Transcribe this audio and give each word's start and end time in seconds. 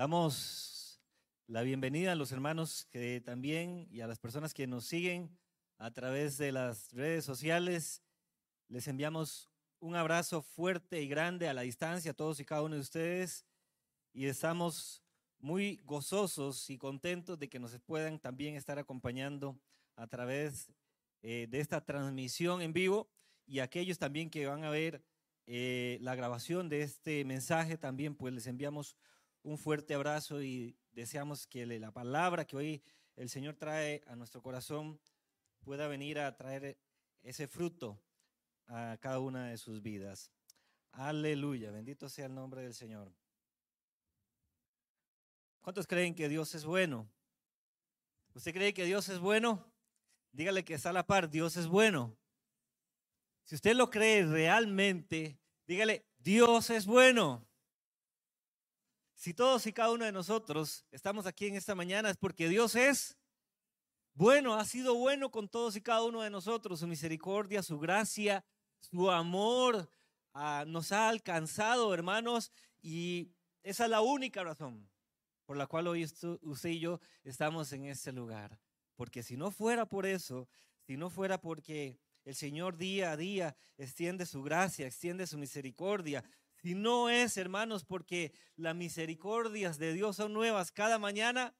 Damos 0.00 0.98
la 1.46 1.60
bienvenida 1.60 2.12
a 2.12 2.14
los 2.14 2.32
hermanos 2.32 2.86
que 2.90 3.20
también 3.20 3.86
y 3.90 4.00
a 4.00 4.06
las 4.06 4.18
personas 4.18 4.54
que 4.54 4.66
nos 4.66 4.86
siguen 4.86 5.38
a 5.76 5.90
través 5.90 6.38
de 6.38 6.52
las 6.52 6.90
redes 6.94 7.22
sociales. 7.22 8.02
Les 8.68 8.88
enviamos 8.88 9.50
un 9.78 9.96
abrazo 9.96 10.40
fuerte 10.40 11.02
y 11.02 11.06
grande 11.06 11.50
a 11.50 11.52
la 11.52 11.60
distancia 11.60 12.12
a 12.12 12.14
todos 12.14 12.40
y 12.40 12.46
cada 12.46 12.62
uno 12.62 12.76
de 12.76 12.80
ustedes 12.80 13.44
y 14.14 14.24
estamos 14.24 15.02
muy 15.38 15.82
gozosos 15.84 16.70
y 16.70 16.78
contentos 16.78 17.38
de 17.38 17.50
que 17.50 17.58
nos 17.58 17.78
puedan 17.80 18.18
también 18.18 18.54
estar 18.54 18.78
acompañando 18.78 19.60
a 19.96 20.06
través 20.06 20.72
eh, 21.20 21.46
de 21.50 21.60
esta 21.60 21.84
transmisión 21.84 22.62
en 22.62 22.72
vivo 22.72 23.10
y 23.46 23.58
aquellos 23.58 23.98
también 23.98 24.30
que 24.30 24.46
van 24.46 24.64
a 24.64 24.70
ver 24.70 25.04
eh, 25.46 25.98
la 26.00 26.14
grabación 26.14 26.70
de 26.70 26.80
este 26.84 27.22
mensaje 27.26 27.76
también 27.76 28.14
pues 28.14 28.32
les 28.32 28.46
enviamos 28.46 28.96
un 29.42 29.58
fuerte 29.58 29.94
abrazo 29.94 30.42
y 30.42 30.76
deseamos 30.92 31.46
que 31.46 31.66
la 31.66 31.92
palabra 31.92 32.44
que 32.44 32.56
hoy 32.56 32.82
el 33.16 33.28
Señor 33.28 33.56
trae 33.56 34.02
a 34.06 34.16
nuestro 34.16 34.42
corazón 34.42 35.00
pueda 35.60 35.88
venir 35.88 36.18
a 36.18 36.36
traer 36.36 36.78
ese 37.22 37.46
fruto 37.46 38.00
a 38.66 38.96
cada 39.00 39.18
una 39.18 39.48
de 39.48 39.58
sus 39.58 39.82
vidas. 39.82 40.30
Aleluya, 40.92 41.70
bendito 41.70 42.08
sea 42.08 42.26
el 42.26 42.34
nombre 42.34 42.62
del 42.62 42.74
Señor. 42.74 43.12
¿Cuántos 45.60 45.86
creen 45.86 46.14
que 46.14 46.28
Dios 46.28 46.54
es 46.54 46.64
bueno? 46.64 47.10
¿Usted 48.34 48.52
cree 48.52 48.74
que 48.74 48.84
Dios 48.84 49.08
es 49.08 49.18
bueno? 49.18 49.70
Dígale 50.32 50.64
que 50.64 50.74
está 50.74 50.90
a 50.90 50.94
la 50.94 51.06
par, 51.06 51.28
Dios 51.28 51.56
es 51.56 51.66
bueno. 51.66 52.16
Si 53.44 53.54
usted 53.56 53.74
lo 53.74 53.90
cree 53.90 54.24
realmente, 54.24 55.38
dígale, 55.66 56.06
Dios 56.18 56.70
es 56.70 56.86
bueno. 56.86 57.49
Si 59.20 59.34
todos 59.34 59.66
y 59.66 59.72
cada 59.74 59.90
uno 59.90 60.06
de 60.06 60.12
nosotros 60.12 60.86
estamos 60.90 61.26
aquí 61.26 61.46
en 61.46 61.54
esta 61.54 61.74
mañana 61.74 62.08
es 62.08 62.16
porque 62.16 62.48
Dios 62.48 62.74
es 62.74 63.18
bueno, 64.14 64.54
ha 64.54 64.64
sido 64.64 64.94
bueno 64.94 65.30
con 65.30 65.46
todos 65.46 65.76
y 65.76 65.82
cada 65.82 66.04
uno 66.04 66.22
de 66.22 66.30
nosotros. 66.30 66.80
Su 66.80 66.86
misericordia, 66.86 67.62
su 67.62 67.78
gracia, 67.78 68.42
su 68.78 69.10
amor 69.10 69.90
ah, 70.32 70.64
nos 70.66 70.90
ha 70.92 71.10
alcanzado, 71.10 71.92
hermanos, 71.92 72.50
y 72.80 73.30
esa 73.62 73.84
es 73.84 73.90
la 73.90 74.00
única 74.00 74.42
razón 74.42 74.88
por 75.44 75.58
la 75.58 75.66
cual 75.66 75.88
hoy 75.88 76.04
usted 76.04 76.70
y 76.70 76.80
yo 76.80 76.98
estamos 77.22 77.74
en 77.74 77.84
este 77.84 78.12
lugar. 78.12 78.58
Porque 78.96 79.22
si 79.22 79.36
no 79.36 79.50
fuera 79.50 79.84
por 79.84 80.06
eso, 80.06 80.48
si 80.86 80.96
no 80.96 81.10
fuera 81.10 81.38
porque 81.38 82.00
el 82.24 82.34
Señor 82.34 82.78
día 82.78 83.12
a 83.12 83.18
día 83.18 83.54
extiende 83.76 84.24
su 84.24 84.42
gracia, 84.42 84.86
extiende 84.86 85.26
su 85.26 85.36
misericordia, 85.36 86.24
si 86.62 86.74
no 86.74 87.08
es, 87.08 87.36
hermanos, 87.36 87.84
porque 87.84 88.32
las 88.56 88.74
misericordias 88.74 89.78
de 89.78 89.94
Dios 89.94 90.16
son 90.16 90.32
nuevas 90.32 90.72
cada 90.72 90.98
mañana, 90.98 91.54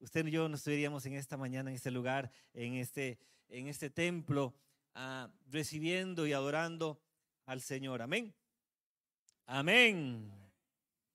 usted 0.00 0.26
y 0.26 0.32
yo 0.32 0.48
nos 0.48 0.60
estaríamos 0.60 1.06
en 1.06 1.14
esta 1.14 1.36
mañana, 1.36 1.70
en 1.70 1.76
este 1.76 1.92
lugar, 1.92 2.32
en 2.52 2.74
este, 2.74 3.18
en 3.48 3.68
este 3.68 3.88
templo, 3.88 4.54
ah, 4.94 5.30
recibiendo 5.46 6.26
y 6.26 6.32
adorando 6.32 7.00
al 7.46 7.60
Señor. 7.60 8.02
Amén. 8.02 8.34
Amén. 9.46 10.32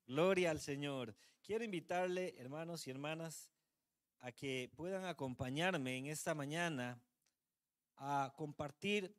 Gloria 0.08 0.52
al 0.52 0.62
Señor. 0.62 1.16
Quiero 1.42 1.64
invitarle, 1.64 2.36
hermanos 2.38 2.88
y 2.88 2.92
hermanas, 2.92 3.52
a 4.20 4.32
que 4.32 4.72
puedan 4.76 5.06
acompañarme 5.06 5.98
en 5.98 6.08
esta 6.08 6.34
mañana 6.34 7.02
a 7.98 8.34
compartir 8.36 9.16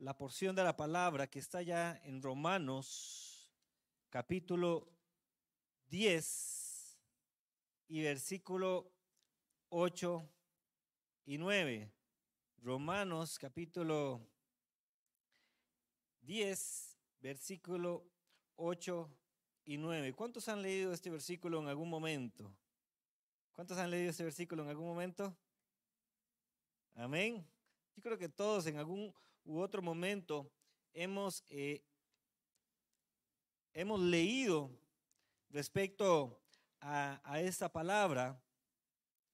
la 0.00 0.16
porción 0.16 0.56
de 0.56 0.64
la 0.64 0.76
palabra 0.76 1.26
que 1.26 1.38
está 1.38 1.60
ya 1.60 2.00
en 2.04 2.22
Romanos 2.22 3.52
capítulo 4.08 4.88
10 5.88 6.98
y 7.88 8.02
versículo 8.02 8.90
8 9.68 10.26
y 11.26 11.36
9. 11.36 11.92
Romanos 12.62 13.38
capítulo 13.38 14.26
10, 16.22 16.98
versículo 17.20 18.10
8 18.56 19.10
y 19.66 19.76
9. 19.76 20.14
¿Cuántos 20.14 20.48
han 20.48 20.62
leído 20.62 20.94
este 20.94 21.10
versículo 21.10 21.60
en 21.60 21.68
algún 21.68 21.90
momento? 21.90 22.50
¿Cuántos 23.52 23.76
han 23.76 23.90
leído 23.90 24.08
este 24.08 24.24
versículo 24.24 24.62
en 24.62 24.70
algún 24.70 24.86
momento? 24.86 25.36
Amén. 26.94 27.46
Yo 27.96 28.02
creo 28.02 28.16
que 28.16 28.30
todos 28.30 28.66
en 28.66 28.78
algún 28.78 29.14
u 29.50 29.60
otro 29.60 29.82
momento 29.82 30.48
hemos, 30.94 31.44
eh, 31.48 31.84
hemos 33.74 33.98
leído 34.00 34.70
respecto 35.48 36.40
a, 36.80 37.20
a, 37.24 37.40
esta 37.40 37.72
palabra 37.72 38.40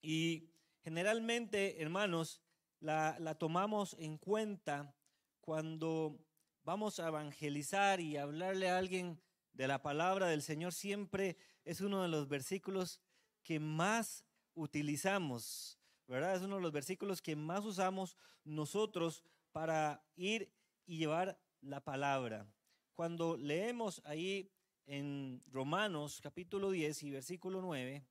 y 0.00 0.49
generalmente, 0.82 1.82
hermanos, 1.82 2.41
la, 2.81 3.19
la 3.21 3.34
tomamos 3.34 3.94
en 3.99 4.16
cuenta 4.16 4.94
cuando 5.43 6.19
vamos 6.65 6.99
a 6.99 7.09
evangelizar 7.09 8.00
y 8.00 8.16
hablarle 8.16 8.71
a 8.71 8.78
alguien 8.78 9.21
de 9.53 9.69
la 9.69 9.82
palabra 9.82 10.28
del 10.28 10.41
Señor, 10.41 10.72
siempre 10.72 11.37
es 11.62 11.82
uno 11.82 12.00
de 12.00 12.09
los 12.09 12.26
versículos 12.26 13.03
que 13.43 13.60
más 13.60 14.25
utilizamos, 14.55 15.78
¿verdad? 16.09 16.37
Es 16.37 16.43
uno 16.43 16.56
de 16.56 16.62
los 16.62 16.72
versículos 16.72 17.21
que 17.21 17.37
más 17.37 17.66
usamos 17.66 18.16
nosotros 18.44 19.22
para 19.56 20.05
ir 20.17 20.53
y 20.84 20.99
llevar 20.99 21.41
la 21.62 21.83
palabra. 21.83 22.47
Cuando 22.93 23.39
leemos 23.39 24.03
ahí 24.05 24.53
en 24.84 25.43
Romanos 25.47 26.21
capítulo 26.21 26.71
10 26.71 27.05
y 27.05 27.11
versículo 27.11 27.62
9, 27.62 28.06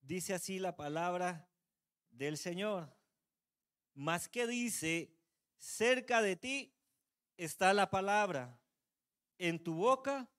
dice 0.00 0.32
así 0.32 0.60
la 0.60 0.76
palabra 0.76 1.50
del 2.10 2.38
Señor. 2.38 2.96
Más 3.94 4.28
que 4.28 4.46
dice, 4.46 5.12
cerca 5.58 6.22
de 6.22 6.36
ti 6.36 6.72
está 7.36 7.74
la 7.74 7.90
palabra, 7.90 8.56
en 9.38 9.60
tu 9.60 9.74
boca 9.74 10.30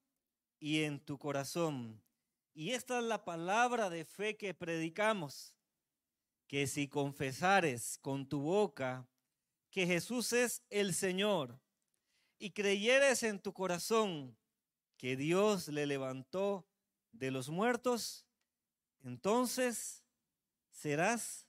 y 0.58 0.84
en 0.84 0.98
tu 0.98 1.18
corazón. 1.18 2.02
Y 2.54 2.70
esta 2.70 3.00
es 3.00 3.04
la 3.04 3.22
palabra 3.26 3.90
de 3.90 4.06
fe 4.06 4.38
que 4.38 4.54
predicamos, 4.54 5.54
que 6.46 6.66
si 6.66 6.88
confesares 6.88 7.98
con 7.98 8.26
tu 8.26 8.40
boca 8.40 9.06
que 9.70 9.86
Jesús 9.86 10.32
es 10.32 10.62
el 10.70 10.94
Señor 10.94 11.60
y 12.38 12.50
creyeres 12.50 13.22
en 13.22 13.40
tu 13.40 13.52
corazón 13.52 14.36
que 14.96 15.16
Dios 15.16 15.68
le 15.68 15.86
levantó 15.86 16.66
de 17.12 17.30
los 17.30 17.48
muertos, 17.48 18.26
entonces 19.02 20.04
serás 20.70 21.46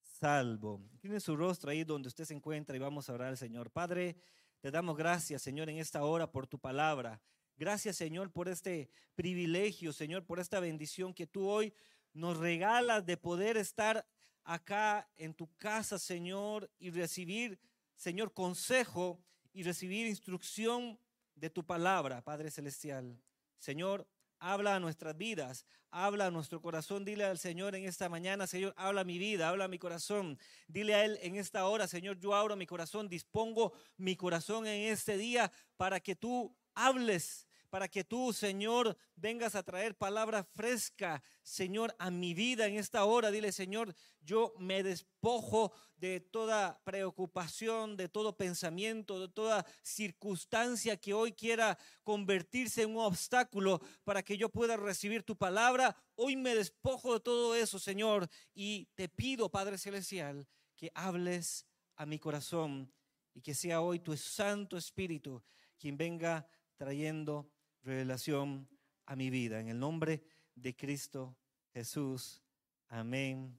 salvo. 0.00 0.82
Tiene 1.00 1.20
su 1.20 1.36
rostro 1.36 1.70
ahí 1.70 1.84
donde 1.84 2.08
usted 2.08 2.24
se 2.24 2.34
encuentra 2.34 2.76
y 2.76 2.80
vamos 2.80 3.08
a 3.08 3.12
orar 3.12 3.28
al 3.28 3.38
Señor. 3.38 3.70
Padre, 3.70 4.16
te 4.60 4.70
damos 4.70 4.96
gracias, 4.96 5.42
Señor, 5.42 5.68
en 5.68 5.78
esta 5.78 6.02
hora 6.04 6.30
por 6.30 6.46
tu 6.46 6.58
palabra. 6.58 7.20
Gracias, 7.56 7.96
Señor, 7.96 8.30
por 8.30 8.48
este 8.48 8.88
privilegio, 9.14 9.92
Señor, 9.92 10.24
por 10.24 10.38
esta 10.38 10.60
bendición 10.60 11.14
que 11.14 11.26
tú 11.26 11.48
hoy 11.48 11.72
nos 12.12 12.36
regalas 12.36 13.04
de 13.06 13.16
poder 13.16 13.56
estar 13.56 14.06
acá 14.48 15.06
en 15.18 15.34
tu 15.34 15.54
casa, 15.56 15.98
Señor, 15.98 16.70
y 16.78 16.88
recibir, 16.88 17.60
Señor, 17.94 18.32
consejo 18.32 19.22
y 19.52 19.62
recibir 19.62 20.06
instrucción 20.06 20.98
de 21.34 21.50
tu 21.50 21.66
palabra, 21.66 22.22
Padre 22.22 22.50
Celestial. 22.50 23.20
Señor, 23.58 24.08
habla 24.38 24.76
a 24.76 24.80
nuestras 24.80 25.18
vidas, 25.18 25.66
habla 25.90 26.26
a 26.26 26.30
nuestro 26.30 26.62
corazón, 26.62 27.04
dile 27.04 27.24
al 27.24 27.36
Señor 27.36 27.74
en 27.74 27.84
esta 27.84 28.08
mañana, 28.08 28.46
Señor, 28.46 28.72
habla 28.78 29.02
a 29.02 29.04
mi 29.04 29.18
vida, 29.18 29.50
habla 29.50 29.64
a 29.64 29.68
mi 29.68 29.78
corazón, 29.78 30.38
dile 30.66 30.94
a 30.94 31.04
Él 31.04 31.18
en 31.20 31.36
esta 31.36 31.66
hora, 31.66 31.86
Señor, 31.86 32.18
yo 32.18 32.34
abro 32.34 32.56
mi 32.56 32.66
corazón, 32.66 33.06
dispongo 33.06 33.74
mi 33.98 34.16
corazón 34.16 34.66
en 34.66 34.90
este 34.90 35.18
día 35.18 35.52
para 35.76 36.00
que 36.00 36.16
tú 36.16 36.56
hables 36.74 37.47
para 37.70 37.88
que 37.88 38.04
tú, 38.04 38.32
Señor, 38.32 38.96
vengas 39.16 39.54
a 39.54 39.62
traer 39.62 39.96
palabra 39.96 40.44
fresca, 40.44 41.22
Señor, 41.42 41.94
a 41.98 42.10
mi 42.10 42.34
vida 42.34 42.66
en 42.66 42.76
esta 42.76 43.04
hora. 43.04 43.30
Dile, 43.30 43.52
Señor, 43.52 43.94
yo 44.20 44.54
me 44.58 44.82
despojo 44.82 45.72
de 45.96 46.20
toda 46.20 46.80
preocupación, 46.84 47.96
de 47.96 48.08
todo 48.08 48.36
pensamiento, 48.36 49.20
de 49.20 49.28
toda 49.28 49.66
circunstancia 49.82 50.96
que 50.96 51.14
hoy 51.14 51.32
quiera 51.32 51.78
convertirse 52.04 52.82
en 52.82 52.90
un 52.90 53.04
obstáculo 53.04 53.80
para 54.04 54.22
que 54.22 54.36
yo 54.36 54.48
pueda 54.48 54.76
recibir 54.76 55.22
tu 55.22 55.36
palabra. 55.36 55.96
Hoy 56.14 56.36
me 56.36 56.54
despojo 56.54 57.14
de 57.14 57.20
todo 57.20 57.54
eso, 57.54 57.78
Señor, 57.78 58.28
y 58.54 58.86
te 58.94 59.08
pido, 59.08 59.50
Padre 59.50 59.78
Celestial, 59.78 60.46
que 60.76 60.90
hables 60.94 61.66
a 61.96 62.06
mi 62.06 62.18
corazón 62.18 62.92
y 63.34 63.40
que 63.40 63.54
sea 63.54 63.80
hoy 63.80 63.98
tu 63.98 64.16
Santo 64.16 64.76
Espíritu 64.76 65.42
quien 65.78 65.96
venga 65.96 66.46
trayendo 66.76 67.50
revelación 67.88 68.68
a 69.06 69.16
mi 69.16 69.30
vida. 69.30 69.60
En 69.60 69.68
el 69.68 69.78
nombre 69.78 70.22
de 70.54 70.76
Cristo 70.76 71.34
Jesús. 71.72 72.42
Amén 72.88 73.58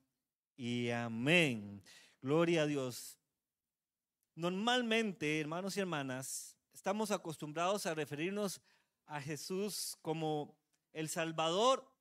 y 0.56 0.92
amén. 0.92 1.82
Gloria 2.22 2.62
a 2.62 2.66
Dios. 2.68 3.18
Normalmente, 4.36 5.40
hermanos 5.40 5.76
y 5.76 5.80
hermanas, 5.80 6.56
estamos 6.74 7.10
acostumbrados 7.10 7.88
a 7.88 7.96
referirnos 7.96 8.62
a 9.08 9.20
Jesús 9.20 9.98
como 10.04 10.56
el 10.94 11.10
Salvador 11.10 11.92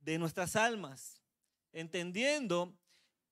de 0.00 0.18
nuestras 0.18 0.56
almas, 0.56 1.22
entendiendo 1.72 2.78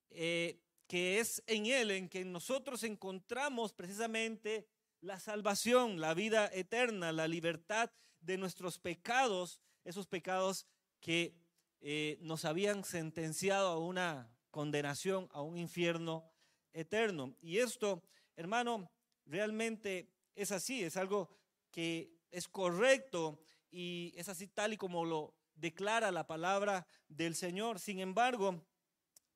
eh, 0.09 0.63
que 0.87 1.21
es 1.21 1.43
en 1.47 1.67
Él 1.67 1.91
en 1.91 2.09
que 2.09 2.25
nosotros 2.25 2.85
encontramos 2.85 3.75
precisamente 3.75 4.67
la 5.03 5.21
salvación, 5.21 6.01
la 6.01 6.15
vida 6.15 6.51
eterna, 6.55 7.13
la 7.13 7.29
libertad 7.29 7.91
de 8.20 8.38
nuestros 8.38 8.78
pecados, 8.78 9.61
esos 9.84 10.06
pecados 10.06 10.67
que 11.00 11.34
eh, 11.81 12.19
nos 12.20 12.44
habían 12.44 12.84
sentenciado 12.84 13.69
a 13.69 13.78
una 13.78 14.31
condenación, 14.50 15.28
a 15.32 15.43
un 15.43 15.56
infierno 15.56 16.31
eterno. 16.72 17.34
Y 17.40 17.58
esto, 17.58 18.02
hermano, 18.37 18.90
realmente 19.26 20.11
es 20.34 20.52
así, 20.52 20.82
es 20.82 20.96
algo 20.96 21.31
que 21.70 22.12
es 22.31 22.49
correcto 22.49 23.40
y 23.70 24.12
es 24.17 24.28
así 24.28 24.46
tal 24.46 24.72
y 24.72 24.76
como 24.76 25.05
lo 25.05 25.34
declara 25.55 26.11
la 26.11 26.26
palabra 26.26 26.87
del 27.08 27.34
Señor. 27.34 27.78
Sin 27.78 28.00
embargo, 28.00 28.62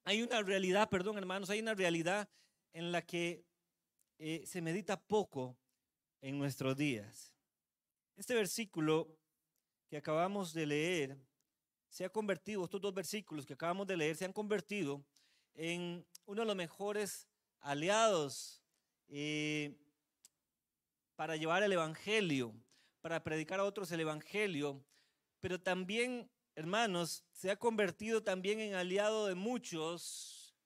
hay 0.05 0.23
una 0.23 0.43
realidad, 0.43 0.89
perdón 0.91 1.19
hermanos, 1.19 1.51
hay 1.51 1.61
una 1.61 1.75
realidad 1.75 2.29
en 2.73 2.93
la 2.93 3.03
que 3.03 3.45
eh, 4.19 4.43
se 4.47 4.61
medita 4.61 5.01
poco 5.01 5.57
en 6.21 6.39
nuestros 6.39 6.77
días. 6.77 7.34
Este 8.17 8.35
versículo 8.35 9.19
que 9.89 9.97
acabamos 9.97 10.53
de 10.53 10.67
leer 10.67 11.19
se 11.89 12.05
ha 12.05 12.09
convertido, 12.11 12.65
estos 12.65 12.81
dos 12.81 12.95
versículos 12.95 13.47
que 13.47 13.55
acabamos 13.55 13.87
de 13.87 13.97
leer, 13.97 14.17
se 14.17 14.25
han 14.25 14.33
convertido 14.33 15.05
en 15.55 16.07
uno 16.27 16.43
de 16.43 16.47
los 16.47 16.57
mejores 16.57 17.29
aliados 17.61 18.63
eh, 19.09 19.77
para 21.17 21.37
llevar 21.37 21.63
el 21.63 21.73
Evangelio, 21.73 22.55
para 23.01 23.23
predicar 23.23 23.61
a 23.61 23.65
otros 23.65 23.93
el 23.93 24.01
Evangelio, 24.01 24.85
pero 25.41 25.61
también, 25.61 26.31
hermanos, 26.55 27.25
se 27.33 27.51
ha 27.51 27.57
convertido 27.57 28.23
también 28.23 28.61
en 28.61 28.75
aliado 28.75 29.27
de 29.27 29.35
muchos 29.35 30.57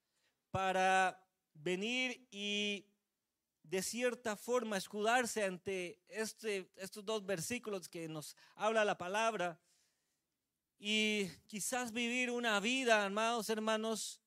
para 0.51 1.27
venir 1.55 2.27
y 2.31 2.87
de 3.69 3.83
cierta 3.83 4.35
forma 4.35 4.79
escudarse 4.79 5.45
ante 5.45 6.01
este, 6.09 6.71
estos 6.77 7.05
dos 7.05 7.27
versículos 7.27 7.89
que 7.89 8.09
nos 8.09 8.35
habla 8.55 8.85
la 8.85 8.97
palabra 8.97 9.61
y 10.79 11.29
quizás 11.47 11.93
vivir 11.93 12.31
una 12.31 12.61
vida, 12.61 13.05
amados 13.05 13.51
hermanos, 13.51 14.23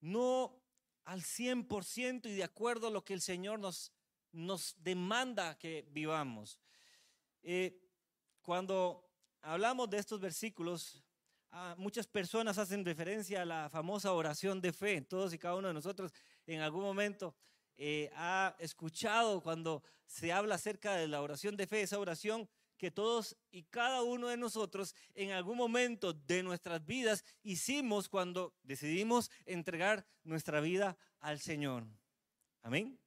no 0.00 0.58
al 1.04 1.20
100% 1.20 2.26
y 2.26 2.34
de 2.34 2.44
acuerdo 2.44 2.86
a 2.86 2.90
lo 2.90 3.04
que 3.04 3.12
el 3.12 3.20
Señor 3.20 3.58
nos, 3.58 3.92
nos 4.30 4.74
demanda 4.78 5.58
que 5.58 5.86
vivamos. 5.90 6.58
Eh, 7.42 7.78
cuando 8.40 9.06
hablamos 9.42 9.90
de 9.90 9.98
estos 9.98 10.18
versículos, 10.18 11.04
ah, 11.50 11.74
muchas 11.76 12.06
personas 12.06 12.56
hacen 12.56 12.84
referencia 12.84 13.42
a 13.42 13.44
la 13.44 13.68
famosa 13.68 14.12
oración 14.12 14.62
de 14.62 14.72
fe. 14.72 15.02
Todos 15.02 15.34
y 15.34 15.38
cada 15.38 15.56
uno 15.56 15.68
de 15.68 15.74
nosotros 15.74 16.12
en 16.46 16.60
algún 16.60 16.82
momento 16.82 17.34
eh, 17.84 18.12
ha 18.14 18.54
escuchado 18.60 19.40
cuando 19.40 19.82
se 20.06 20.30
habla 20.30 20.54
acerca 20.54 20.94
de 20.94 21.08
la 21.08 21.20
oración 21.20 21.56
de 21.56 21.66
fe, 21.66 21.82
esa 21.82 21.98
oración 21.98 22.48
que 22.78 22.92
todos 22.92 23.36
y 23.50 23.64
cada 23.64 24.04
uno 24.04 24.28
de 24.28 24.36
nosotros 24.36 24.94
en 25.16 25.32
algún 25.32 25.56
momento 25.56 26.12
de 26.12 26.44
nuestras 26.44 26.86
vidas 26.86 27.24
hicimos 27.42 28.08
cuando 28.08 28.54
decidimos 28.62 29.32
entregar 29.46 30.06
nuestra 30.22 30.60
vida 30.60 30.96
al 31.18 31.40
Señor. 31.40 31.84
Amén. 32.62 33.00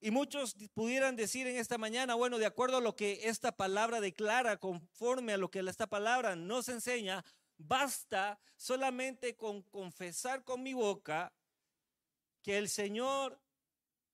Y 0.00 0.10
muchos 0.10 0.56
pudieran 0.74 1.14
decir 1.14 1.46
en 1.46 1.54
esta 1.56 1.78
mañana, 1.78 2.16
bueno, 2.16 2.38
de 2.38 2.46
acuerdo 2.46 2.78
a 2.78 2.80
lo 2.80 2.96
que 2.96 3.28
esta 3.28 3.52
palabra 3.52 4.00
declara, 4.00 4.56
conforme 4.56 5.32
a 5.32 5.36
lo 5.38 5.48
que 5.48 5.60
esta 5.60 5.86
palabra 5.86 6.34
nos 6.34 6.68
enseña, 6.68 7.24
basta 7.56 8.40
solamente 8.56 9.36
con 9.36 9.62
confesar 9.62 10.42
con 10.42 10.64
mi 10.64 10.74
boca 10.74 11.32
que 12.42 12.58
el 12.58 12.68
Señor 12.68 13.40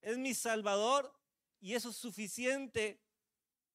es 0.03 0.19
mi 0.19 0.35
Salvador 0.35 1.13
y 1.61 1.75
eso 1.75 1.91
es 1.91 1.97
suficiente 1.97 3.01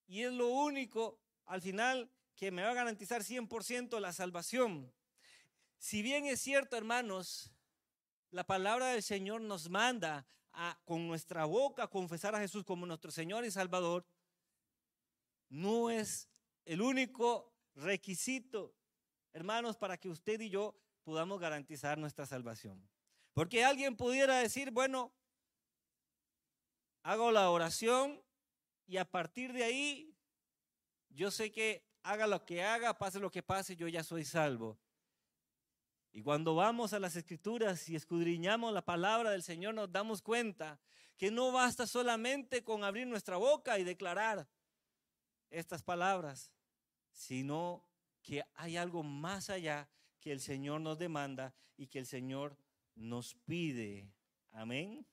y 0.07 0.23
es 0.23 0.31
lo 0.33 0.49
único 0.49 1.19
al 1.45 1.61
final 1.61 2.11
que 2.35 2.51
me 2.51 2.61
va 2.61 2.71
a 2.71 2.75
garantizar 2.75 3.23
100% 3.23 3.99
la 3.99 4.13
salvación. 4.13 4.93
Si 5.79 6.01
bien 6.01 6.25
es 6.25 6.39
cierto, 6.39 6.77
hermanos, 6.77 7.51
la 8.29 8.45
palabra 8.45 8.87
del 8.87 9.01
Señor 9.01 9.41
nos 9.41 9.69
manda 9.69 10.27
a 10.51 10.79
con 10.85 11.07
nuestra 11.07 11.45
boca 11.45 11.87
confesar 11.87 12.35
a 12.35 12.39
Jesús 12.39 12.63
como 12.63 12.85
nuestro 12.85 13.11
Señor 13.11 13.45
y 13.45 13.51
Salvador, 13.51 14.05
no 15.49 15.89
es 15.89 16.29
el 16.65 16.81
único 16.81 17.53
requisito, 17.75 18.75
hermanos, 19.33 19.77
para 19.77 19.97
que 19.97 20.09
usted 20.09 20.41
y 20.41 20.49
yo 20.49 20.75
podamos 21.03 21.39
garantizar 21.39 21.97
nuestra 21.97 22.25
salvación. 22.25 22.87
Porque 23.33 23.63
alguien 23.63 23.95
pudiera 23.95 24.39
decir, 24.39 24.71
bueno, 24.71 25.13
hago 27.07 27.31
la 27.31 27.49
oración 27.51 28.21
y 28.85 28.97
a 28.97 29.09
partir 29.09 29.53
de 29.53 29.63
ahí, 29.63 30.13
yo 31.07 31.31
sé 31.31 31.53
que 31.53 31.87
haga 32.03 32.27
lo 32.27 32.43
que 32.43 32.61
haga, 32.61 32.97
pase 32.97 33.21
lo 33.21 33.31
que 33.31 33.41
pase, 33.41 33.77
yo 33.77 33.87
ya 33.87 34.03
soy 34.03 34.25
salvo. 34.25 34.77
Y 36.11 36.21
cuando 36.21 36.53
vamos 36.53 36.91
a 36.91 36.99
las 36.99 37.15
escrituras 37.15 37.87
y 37.87 37.95
escudriñamos 37.95 38.73
la 38.73 38.83
palabra 38.83 39.31
del 39.31 39.41
Señor, 39.41 39.73
nos 39.73 39.89
damos 39.89 40.21
cuenta 40.21 40.81
que 41.15 41.31
no 41.31 41.53
basta 41.53 41.87
solamente 41.87 42.65
con 42.65 42.83
abrir 42.83 43.07
nuestra 43.07 43.37
boca 43.37 43.79
y 43.79 43.85
declarar 43.85 44.45
estas 45.49 45.83
palabras, 45.83 46.51
sino 47.13 47.87
que 48.21 48.43
hay 48.53 48.75
algo 48.75 49.01
más 49.03 49.49
allá 49.49 49.89
que 50.19 50.33
el 50.33 50.41
Señor 50.41 50.81
nos 50.81 50.99
demanda 50.99 51.55
y 51.77 51.87
que 51.87 51.99
el 51.99 52.05
Señor 52.05 52.57
nos 52.95 53.33
pide. 53.45 54.11
Amén. 54.51 55.07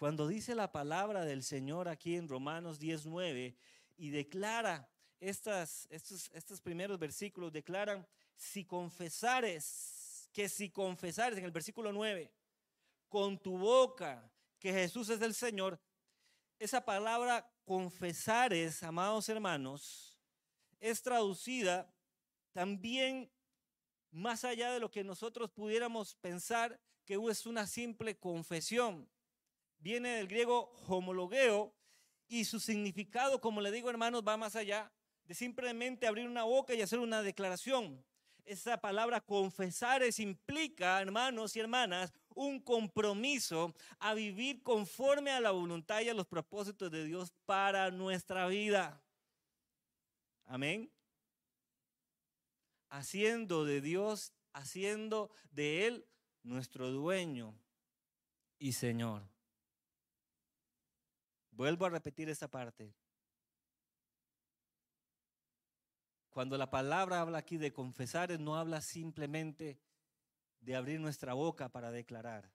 Cuando 0.00 0.26
dice 0.26 0.54
la 0.54 0.72
palabra 0.72 1.26
del 1.26 1.42
Señor 1.42 1.86
aquí 1.86 2.16
en 2.16 2.26
Romanos 2.26 2.78
19 2.78 3.54
y 3.98 4.08
declara 4.08 4.88
estos 5.20 6.62
primeros 6.62 6.98
versículos, 6.98 7.52
declaran, 7.52 8.08
si 8.34 8.64
confesares, 8.64 10.30
que 10.32 10.48
si 10.48 10.70
confesares 10.70 11.38
en 11.38 11.44
el 11.44 11.50
versículo 11.50 11.92
9, 11.92 12.32
con 13.10 13.38
tu 13.38 13.58
boca 13.58 14.32
que 14.58 14.72
Jesús 14.72 15.10
es 15.10 15.20
el 15.20 15.34
Señor, 15.34 15.78
esa 16.58 16.82
palabra 16.82 17.52
confesares, 17.66 18.82
amados 18.82 19.28
hermanos, 19.28 20.18
es 20.80 21.02
traducida 21.02 21.94
también 22.52 23.30
más 24.10 24.46
allá 24.46 24.72
de 24.72 24.80
lo 24.80 24.90
que 24.90 25.04
nosotros 25.04 25.50
pudiéramos 25.50 26.14
pensar 26.14 26.80
que 27.04 27.18
es 27.28 27.44
una 27.44 27.66
simple 27.66 28.16
confesión 28.16 29.06
viene 29.80 30.16
del 30.16 30.28
griego 30.28 30.72
homologueo 30.86 31.74
y 32.28 32.44
su 32.44 32.60
significado, 32.60 33.40
como 33.40 33.60
le 33.60 33.72
digo 33.72 33.90
hermanos, 33.90 34.22
va 34.26 34.36
más 34.36 34.54
allá 34.54 34.92
de 35.24 35.34
simplemente 35.34 36.06
abrir 36.06 36.28
una 36.28 36.44
boca 36.44 36.74
y 36.74 36.82
hacer 36.82 36.98
una 36.98 37.22
declaración. 37.22 38.04
Esa 38.44 38.80
palabra 38.80 39.20
confesar 39.20 40.02
es 40.02 40.18
implica, 40.18 41.00
hermanos 41.00 41.54
y 41.54 41.60
hermanas, 41.60 42.12
un 42.34 42.60
compromiso 42.60 43.74
a 43.98 44.14
vivir 44.14 44.62
conforme 44.62 45.30
a 45.30 45.40
la 45.40 45.50
voluntad 45.50 46.00
y 46.00 46.08
a 46.08 46.14
los 46.14 46.26
propósitos 46.26 46.90
de 46.90 47.04
Dios 47.04 47.32
para 47.46 47.90
nuestra 47.90 48.46
vida. 48.46 49.02
Amén. 50.46 50.90
Haciendo 52.88 53.64
de 53.64 53.80
Dios, 53.80 54.32
haciendo 54.52 55.30
de 55.52 55.86
Él 55.86 56.06
nuestro 56.42 56.90
dueño 56.90 57.54
y 58.58 58.72
Señor. 58.72 59.22
Vuelvo 61.60 61.84
a 61.84 61.90
repetir 61.90 62.30
esta 62.30 62.48
parte. 62.48 62.94
Cuando 66.30 66.56
la 66.56 66.70
palabra 66.70 67.20
habla 67.20 67.36
aquí 67.36 67.58
de 67.58 67.70
confesar, 67.70 68.40
no 68.40 68.56
habla 68.56 68.80
simplemente 68.80 69.78
de 70.62 70.74
abrir 70.74 71.00
nuestra 71.00 71.34
boca 71.34 71.68
para 71.68 71.90
declarar, 71.90 72.50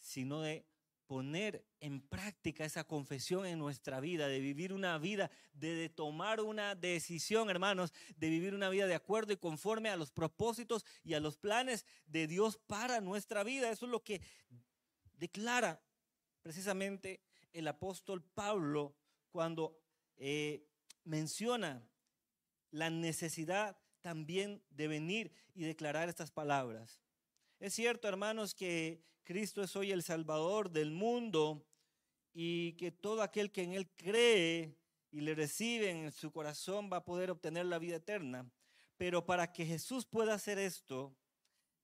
sino 0.00 0.40
de 0.40 0.64
poner 1.06 1.66
en 1.78 2.00
práctica 2.00 2.64
esa 2.64 2.84
confesión 2.84 3.44
en 3.44 3.58
nuestra 3.58 4.00
vida, 4.00 4.28
de 4.28 4.40
vivir 4.40 4.72
una 4.72 4.96
vida, 4.96 5.30
de, 5.52 5.90
tomar 5.90 6.40
una 6.40 6.74
decisión, 6.74 7.50
hermanos, 7.50 7.92
de 8.16 8.30
vivir 8.30 8.54
una 8.54 8.70
vida 8.70 8.86
de 8.86 8.94
acuerdo 8.94 9.34
y 9.34 9.36
conforme 9.36 9.90
a 9.90 9.96
los 9.96 10.10
propósitos 10.10 10.86
y 11.04 11.12
a 11.12 11.20
los 11.20 11.36
planes 11.36 11.84
de 12.06 12.26
Dios 12.26 12.56
para 12.66 13.02
nuestra 13.02 13.44
vida. 13.44 13.70
Eso 13.70 13.84
es 13.84 13.92
lo 13.92 14.02
que 14.02 14.22
declara 15.18 15.82
precisamente 16.40 17.25
el 17.56 17.68
apóstol 17.68 18.22
Pablo 18.22 18.94
cuando 19.30 19.80
eh, 20.16 20.66
menciona 21.04 21.88
la 22.70 22.90
necesidad 22.90 23.78
también 24.02 24.62
de 24.70 24.88
venir 24.88 25.32
y 25.54 25.64
declarar 25.64 26.08
estas 26.08 26.30
palabras. 26.30 27.02
Es 27.58 27.72
cierto, 27.72 28.08
hermanos, 28.08 28.54
que 28.54 29.02
Cristo 29.24 29.62
es 29.62 29.74
hoy 29.74 29.90
el 29.90 30.02
Salvador 30.02 30.70
del 30.70 30.90
mundo 30.90 31.66
y 32.34 32.74
que 32.74 32.92
todo 32.92 33.22
aquel 33.22 33.50
que 33.50 33.62
en 33.62 33.72
Él 33.72 33.90
cree 33.96 34.76
y 35.10 35.20
le 35.20 35.34
reciben 35.34 36.04
en 36.04 36.12
su 36.12 36.30
corazón 36.30 36.90
va 36.92 36.98
a 36.98 37.04
poder 37.04 37.30
obtener 37.30 37.64
la 37.64 37.78
vida 37.78 37.96
eterna. 37.96 38.50
Pero 38.98 39.24
para 39.24 39.52
que 39.52 39.64
Jesús 39.64 40.04
pueda 40.04 40.34
hacer 40.34 40.58
esto, 40.58 41.16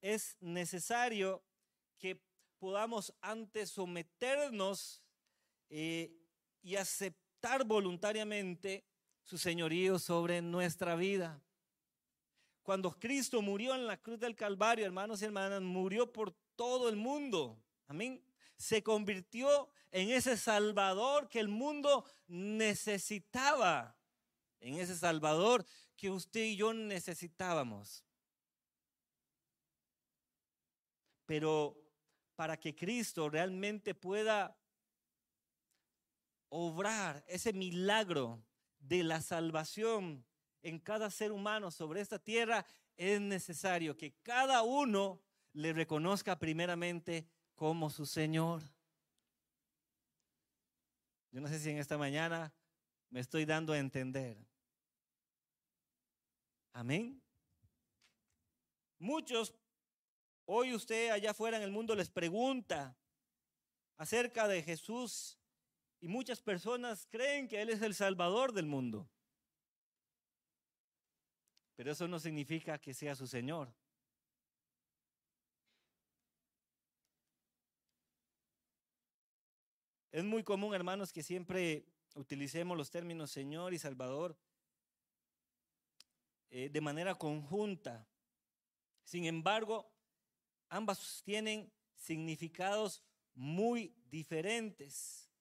es 0.02 0.36
necesario 0.40 1.42
que 1.98 2.22
podamos 2.58 3.14
antes 3.22 3.70
someternos 3.70 5.01
eh, 5.74 6.14
y 6.62 6.76
aceptar 6.76 7.64
voluntariamente 7.64 8.84
su 9.22 9.38
señorío 9.38 9.98
sobre 9.98 10.42
nuestra 10.42 10.96
vida. 10.96 11.42
Cuando 12.62 12.90
Cristo 12.92 13.40
murió 13.40 13.74
en 13.74 13.86
la 13.86 13.96
cruz 13.96 14.20
del 14.20 14.36
Calvario, 14.36 14.84
hermanos 14.84 15.22
y 15.22 15.24
hermanas, 15.24 15.62
murió 15.62 16.12
por 16.12 16.32
todo 16.56 16.90
el 16.90 16.96
mundo. 16.96 17.58
Amén. 17.86 18.22
Se 18.58 18.82
convirtió 18.82 19.70
en 19.90 20.10
ese 20.10 20.36
Salvador 20.36 21.30
que 21.30 21.40
el 21.40 21.48
mundo 21.48 22.04
necesitaba. 22.26 23.96
En 24.60 24.74
ese 24.74 24.94
Salvador 24.94 25.64
que 25.96 26.10
usted 26.10 26.44
y 26.44 26.56
yo 26.56 26.74
necesitábamos. 26.74 28.04
Pero 31.24 31.82
para 32.36 32.58
que 32.58 32.74
Cristo 32.74 33.30
realmente 33.30 33.94
pueda 33.94 34.54
obrar 36.54 37.24
ese 37.28 37.54
milagro 37.54 38.44
de 38.78 39.02
la 39.02 39.22
salvación 39.22 40.22
en 40.60 40.78
cada 40.78 41.08
ser 41.10 41.32
humano 41.32 41.70
sobre 41.70 42.02
esta 42.02 42.18
tierra, 42.18 42.66
es 42.94 43.22
necesario 43.22 43.96
que 43.96 44.12
cada 44.22 44.62
uno 44.62 45.22
le 45.54 45.72
reconozca 45.72 46.38
primeramente 46.38 47.26
como 47.54 47.88
su 47.88 48.04
Señor. 48.04 48.62
Yo 51.30 51.40
no 51.40 51.48
sé 51.48 51.58
si 51.58 51.70
en 51.70 51.78
esta 51.78 51.96
mañana 51.96 52.52
me 53.08 53.20
estoy 53.20 53.46
dando 53.46 53.72
a 53.72 53.78
entender. 53.78 54.36
Amén. 56.74 57.22
Muchos, 58.98 59.54
hoy 60.44 60.74
usted 60.74 61.12
allá 61.12 61.30
afuera 61.30 61.56
en 61.56 61.62
el 61.62 61.70
mundo 61.70 61.94
les 61.94 62.10
pregunta 62.10 62.94
acerca 63.96 64.46
de 64.48 64.62
Jesús 64.62 65.38
y 66.02 66.08
muchas 66.08 66.42
personas 66.42 67.06
creen 67.08 67.46
que 67.46 67.62
Él 67.62 67.70
es 67.70 67.80
el 67.80 67.94
Salvador 67.94 68.52
del 68.52 68.66
mundo. 68.66 69.08
Pero 71.76 71.92
eso 71.92 72.08
no 72.08 72.18
significa 72.18 72.76
que 72.76 72.92
sea 72.92 73.14
su 73.14 73.28
Señor. 73.28 73.72
Es 80.10 80.24
muy 80.24 80.42
común, 80.42 80.74
hermanos, 80.74 81.12
que 81.12 81.22
siempre 81.22 81.86
utilicemos 82.16 82.76
los 82.76 82.90
términos 82.90 83.30
Señor 83.30 83.72
y 83.72 83.78
Salvador 83.78 84.36
eh, 86.50 86.68
de 86.68 86.80
manera 86.80 87.14
conjunta. 87.14 88.08
Sin 89.04 89.24
embargo, 89.24 89.88
ambas 90.68 91.22
tienen 91.24 91.72
significados 91.94 93.04
muy 93.34 93.94
diferentes. 94.10 95.31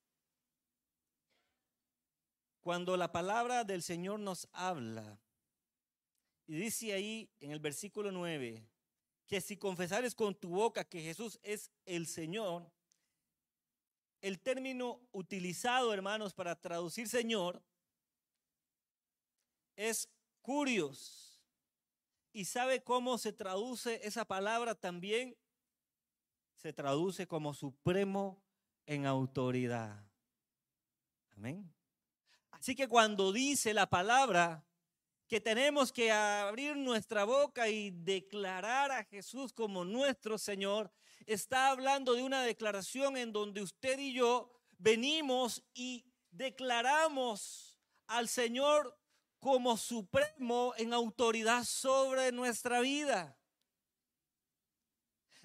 Cuando 2.62 2.96
la 2.96 3.12
palabra 3.12 3.64
del 3.64 3.82
Señor 3.82 4.20
nos 4.20 4.48
habla, 4.54 5.20
y 6.48 6.56
dice 6.56 6.94
ahí 6.94 7.30
en 7.40 7.52
el 7.52 7.60
versículo 7.60 8.12
9, 8.12 8.68
que 9.28 9.42
si 9.42 9.58
confesares 9.58 10.14
con 10.14 10.36
tu 10.36 10.50
boca 10.50 10.84
que 10.84 11.02
Jesús 11.02 11.40
es 11.42 11.72
el 11.86 12.06
Señor, 12.06 12.72
el 14.22 14.40
término 14.40 15.02
utilizado, 15.12 15.94
hermanos, 15.94 16.34
para 16.34 16.56
traducir 16.56 17.08
Señor 17.08 17.64
es 19.76 20.08
curios. 20.42 21.42
¿Y 22.34 22.46
sabe 22.46 22.84
cómo 22.84 23.18
se 23.18 23.34
traduce 23.34 24.00
esa 24.06 24.26
palabra 24.26 24.76
también? 24.76 25.36
Se 26.56 26.72
traduce 26.72 27.28
como 27.28 27.54
supremo 27.54 28.42
en 28.86 29.06
autoridad. 29.06 30.06
Amén. 31.36 31.74
Así 32.62 32.76
que 32.76 32.88
cuando 32.88 33.32
dice 33.32 33.74
la 33.74 33.90
palabra 33.90 34.64
que 35.28 35.42
tenemos 35.42 35.92
que 35.92 36.12
abrir 36.12 36.78
nuestra 36.78 37.24
boca 37.24 37.68
y 37.70 37.90
declarar 37.90 38.92
a 38.92 39.04
Jesús 39.04 39.52
como 39.52 39.84
nuestro 39.84 40.38
Señor, 40.38 40.92
está 41.26 41.72
hablando 41.72 42.14
de 42.14 42.22
una 42.22 42.44
declaración 42.44 43.18
en 43.18 43.34
donde 43.34 43.64
usted 43.64 43.98
y 43.98 44.14
yo 44.14 44.52
venimos 44.78 45.64
y 45.74 46.06
declaramos 46.30 47.80
al 48.06 48.28
Señor 48.28 48.96
como 49.40 49.76
supremo 49.76 50.76
en 50.78 50.94
autoridad 50.94 51.64
sobre 51.64 52.32
nuestra 52.32 52.80
vida. 52.80 53.40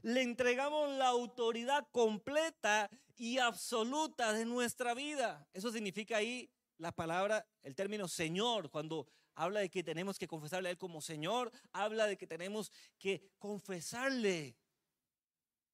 Le 0.03 0.21
entregamos 0.21 0.91
la 0.91 1.07
autoridad 1.07 1.89
completa 1.93 2.91
y 3.17 3.39
absoluta 3.39 4.35
de 4.35 4.45
nuestra 4.45 4.93
vida. 4.93 5.49
Eso 5.55 5.73
significa 5.73 6.19
ahí 6.19 6.53
la 6.79 6.93
palabra, 6.93 7.47
el 7.63 7.75
término 7.75 8.09
Señor, 8.09 8.71
cuando 8.71 9.07
habla 9.35 9.61
de 9.61 9.71
que 9.71 9.83
tenemos 9.83 10.19
que 10.19 10.27
confesarle 10.27 10.69
a 10.69 10.73
Él 10.73 10.79
como 10.79 11.01
Señor, 11.01 11.53
habla 11.73 12.07
de 12.07 12.17
que 12.17 12.27
tenemos 12.27 12.73
que 12.99 13.31
confesarle 13.39 14.57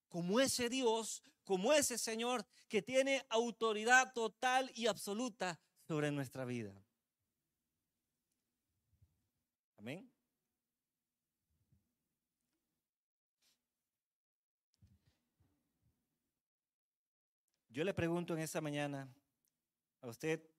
como 0.09 0.41
ese 0.41 0.69
Dios, 0.69 1.23
como 1.45 1.73
ese 1.73 1.99
Señor 1.99 2.45
que 2.69 2.83
tiene 2.83 3.25
autoridad 3.29 4.13
total 4.13 4.71
y 4.75 4.87
absoluta 4.87 5.59
sobre 5.87 6.11
nuestra 6.11 6.45
vida. 6.45 6.75
Amén. 9.79 10.13
Yo 17.71 17.85
le 17.85 17.95
pregunto 17.95 18.35
en 18.35 18.41
esta 18.41 18.61
mañana 18.61 19.09
a 20.03 20.09
usted 20.09 20.52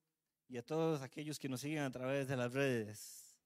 y 0.48 0.56
a 0.56 0.62
todos 0.64 1.02
aquellos 1.02 1.38
que 1.38 1.48
nos 1.48 1.60
siguen 1.60 1.82
a 1.82 1.90
través 1.90 2.28
de 2.28 2.36
las 2.36 2.52
redes, 2.52 3.36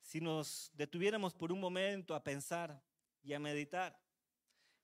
si 0.00 0.20
nos 0.20 0.70
detuviéramos 0.74 1.34
por 1.34 1.52
un 1.52 1.60
momento 1.60 2.14
a 2.14 2.22
pensar 2.22 2.80
y 3.22 3.32
a 3.32 3.40
meditar. 3.40 4.00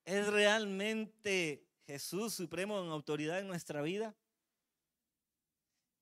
¿Es 0.04 0.26
realmente 0.26 1.68
Jesús 1.86 2.34
supremo 2.34 2.82
en 2.82 2.90
autoridad 2.90 3.38
en 3.38 3.46
nuestra 3.46 3.82
vida? 3.82 4.16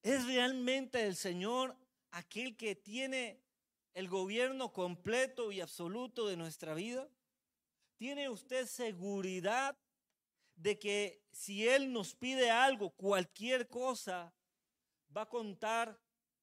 ¿Es 0.01 0.25
realmente 0.25 1.05
el 1.05 1.15
Señor 1.15 1.77
aquel 2.09 2.57
que 2.57 2.75
tiene 2.75 3.43
el 3.93 4.07
gobierno 4.07 4.73
completo 4.73 5.51
y 5.51 5.61
absoluto 5.61 6.27
de 6.27 6.37
nuestra 6.37 6.73
vida? 6.73 7.07
¿Tiene 7.97 8.29
usted 8.29 8.65
seguridad 8.65 9.77
de 10.61 10.77
que 10.77 11.23
si 11.31 11.67
Él 11.67 11.91
nos 11.91 12.13
pide 12.13 12.51
algo, 12.51 12.91
cualquier 12.91 13.67
cosa, 13.67 14.33
va 15.15 15.23
a 15.23 15.29
contar 15.29 15.99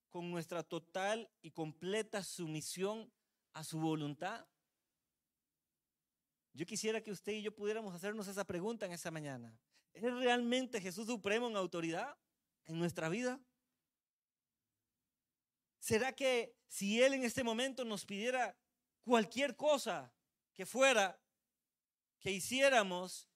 con 0.08 0.30
nuestra 0.30 0.62
total 0.64 1.30
y 1.40 1.52
completa 1.52 2.24
sumisión 2.24 3.12
a 3.52 3.62
su 3.62 3.78
voluntad? 3.78 4.44
Yo 6.52 6.66
quisiera 6.66 7.00
que 7.00 7.12
usted 7.12 7.32
y 7.32 7.42
yo 7.42 7.54
pudiéramos 7.54 7.94
hacernos 7.94 8.26
esa 8.26 8.44
pregunta 8.44 8.86
en 8.86 8.92
esa 8.92 9.12
mañana. 9.12 9.56
¿Es 9.92 10.02
realmente 10.02 10.80
Jesús 10.80 11.06
supremo 11.06 11.48
en 11.48 11.56
autoridad 11.56 12.16
en 12.66 12.78
nuestra 12.78 13.08
vida? 13.08 13.40
¿Será 15.78 16.12
que 16.12 16.56
si 16.66 17.00
Él 17.00 17.14
en 17.14 17.22
este 17.22 17.44
momento 17.44 17.84
nos 17.84 18.04
pidiera 18.04 18.58
cualquier 19.02 19.54
cosa 19.54 20.12
que 20.54 20.66
fuera, 20.66 21.20
que 22.18 22.32
hiciéramos, 22.32 23.28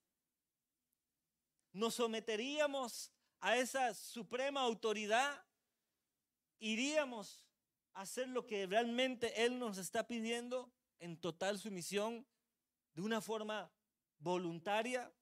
nos 1.72 1.94
someteríamos 1.94 3.12
a 3.40 3.56
esa 3.56 3.94
suprema 3.94 4.60
autoridad? 4.60 5.44
¿Iríamos 6.58 7.44
a 7.94 8.02
hacer 8.02 8.28
lo 8.28 8.46
que 8.46 8.66
realmente 8.66 9.44
Él 9.44 9.58
nos 9.58 9.78
está 9.78 10.06
pidiendo 10.06 10.72
en 10.98 11.16
total 11.16 11.58
sumisión 11.58 12.24
de 12.94 13.02
una 13.02 13.20
forma 13.20 13.70
voluntaria. 14.18 15.12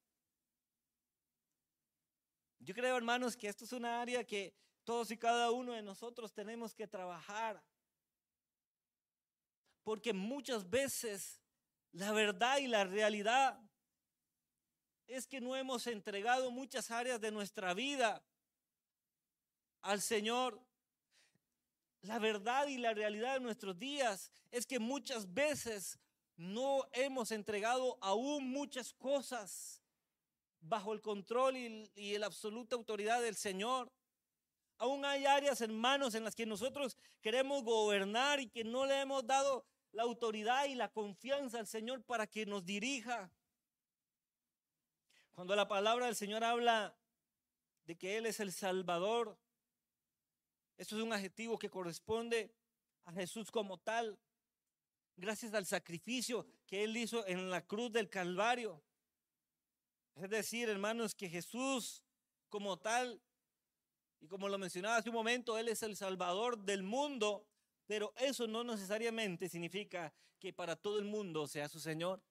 Yo 2.58 2.74
creo, 2.74 2.96
hermanos, 2.96 3.36
que 3.36 3.48
esto 3.48 3.64
es 3.64 3.72
una 3.72 4.00
área 4.00 4.24
que 4.24 4.54
todos 4.84 5.10
y 5.10 5.16
cada 5.16 5.50
uno 5.50 5.72
de 5.72 5.82
nosotros 5.82 6.32
tenemos 6.32 6.74
que 6.74 6.86
trabajar. 6.86 7.62
Porque 9.82 10.12
muchas 10.12 10.68
veces 10.68 11.40
la 11.92 12.12
verdad 12.12 12.58
y 12.58 12.66
la 12.66 12.84
realidad 12.84 13.58
es 15.10 15.26
que 15.26 15.40
no 15.40 15.56
hemos 15.56 15.86
entregado 15.88 16.50
muchas 16.50 16.90
áreas 16.90 17.20
de 17.20 17.32
nuestra 17.32 17.74
vida 17.74 18.22
al 19.82 20.00
Señor. 20.00 20.60
La 22.02 22.18
verdad 22.18 22.68
y 22.68 22.78
la 22.78 22.94
realidad 22.94 23.34
de 23.34 23.40
nuestros 23.40 23.78
días 23.78 24.30
es 24.50 24.66
que 24.66 24.78
muchas 24.78 25.34
veces 25.34 25.98
no 26.36 26.86
hemos 26.92 27.32
entregado 27.32 27.98
aún 28.00 28.50
muchas 28.50 28.92
cosas 28.94 29.82
bajo 30.60 30.92
el 30.92 31.00
control 31.00 31.56
y, 31.56 31.90
y 31.94 32.16
la 32.16 32.26
absoluta 32.26 32.76
autoridad 32.76 33.20
del 33.20 33.34
Señor. 33.34 33.92
Aún 34.78 35.04
hay 35.04 35.26
áreas, 35.26 35.60
hermanos, 35.60 36.14
en 36.14 36.24
las 36.24 36.36
que 36.36 36.46
nosotros 36.46 36.96
queremos 37.20 37.64
gobernar 37.64 38.40
y 38.40 38.48
que 38.48 38.64
no 38.64 38.86
le 38.86 39.00
hemos 39.00 39.26
dado 39.26 39.66
la 39.92 40.04
autoridad 40.04 40.66
y 40.66 40.76
la 40.76 40.88
confianza 40.90 41.58
al 41.58 41.66
Señor 41.66 42.02
para 42.04 42.26
que 42.26 42.46
nos 42.46 42.64
dirija. 42.64 43.30
Cuando 45.40 45.56
la 45.56 45.68
palabra 45.68 46.04
del 46.04 46.16
Señor 46.16 46.44
habla 46.44 46.94
de 47.86 47.96
que 47.96 48.18
Él 48.18 48.26
es 48.26 48.40
el 48.40 48.52
Salvador, 48.52 49.38
eso 50.76 50.98
es 50.98 51.02
un 51.02 51.14
adjetivo 51.14 51.58
que 51.58 51.70
corresponde 51.70 52.54
a 53.06 53.12
Jesús 53.14 53.50
como 53.50 53.78
tal, 53.78 54.18
gracias 55.16 55.54
al 55.54 55.64
sacrificio 55.64 56.46
que 56.66 56.84
Él 56.84 56.94
hizo 56.94 57.26
en 57.26 57.48
la 57.48 57.66
cruz 57.66 57.90
del 57.90 58.10
Calvario. 58.10 58.84
Es 60.14 60.28
decir, 60.28 60.68
hermanos, 60.68 61.14
que 61.14 61.30
Jesús 61.30 62.04
como 62.50 62.78
tal 62.78 63.22
y 64.20 64.28
como 64.28 64.46
lo 64.46 64.58
mencionaba 64.58 64.96
hace 64.96 65.08
un 65.08 65.14
momento, 65.14 65.56
Él 65.56 65.68
es 65.68 65.82
el 65.82 65.96
Salvador 65.96 66.58
del 66.58 66.82
mundo, 66.82 67.46
pero 67.86 68.12
eso 68.18 68.46
no 68.46 68.62
necesariamente 68.62 69.48
significa 69.48 70.12
que 70.38 70.52
para 70.52 70.76
todo 70.76 70.98
el 70.98 71.06
mundo 71.06 71.46
sea 71.46 71.66
su 71.70 71.80
Señor. 71.80 72.22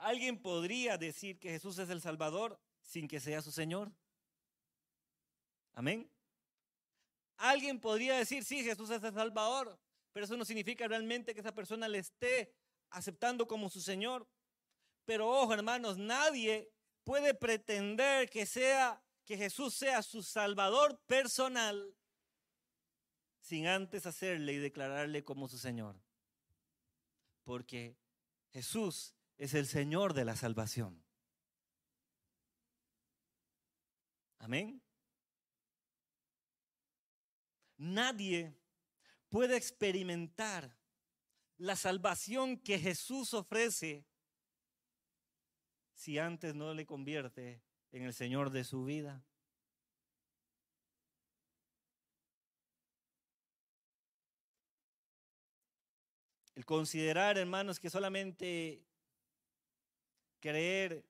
¿Alguien 0.00 0.40
podría 0.40 0.96
decir 0.96 1.38
que 1.38 1.50
Jesús 1.50 1.78
es 1.78 1.90
el 1.90 2.00
Salvador 2.00 2.58
sin 2.80 3.06
que 3.06 3.20
sea 3.20 3.42
su 3.42 3.52
Señor? 3.52 3.92
Amén. 5.74 6.10
Alguien 7.36 7.78
podría 7.80 8.16
decir, 8.16 8.44
sí, 8.44 8.64
Jesús 8.64 8.88
es 8.90 9.02
el 9.02 9.12
Salvador, 9.12 9.78
pero 10.12 10.24
eso 10.24 10.36
no 10.36 10.44
significa 10.44 10.88
realmente 10.88 11.34
que 11.34 11.40
esa 11.40 11.54
persona 11.54 11.86
le 11.86 11.98
esté 11.98 12.54
aceptando 12.88 13.46
como 13.46 13.68
su 13.68 13.82
Señor. 13.82 14.26
Pero 15.04 15.28
ojo, 15.28 15.52
hermanos, 15.52 15.98
nadie 15.98 16.72
puede 17.04 17.34
pretender 17.34 18.30
que 18.30 18.46
sea 18.46 19.02
que 19.24 19.36
Jesús 19.36 19.74
sea 19.74 20.02
su 20.02 20.22
Salvador 20.22 20.98
personal 21.06 21.94
sin 23.40 23.66
antes 23.66 24.06
hacerle 24.06 24.54
y 24.54 24.58
declararle 24.58 25.24
como 25.24 25.46
su 25.46 25.58
Señor. 25.58 26.00
Porque 27.44 27.96
Jesús 28.50 29.14
es 29.40 29.54
el 29.54 29.66
Señor 29.66 30.12
de 30.12 30.26
la 30.26 30.36
salvación. 30.36 31.02
Amén. 34.38 34.82
Nadie 37.78 38.54
puede 39.30 39.56
experimentar 39.56 40.76
la 41.56 41.74
salvación 41.74 42.58
que 42.58 42.78
Jesús 42.78 43.32
ofrece 43.32 44.04
si 45.94 46.18
antes 46.18 46.54
no 46.54 46.74
le 46.74 46.84
convierte 46.84 47.62
en 47.92 48.02
el 48.02 48.12
Señor 48.12 48.50
de 48.50 48.62
su 48.62 48.84
vida. 48.84 49.24
El 56.54 56.66
considerar, 56.66 57.38
hermanos, 57.38 57.80
que 57.80 57.88
solamente 57.88 58.89
creer 60.40 61.04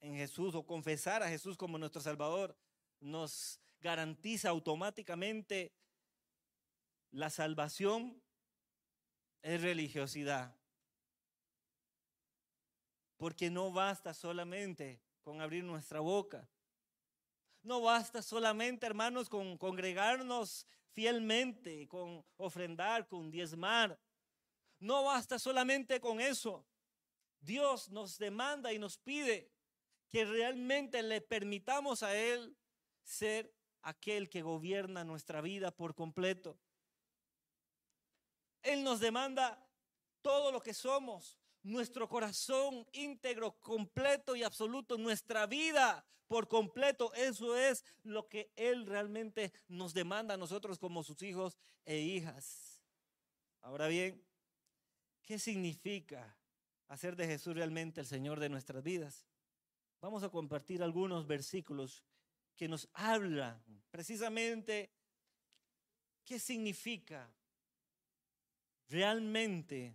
en 0.00 0.16
Jesús 0.16 0.54
o 0.54 0.66
confesar 0.66 1.22
a 1.22 1.28
Jesús 1.28 1.56
como 1.56 1.78
nuestro 1.78 2.02
Salvador 2.02 2.56
nos 3.00 3.60
garantiza 3.80 4.48
automáticamente 4.48 5.72
la 7.10 7.30
salvación 7.30 8.20
es 9.42 9.60
religiosidad. 9.62 10.56
Porque 13.16 13.50
no 13.50 13.70
basta 13.72 14.14
solamente 14.14 15.00
con 15.22 15.40
abrir 15.40 15.62
nuestra 15.62 16.00
boca. 16.00 16.48
No 17.62 17.80
basta 17.80 18.22
solamente, 18.22 18.86
hermanos, 18.86 19.28
con 19.28 19.56
congregarnos 19.56 20.66
fielmente, 20.92 21.86
con 21.86 22.24
ofrendar, 22.36 23.06
con 23.06 23.30
diezmar. 23.30 23.98
No 24.80 25.04
basta 25.04 25.38
solamente 25.38 26.00
con 26.00 26.20
eso. 26.20 26.66
Dios 27.42 27.90
nos 27.90 28.18
demanda 28.18 28.72
y 28.72 28.78
nos 28.78 28.98
pide 28.98 29.50
que 30.08 30.24
realmente 30.24 31.02
le 31.02 31.20
permitamos 31.20 32.02
a 32.02 32.16
Él 32.16 32.56
ser 33.02 33.52
aquel 33.82 34.30
que 34.30 34.42
gobierna 34.42 35.04
nuestra 35.04 35.40
vida 35.40 35.70
por 35.70 35.94
completo. 35.94 36.58
Él 38.62 38.84
nos 38.84 39.00
demanda 39.00 39.68
todo 40.20 40.52
lo 40.52 40.60
que 40.60 40.72
somos, 40.72 41.36
nuestro 41.62 42.08
corazón 42.08 42.86
íntegro, 42.92 43.58
completo 43.58 44.36
y 44.36 44.44
absoluto, 44.44 44.96
nuestra 44.98 45.46
vida 45.46 46.06
por 46.28 46.46
completo. 46.46 47.12
Eso 47.14 47.56
es 47.56 47.84
lo 48.04 48.28
que 48.28 48.52
Él 48.54 48.86
realmente 48.86 49.52
nos 49.66 49.94
demanda 49.94 50.34
a 50.34 50.38
nosotros 50.38 50.78
como 50.78 51.02
sus 51.02 51.20
hijos 51.22 51.58
e 51.84 51.98
hijas. 51.98 52.80
Ahora 53.60 53.88
bien, 53.88 54.24
¿qué 55.22 55.38
significa 55.38 56.36
hacer 56.92 57.16
de 57.16 57.26
Jesús 57.26 57.54
realmente 57.54 58.02
el 58.02 58.06
Señor 58.06 58.38
de 58.38 58.50
nuestras 58.50 58.82
vidas? 58.82 59.26
Vamos 60.02 60.22
a 60.24 60.28
compartir 60.28 60.82
algunos 60.82 61.26
versículos 61.26 62.04
que 62.54 62.68
nos 62.68 62.86
hablan 62.92 63.62
precisamente 63.90 64.90
qué 66.22 66.38
significa 66.38 67.32
realmente 68.90 69.94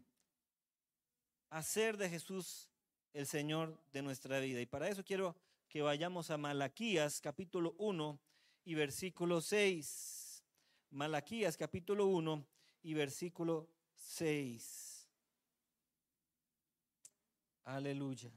hacer 1.52 1.98
de 1.98 2.10
Jesús 2.10 2.68
el 3.14 3.28
Señor 3.28 3.80
de 3.94 4.02
nuestra 4.02 4.40
vida. 4.40 4.60
Y 4.60 4.66
para 4.66 4.90
eso 4.90 5.04
quiero 5.04 5.36
que 5.70 5.84
vayamos 5.84 6.32
a 6.32 6.38
Malaquías 6.38 7.22
capítulo 7.22 7.76
1 7.78 8.20
y 8.66 8.74
versículo 8.74 9.40
6. 9.40 10.44
Malaquías 10.90 11.58
capítulo 11.58 12.08
1 12.08 12.44
y 12.82 12.96
versículo 12.96 13.70
6. 13.94 14.87
Aleluya. 17.68 18.32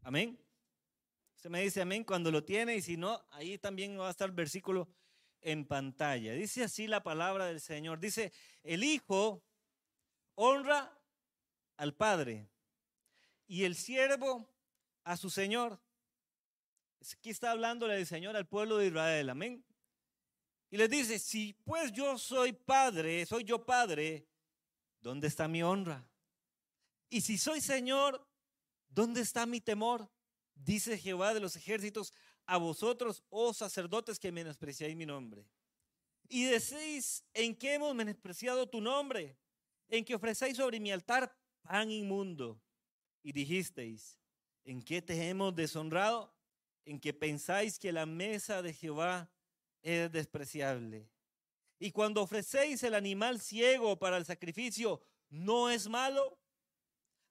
Amén. 0.00 0.38
Usted 1.36 1.50
me 1.50 1.60
dice 1.60 1.82
amén 1.82 2.02
cuando 2.02 2.30
lo 2.30 2.42
tiene 2.42 2.74
y 2.76 2.80
si 2.80 2.96
no, 2.96 3.22
ahí 3.30 3.58
también 3.58 3.98
va 3.98 4.08
a 4.08 4.10
estar 4.10 4.26
el 4.30 4.34
versículo 4.34 4.88
en 5.42 5.66
pantalla. 5.66 6.32
Dice 6.32 6.64
así 6.64 6.86
la 6.86 7.02
palabra 7.02 7.44
del 7.44 7.60
Señor. 7.60 8.00
Dice, 8.00 8.32
el 8.62 8.84
Hijo 8.84 9.44
honra 10.34 10.98
al 11.76 11.94
Padre 11.94 12.48
y 13.46 13.64
el 13.64 13.76
siervo 13.76 14.48
a 15.04 15.18
su 15.18 15.28
Señor. 15.28 15.78
Aquí 17.18 17.28
está 17.28 17.50
hablando 17.50 17.90
el 17.92 18.06
Señor 18.06 18.34
al 18.34 18.46
pueblo 18.46 18.78
de 18.78 18.86
Israel. 18.86 19.28
Amén. 19.28 19.62
Y 20.72 20.78
les 20.78 20.88
dice, 20.88 21.18
si 21.18 21.52
pues 21.52 21.92
yo 21.92 22.16
soy 22.16 22.54
padre, 22.54 23.26
soy 23.26 23.44
yo 23.44 23.62
padre, 23.62 24.26
¿dónde 25.02 25.28
está 25.28 25.46
mi 25.46 25.62
honra? 25.62 26.10
Y 27.10 27.20
si 27.20 27.36
soy 27.36 27.60
Señor, 27.60 28.26
¿dónde 28.88 29.20
está 29.20 29.44
mi 29.44 29.60
temor? 29.60 30.10
Dice 30.54 30.96
Jehová 30.96 31.34
de 31.34 31.40
los 31.40 31.56
ejércitos, 31.56 32.14
a 32.46 32.56
vosotros, 32.56 33.22
oh 33.28 33.52
sacerdotes, 33.52 34.18
que 34.18 34.32
menospreciáis 34.32 34.96
mi 34.96 35.04
nombre. 35.04 35.46
Y 36.26 36.44
decís, 36.44 37.22
¿en 37.34 37.54
qué 37.54 37.74
hemos 37.74 37.94
menospreciado 37.94 38.66
tu 38.66 38.80
nombre? 38.80 39.36
En 39.90 40.06
que 40.06 40.14
ofrecéis 40.14 40.56
sobre 40.56 40.80
mi 40.80 40.90
altar 40.90 41.36
pan 41.60 41.90
inmundo. 41.90 42.58
Y 43.22 43.32
dijisteis, 43.32 44.18
¿en 44.64 44.80
qué 44.80 45.02
te 45.02 45.28
hemos 45.28 45.54
deshonrado? 45.54 46.34
En 46.86 46.98
que 46.98 47.12
pensáis 47.12 47.78
que 47.78 47.92
la 47.92 48.06
mesa 48.06 48.62
de 48.62 48.72
Jehová 48.72 49.30
es 49.82 50.10
despreciable. 50.10 51.08
Y 51.78 51.90
cuando 51.90 52.22
ofrecéis 52.22 52.82
el 52.84 52.94
animal 52.94 53.40
ciego 53.40 53.98
para 53.98 54.16
el 54.16 54.24
sacrificio, 54.24 55.02
¿no 55.30 55.68
es 55.68 55.88
malo? 55.88 56.38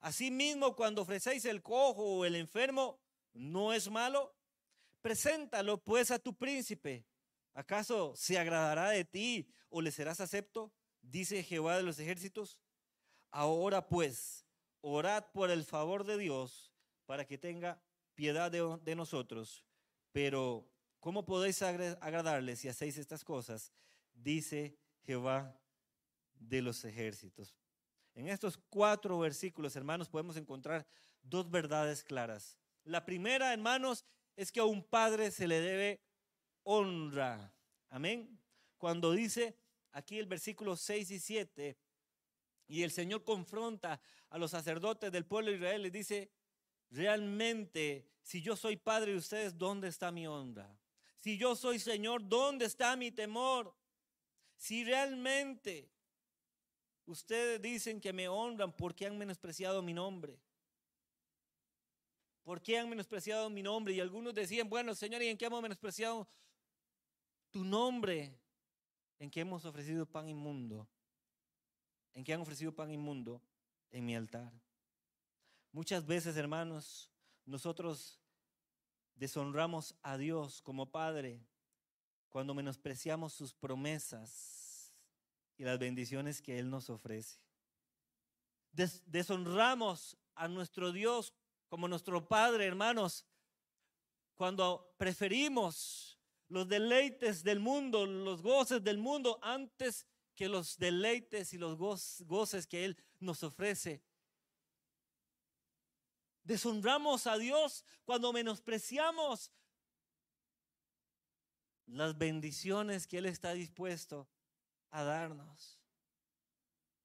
Asimismo, 0.00 0.76
cuando 0.76 1.02
ofrecéis 1.02 1.44
el 1.44 1.62
cojo 1.62 2.18
o 2.18 2.24
el 2.24 2.36
enfermo, 2.36 3.00
¿no 3.32 3.72
es 3.72 3.90
malo? 3.90 4.34
Preséntalo 5.00 5.82
pues 5.82 6.10
a 6.10 6.18
tu 6.18 6.34
príncipe. 6.34 7.06
¿Acaso 7.54 8.14
se 8.16 8.38
agradará 8.38 8.90
de 8.90 9.04
ti 9.04 9.48
o 9.68 9.80
le 9.80 9.90
serás 9.90 10.20
acepto? 10.20 10.72
Dice 11.00 11.42
Jehová 11.42 11.76
de 11.76 11.82
los 11.82 11.98
ejércitos. 11.98 12.58
Ahora 13.30 13.88
pues, 13.88 14.44
orad 14.80 15.24
por 15.32 15.50
el 15.50 15.64
favor 15.64 16.04
de 16.04 16.18
Dios 16.18 16.72
para 17.06 17.26
que 17.26 17.38
tenga 17.38 17.82
piedad 18.14 18.50
de, 18.50 18.94
nosotros. 18.94 19.64
Pero, 20.12 20.68
¿cómo 21.02 21.26
podéis 21.26 21.60
agradarle 21.62 22.54
si 22.54 22.68
hacéis 22.68 22.96
estas 22.96 23.24
cosas? 23.24 23.72
Dice 24.14 24.78
Jehová 25.02 25.60
de 26.32 26.62
los 26.62 26.84
ejércitos. 26.84 27.56
En 28.14 28.28
estos 28.28 28.56
cuatro 28.70 29.18
versículos, 29.18 29.74
hermanos, 29.74 30.08
podemos 30.08 30.36
encontrar 30.36 30.86
dos 31.20 31.50
verdades 31.50 32.04
claras. 32.04 32.56
La 32.84 33.04
primera, 33.04 33.52
hermanos, 33.52 34.04
es 34.36 34.52
que 34.52 34.60
a 34.60 34.64
un 34.64 34.84
padre 34.84 35.32
se 35.32 35.48
le 35.48 35.60
debe 35.60 36.00
honra. 36.62 37.52
Amén. 37.90 38.38
Cuando 38.78 39.10
dice 39.10 39.56
aquí 39.90 40.20
el 40.20 40.26
versículo 40.26 40.76
6 40.76 41.10
y 41.10 41.18
7, 41.18 41.78
Y 42.68 42.84
el 42.84 42.92
Señor 42.92 43.24
confronta 43.24 44.00
a 44.30 44.38
los 44.38 44.52
sacerdotes 44.52 45.10
del 45.10 45.26
pueblo 45.26 45.50
de 45.50 45.56
Israel 45.56 45.84
y 45.84 45.90
dice, 45.90 46.30
realmente, 46.90 48.08
si 48.22 48.40
yo 48.40 48.54
soy 48.54 48.76
padre 48.76 49.12
de 49.12 49.18
ustedes, 49.18 49.58
¿dónde 49.58 49.88
está 49.88 50.12
mi 50.12 50.28
honra? 50.28 50.78
Si 51.22 51.38
yo 51.38 51.54
soy 51.54 51.78
Señor, 51.78 52.28
¿dónde 52.28 52.64
está 52.64 52.96
mi 52.96 53.12
temor? 53.12 53.72
Si 54.56 54.82
realmente 54.82 55.88
ustedes 57.06 57.62
dicen 57.62 58.00
que 58.00 58.12
me 58.12 58.26
honran, 58.26 58.72
¿por 58.72 58.92
qué 58.92 59.06
han 59.06 59.16
menospreciado 59.16 59.82
mi 59.82 59.94
nombre? 59.94 60.36
¿Por 62.42 62.60
qué 62.60 62.76
han 62.76 62.88
menospreciado 62.88 63.48
mi 63.50 63.62
nombre? 63.62 63.94
Y 63.94 64.00
algunos 64.00 64.34
decían, 64.34 64.68
bueno, 64.68 64.96
Señor, 64.96 65.22
¿y 65.22 65.28
en 65.28 65.38
qué 65.38 65.44
hemos 65.44 65.62
menospreciado 65.62 66.28
tu 67.52 67.62
nombre? 67.62 68.36
¿En 69.20 69.30
qué 69.30 69.42
hemos 69.42 69.64
ofrecido 69.64 70.04
pan 70.04 70.28
inmundo? 70.28 70.88
¿En 72.14 72.24
qué 72.24 72.34
han 72.34 72.40
ofrecido 72.40 72.74
pan 72.74 72.90
inmundo? 72.90 73.40
En 73.92 74.04
mi 74.04 74.16
altar. 74.16 74.52
Muchas 75.70 76.04
veces, 76.04 76.36
hermanos, 76.36 77.12
nosotros 77.46 78.21
deshonramos 79.14 79.94
a 80.02 80.16
Dios 80.16 80.62
como 80.62 80.90
Padre 80.90 81.40
cuando 82.28 82.54
menospreciamos 82.54 83.32
sus 83.32 83.52
promesas 83.52 84.92
y 85.56 85.64
las 85.64 85.78
bendiciones 85.78 86.40
que 86.40 86.58
Él 86.58 86.70
nos 86.70 86.90
ofrece. 86.90 87.38
deshonramos 88.72 90.16
a 90.34 90.48
nuestro 90.48 90.92
Dios 90.92 91.32
como 91.68 91.88
nuestro 91.88 92.26
Padre, 92.26 92.66
hermanos, 92.66 93.24
cuando 94.34 94.94
preferimos 94.96 96.18
los 96.48 96.68
deleites 96.68 97.42
del 97.42 97.60
mundo, 97.60 98.06
los 98.06 98.42
goces 98.42 98.82
del 98.82 98.98
mundo, 98.98 99.38
antes 99.42 100.06
que 100.34 100.48
los 100.48 100.78
deleites 100.78 101.52
y 101.52 101.58
los 101.58 101.78
goces 101.78 102.66
que 102.66 102.84
Él 102.84 102.96
nos 103.20 103.42
ofrece. 103.42 104.02
Deshonramos 106.44 107.26
a 107.26 107.38
Dios 107.38 107.84
cuando 108.04 108.32
menospreciamos 108.32 109.52
las 111.86 112.16
bendiciones 112.16 113.06
que 113.06 113.18
Él 113.18 113.26
está 113.26 113.52
dispuesto 113.52 114.28
a 114.90 115.02
darnos. 115.02 115.78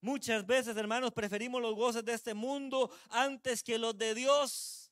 Muchas 0.01 0.45
veces, 0.45 0.77
hermanos, 0.77 1.11
preferimos 1.11 1.61
los 1.61 1.75
goces 1.75 2.05
de 2.05 2.13
este 2.13 2.33
mundo 2.33 2.91
antes 3.09 3.63
que 3.63 3.77
los 3.77 3.97
de 3.97 4.13
Dios. 4.13 4.91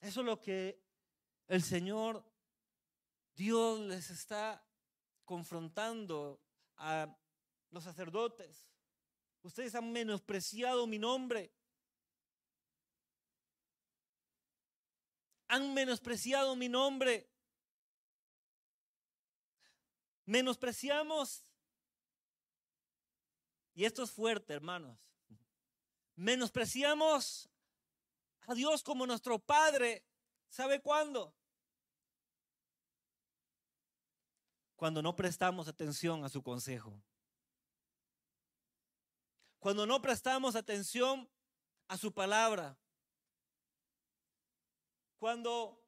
Eso 0.00 0.20
es 0.20 0.26
lo 0.26 0.38
que 0.40 0.82
el 1.48 1.62
Señor 1.62 2.22
Dios 3.34 3.80
les 3.80 4.10
está 4.10 4.62
confrontando 5.24 6.40
a 6.76 7.16
los 7.70 7.84
sacerdotes. 7.84 8.73
Ustedes 9.44 9.74
han 9.74 9.92
menospreciado 9.92 10.86
mi 10.86 10.98
nombre. 10.98 11.52
Han 15.48 15.74
menospreciado 15.74 16.56
mi 16.56 16.70
nombre. 16.70 17.28
Menospreciamos, 20.24 21.44
y 23.74 23.84
esto 23.84 24.02
es 24.02 24.10
fuerte, 24.10 24.54
hermanos, 24.54 24.98
menospreciamos 26.16 27.50
a 28.46 28.54
Dios 28.54 28.82
como 28.82 29.06
nuestro 29.06 29.38
Padre. 29.38 30.06
¿Sabe 30.48 30.80
cuándo? 30.80 31.34
Cuando 34.76 35.02
no 35.02 35.14
prestamos 35.14 35.68
atención 35.68 36.24
a 36.24 36.30
su 36.30 36.42
consejo. 36.42 36.98
Cuando 39.64 39.86
no 39.86 40.02
prestamos 40.02 40.56
atención 40.56 41.26
a 41.88 41.96
su 41.96 42.12
palabra. 42.12 42.76
Cuando 45.16 45.82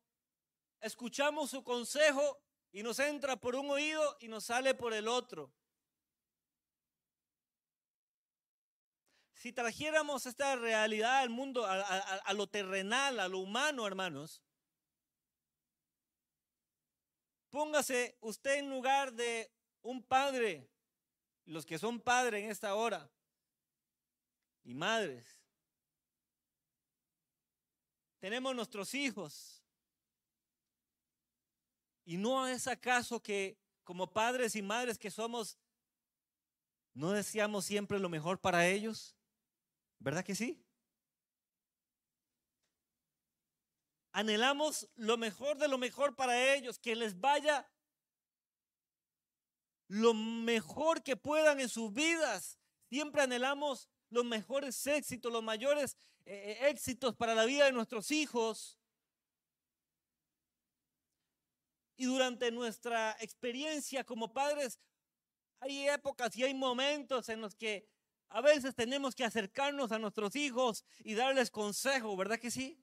escuchamos 0.81 1.51
su 1.51 1.62
consejo 1.62 2.41
y 2.73 2.83
nos 2.83 2.99
entra 3.01 3.37
por 3.37 3.55
un 3.55 3.71
oído 3.71 4.17
y 4.19 4.29
nos 4.29 4.45
sale 4.45 4.73
por 4.73 4.95
el 4.95 5.07
otro. 5.07 5.53
Si 9.35 9.53
trajéramos 9.53 10.25
esta 10.25 10.57
realidad 10.57 11.19
al 11.19 11.29
mundo, 11.29 11.67
a, 11.67 12.33
lo 12.33 12.47
terrenal, 12.47 13.21
a 13.21 13.29
lo 13.29 13.41
humano, 13.41 13.87
hermanos, 13.87 14.41
póngase 17.51 18.17
usted 18.23 18.55
en 18.55 18.71
lugar 18.71 19.12
de 19.12 19.53
un 19.83 20.03
padre, 20.03 20.67
los 21.45 21.67
que 21.67 21.79
son 21.79 22.01
padres 22.01 22.43
en 22.43 22.51
esta 22.51 22.75
hora, 22.75 23.12
y 24.66 24.74
madres. 24.74 25.40
Tenemos 28.18 28.55
nuestros 28.55 28.92
hijos, 28.94 29.57
¿Y 32.07 32.16
no 32.16 32.46
es 32.46 32.68
acaso 32.68 33.20
que 33.20 33.59
como 33.83 34.12
padres 34.12 34.55
y 34.55 34.62
madres 34.62 34.96
que 34.96 35.11
somos, 35.11 35.59
no 36.94 37.11
deseamos 37.11 37.64
siempre 37.64 37.98
lo 37.98 38.09
mejor 38.09 38.40
para 38.40 38.68
ellos? 38.68 39.16
¿Verdad 39.98 40.24
que 40.24 40.37
sí? 40.37 40.64
Anhelamos 44.12 44.88
lo 44.94 45.16
mejor 45.16 45.59
de 45.59 45.66
lo 45.66 45.79
mejor 45.79 46.14
para 46.14 46.55
ellos, 46.55 46.79
que 46.79 46.94
les 46.94 47.20
vaya 47.20 47.68
lo 49.88 50.14
mejor 50.14 51.02
que 51.02 51.16
puedan 51.16 51.59
en 51.59 51.68
sus 51.68 51.92
vidas. 51.92 52.57
Siempre 52.88 53.22
anhelamos 53.22 53.90
los 54.11 54.25
mejores 54.25 54.87
éxitos, 54.87 55.33
los 55.33 55.42
mayores 55.42 55.97
eh, 56.25 56.59
eh, 56.61 56.69
éxitos 56.69 57.14
para 57.16 57.35
la 57.35 57.45
vida 57.45 57.64
de 57.66 57.73
nuestros 57.73 58.11
hijos. 58.11 58.79
Y 61.97 62.05
durante 62.05 62.51
nuestra 62.51 63.16
experiencia 63.21 64.05
como 64.05 64.33
padres, 64.33 64.79
hay 65.61 65.88
épocas 65.88 66.37
y 66.37 66.45
hay 66.45 66.55
momentos 66.55 67.29
en 67.29 67.40
los 67.40 67.55
que 67.55 67.88
a 68.29 68.40
veces 68.40 68.75
tenemos 68.75 69.14
que 69.14 69.25
acercarnos 69.25 69.92
a 69.92 69.99
nuestros 69.99 70.37
hijos 70.37 70.85
y 70.99 71.14
darles 71.14 71.51
consejo, 71.51 72.16
¿verdad 72.16 72.38
que 72.38 72.51
sí? 72.51 72.83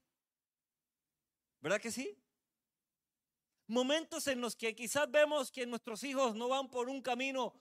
¿Verdad 1.62 1.80
que 1.80 1.92
sí? 1.92 2.18
Momentos 3.68 4.28
en 4.28 4.42
los 4.42 4.56
que 4.56 4.76
quizás 4.76 5.10
vemos 5.10 5.52
que 5.52 5.66
nuestros 5.66 6.04
hijos 6.04 6.36
no 6.36 6.50
van 6.50 6.70
por 6.70 6.90
un 6.90 7.02
camino 7.02 7.54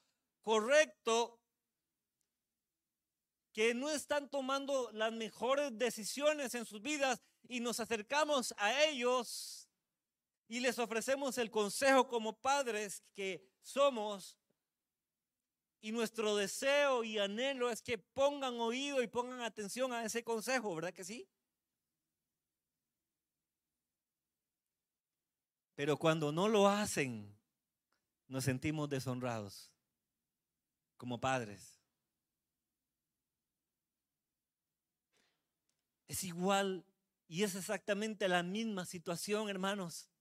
correcto, 0.42 1.41
que 3.52 3.74
no 3.74 3.90
están 3.90 4.28
tomando 4.28 4.90
las 4.92 5.12
mejores 5.12 5.76
decisiones 5.78 6.54
en 6.54 6.64
sus 6.64 6.80
vidas 6.80 7.20
y 7.48 7.60
nos 7.60 7.80
acercamos 7.80 8.54
a 8.56 8.84
ellos 8.84 9.68
y 10.48 10.60
les 10.60 10.78
ofrecemos 10.78 11.38
el 11.38 11.50
consejo 11.50 12.08
como 12.08 12.38
padres 12.40 13.02
que 13.14 13.46
somos. 13.60 14.38
Y 15.80 15.92
nuestro 15.92 16.36
deseo 16.36 17.04
y 17.04 17.18
anhelo 17.18 17.70
es 17.70 17.82
que 17.82 17.98
pongan 17.98 18.60
oído 18.60 19.02
y 19.02 19.08
pongan 19.08 19.40
atención 19.40 19.92
a 19.92 20.04
ese 20.04 20.22
consejo, 20.22 20.74
¿verdad 20.74 20.92
que 20.92 21.04
sí? 21.04 21.28
Pero 25.74 25.96
cuando 25.96 26.30
no 26.30 26.48
lo 26.48 26.68
hacen, 26.68 27.36
nos 28.28 28.44
sentimos 28.44 28.88
deshonrados 28.88 29.72
como 30.96 31.20
padres. 31.20 31.71
Es 36.12 36.24
igual 36.24 36.84
y 37.26 37.42
es 37.42 37.54
exactamente 37.54 38.28
la 38.28 38.42
misma 38.42 38.84
situación, 38.84 39.48
hermanos 39.48 40.12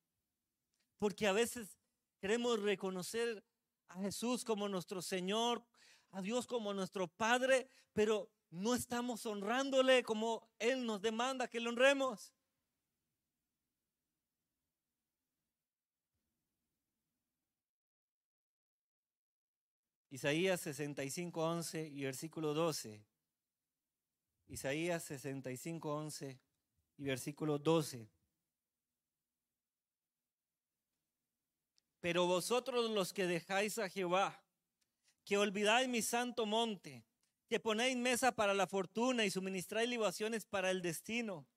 porque 1.01 1.25
a 1.25 1.31
veces 1.31 1.79
queremos 2.19 2.61
reconocer 2.61 3.43
a 3.87 3.99
Jesús 4.01 4.45
como 4.45 4.69
nuestro 4.69 5.01
Señor, 5.01 5.65
a 6.11 6.21
Dios 6.21 6.45
como 6.45 6.75
nuestro 6.75 7.07
Padre, 7.07 7.67
pero 7.91 8.29
no 8.51 8.75
estamos 8.75 9.25
honrándole 9.25 10.03
como 10.03 10.47
Él 10.59 10.85
nos 10.85 11.01
demanda 11.01 11.47
que 11.47 11.59
le 11.59 11.69
honremos. 11.69 12.31
Isaías 20.11 20.61
65, 20.61 21.43
11 21.43 21.87
y 21.87 22.03
versículo 22.03 22.53
12. 22.53 23.10
Isaías 24.51 25.05
65, 25.05 25.95
11 25.95 26.37
y 26.97 27.03
versículo 27.05 27.57
12. 27.57 28.05
Pero 32.01 32.25
vosotros 32.27 32.91
los 32.91 33.13
que 33.13 33.27
dejáis 33.27 33.79
a 33.79 33.87
Jehová, 33.87 34.43
que 35.23 35.37
olvidáis 35.37 35.87
mi 35.87 36.01
santo 36.01 36.45
monte, 36.45 37.05
que 37.47 37.61
ponéis 37.61 37.95
mesa 37.95 38.33
para 38.33 38.53
la 38.53 38.67
fortuna 38.67 39.23
y 39.23 39.31
suministráis 39.31 39.87
libaciones 39.89 40.43
para 40.43 40.69
el 40.69 40.81
destino, 40.81 41.47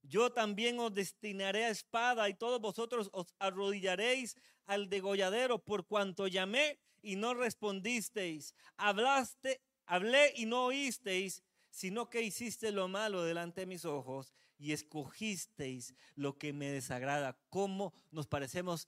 yo 0.00 0.32
también 0.32 0.80
os 0.80 0.94
destinaré 0.94 1.66
a 1.66 1.70
espada 1.70 2.30
y 2.30 2.34
todos 2.34 2.58
vosotros 2.58 3.10
os 3.12 3.34
arrodillaréis 3.38 4.38
al 4.64 4.88
degolladero 4.88 5.58
por 5.58 5.86
cuanto 5.86 6.26
llamé 6.26 6.78
y 7.02 7.16
no 7.16 7.34
respondisteis. 7.34 8.54
Hablaste, 8.78 9.60
hablé 9.84 10.32
y 10.36 10.46
no 10.46 10.64
oísteis, 10.64 11.42
sino 11.74 12.08
que 12.08 12.22
hiciste 12.22 12.70
lo 12.70 12.86
malo 12.86 13.24
delante 13.24 13.62
de 13.62 13.66
mis 13.66 13.84
ojos 13.84 14.32
y 14.58 14.70
escogisteis 14.70 15.92
lo 16.14 16.38
que 16.38 16.52
me 16.52 16.70
desagrada. 16.70 17.36
¿Cómo 17.50 17.92
nos 18.12 18.28
parecemos 18.28 18.86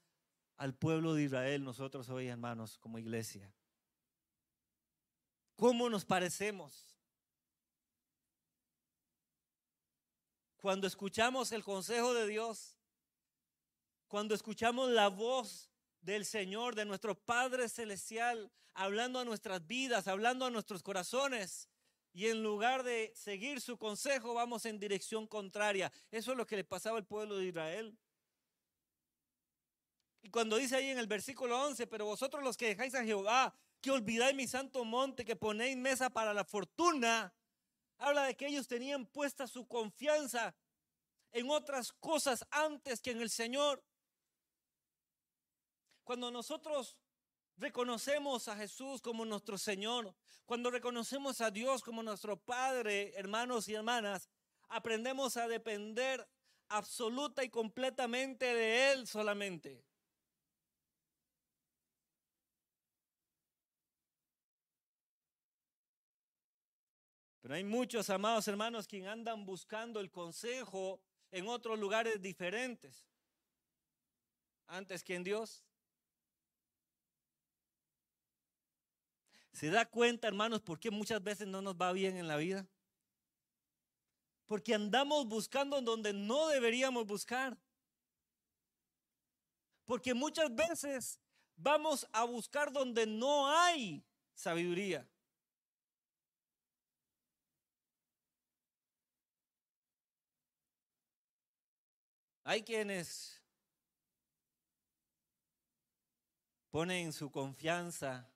al 0.56 0.72
pueblo 0.72 1.14
de 1.14 1.24
Israel 1.24 1.64
nosotros 1.64 2.08
hoy, 2.10 2.28
hermanos, 2.28 2.78
como 2.78 3.00
iglesia? 3.00 3.52
¿Cómo 5.56 5.90
nos 5.90 6.04
parecemos? 6.04 6.86
Cuando 10.58 10.86
escuchamos 10.86 11.50
el 11.50 11.64
consejo 11.64 12.14
de 12.14 12.28
Dios, 12.28 12.78
cuando 14.06 14.32
escuchamos 14.32 14.90
la 14.90 15.08
voz 15.08 15.72
del 16.02 16.24
Señor, 16.24 16.76
de 16.76 16.84
nuestro 16.84 17.16
Padre 17.16 17.68
Celestial, 17.68 18.52
hablando 18.74 19.18
a 19.18 19.24
nuestras 19.24 19.66
vidas, 19.66 20.06
hablando 20.06 20.46
a 20.46 20.50
nuestros 20.50 20.84
corazones, 20.84 21.68
y 22.16 22.28
en 22.28 22.42
lugar 22.42 22.82
de 22.82 23.12
seguir 23.14 23.60
su 23.60 23.76
consejo, 23.76 24.32
vamos 24.32 24.64
en 24.64 24.78
dirección 24.80 25.26
contraria. 25.26 25.92
Eso 26.10 26.30
es 26.30 26.38
lo 26.38 26.46
que 26.46 26.56
le 26.56 26.64
pasaba 26.64 26.96
al 26.96 27.04
pueblo 27.04 27.36
de 27.36 27.44
Israel. 27.44 27.94
Y 30.22 30.30
cuando 30.30 30.56
dice 30.56 30.76
ahí 30.76 30.88
en 30.88 30.96
el 30.96 31.08
versículo 31.08 31.62
11, 31.62 31.86
pero 31.88 32.06
vosotros 32.06 32.42
los 32.42 32.56
que 32.56 32.68
dejáis 32.68 32.94
a 32.94 33.04
Jehová, 33.04 33.54
que 33.82 33.90
olvidáis 33.90 34.34
mi 34.34 34.46
santo 34.48 34.82
monte, 34.82 35.26
que 35.26 35.36
ponéis 35.36 35.76
mesa 35.76 36.08
para 36.08 36.32
la 36.32 36.46
fortuna, 36.46 37.34
habla 37.98 38.22
de 38.22 38.34
que 38.34 38.46
ellos 38.46 38.66
tenían 38.66 39.04
puesta 39.04 39.46
su 39.46 39.68
confianza 39.68 40.56
en 41.32 41.50
otras 41.50 41.92
cosas 41.92 42.46
antes 42.50 43.02
que 43.02 43.10
en 43.10 43.20
el 43.20 43.28
Señor. 43.28 43.84
Cuando 46.02 46.30
nosotros 46.30 46.96
reconocemos 47.56 48.48
a 48.48 48.56
Jesús 48.56 49.00
como 49.00 49.24
nuestro 49.24 49.58
Señor, 49.58 50.14
cuando 50.44 50.70
reconocemos 50.70 51.40
a 51.40 51.50
Dios 51.50 51.82
como 51.82 52.02
nuestro 52.02 52.36
Padre, 52.36 53.12
hermanos 53.16 53.68
y 53.68 53.74
hermanas, 53.74 54.28
aprendemos 54.68 55.36
a 55.36 55.48
depender 55.48 56.26
absoluta 56.68 57.44
y 57.44 57.48
completamente 57.48 58.44
de 58.44 58.92
Él 58.92 59.06
solamente. 59.06 59.84
Pero 67.40 67.54
hay 67.54 67.62
muchos 67.62 68.10
amados 68.10 68.48
hermanos 68.48 68.88
que 68.88 69.06
andan 69.06 69.46
buscando 69.46 70.00
el 70.00 70.10
consejo 70.10 71.00
en 71.30 71.46
otros 71.46 71.78
lugares 71.78 72.20
diferentes 72.20 73.06
antes 74.66 75.04
que 75.04 75.14
en 75.14 75.22
Dios. 75.22 75.64
¿Se 79.56 79.70
da 79.70 79.86
cuenta, 79.86 80.28
hermanos, 80.28 80.60
por 80.60 80.78
qué 80.78 80.90
muchas 80.90 81.22
veces 81.22 81.48
no 81.48 81.62
nos 81.62 81.76
va 81.76 81.90
bien 81.90 82.18
en 82.18 82.28
la 82.28 82.36
vida? 82.36 82.68
Porque 84.44 84.74
andamos 84.74 85.26
buscando 85.26 85.80
donde 85.80 86.12
no 86.12 86.48
deberíamos 86.48 87.06
buscar. 87.06 87.56
Porque 89.86 90.12
muchas 90.12 90.54
veces 90.54 91.18
vamos 91.56 92.06
a 92.12 92.24
buscar 92.24 92.70
donde 92.70 93.06
no 93.06 93.50
hay 93.50 94.04
sabiduría. 94.34 95.08
Hay 102.44 102.62
quienes 102.62 103.42
ponen 106.70 107.10
su 107.10 107.30
confianza 107.30 108.30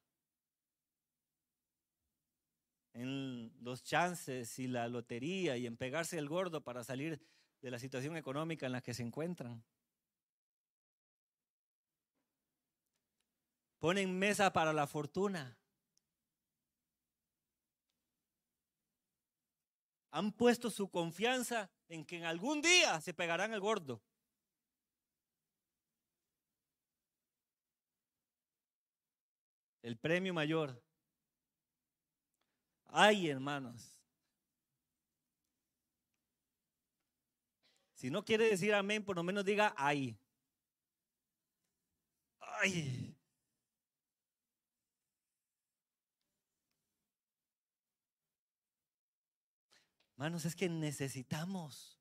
en 2.92 3.53
los 3.62 3.83
chances 3.83 4.59
y 4.59 4.66
la 4.66 4.88
lotería 4.88 5.57
y 5.57 5.66
en 5.66 5.76
pegarse 5.76 6.18
el 6.18 6.29
gordo 6.29 6.62
para 6.62 6.85
salir 6.85 7.20
de 7.61 7.70
la 7.70 7.79
situación 7.79 8.16
económica 8.16 8.66
en 8.66 8.72
la 8.72 8.81
que 8.81 8.94
se 8.94 9.03
encuentran. 9.03 9.62
Ponen 13.79 14.18
mesa 14.18 14.53
para 14.53 14.72
la 14.72 14.87
fortuna. 14.87 15.57
Han 20.12 20.33
puesto 20.33 20.70
su 20.70 20.90
confianza 20.90 21.70
en 21.88 22.05
que 22.05 22.16
en 22.18 22.24
algún 22.24 22.61
día 22.61 23.00
se 23.00 23.14
pegarán 23.14 23.55
el 23.55 23.61
gordo. 23.61 24.03
El 29.83 29.96
premio 29.96 30.35
mayor. 30.35 30.83
Ay, 32.92 33.29
hermanos. 33.29 33.96
Si 37.94 38.11
no 38.11 38.24
quiere 38.24 38.48
decir 38.48 38.74
amén, 38.74 39.05
por 39.05 39.16
lo 39.16 39.22
menos 39.22 39.44
diga 39.44 39.74
ay. 39.76 40.18
Ay. 42.40 43.16
Hermanos, 50.12 50.44
es 50.44 50.57
que 50.57 50.68
necesitamos 50.68 51.98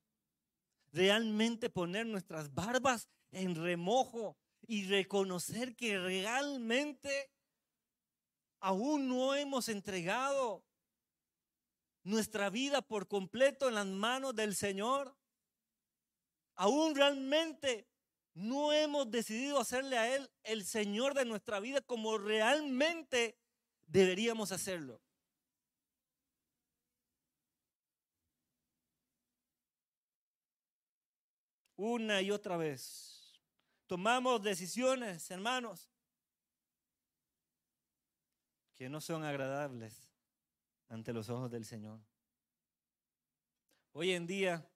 realmente 0.92 1.70
poner 1.70 2.06
nuestras 2.06 2.52
barbas 2.52 3.08
en 3.30 3.54
remojo 3.54 4.36
y 4.66 4.86
reconocer 4.86 5.76
que 5.76 5.98
realmente 5.98 7.30
aún 8.60 9.08
no 9.08 9.34
hemos 9.34 9.68
entregado 9.68 10.64
nuestra 12.02 12.50
vida 12.50 12.82
por 12.82 13.08
completo 13.08 13.68
en 13.68 13.74
las 13.74 13.86
manos 13.86 14.34
del 14.34 14.54
Señor. 14.54 15.16
Aún 16.54 16.94
realmente 16.94 17.86
no 18.34 18.72
hemos 18.72 19.10
decidido 19.10 19.58
hacerle 19.58 19.98
a 19.98 20.14
Él 20.14 20.30
el 20.44 20.64
Señor 20.64 21.14
de 21.14 21.24
nuestra 21.24 21.60
vida 21.60 21.80
como 21.80 22.18
realmente 22.18 23.38
deberíamos 23.86 24.52
hacerlo. 24.52 25.00
Una 31.76 32.20
y 32.20 32.30
otra 32.30 32.58
vez. 32.58 33.40
Tomamos 33.86 34.42
decisiones, 34.42 35.30
hermanos, 35.30 35.90
que 38.76 38.88
no 38.88 39.00
son 39.00 39.24
agradables 39.24 40.09
ante 40.90 41.12
los 41.12 41.30
ojos 41.30 41.50
del 41.50 41.64
Señor. 41.64 42.00
Hoy 43.92 44.10
en 44.10 44.26
día 44.26 44.68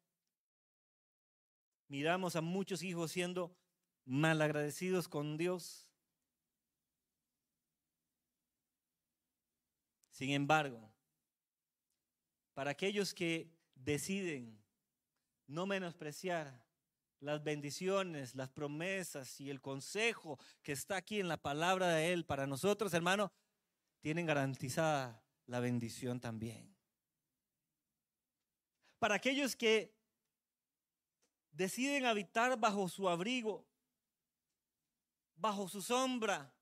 miramos 1.88 2.36
a 2.36 2.40
muchos 2.40 2.82
hijos 2.82 3.12
siendo 3.12 3.54
malagradecidos 4.04 5.08
con 5.08 5.36
Dios. 5.36 5.90
Sin 10.10 10.30
embargo, 10.30 10.88
para 12.54 12.70
aquellos 12.70 13.12
que 13.12 13.52
deciden 13.74 14.62
no 15.48 15.66
menospreciar 15.66 16.64
las 17.18 17.42
bendiciones, 17.42 18.36
las 18.36 18.50
promesas 18.50 19.40
y 19.40 19.50
el 19.50 19.60
consejo 19.60 20.38
que 20.62 20.72
está 20.72 20.96
aquí 20.96 21.18
en 21.18 21.26
la 21.26 21.38
palabra 21.38 21.88
de 21.88 22.12
Él 22.12 22.24
para 22.24 22.46
nosotros, 22.46 22.94
hermano, 22.94 23.32
tienen 24.00 24.26
garantizada 24.26 25.23
la 25.46 25.60
bendición 25.60 26.20
también. 26.20 26.74
Para 28.98 29.16
aquellos 29.16 29.54
que 29.54 29.94
deciden 31.52 32.06
habitar 32.06 32.58
bajo 32.58 32.88
su 32.88 33.08
abrigo, 33.08 33.66
bajo 35.36 35.68
su 35.68 35.82
sombra, 35.82 36.52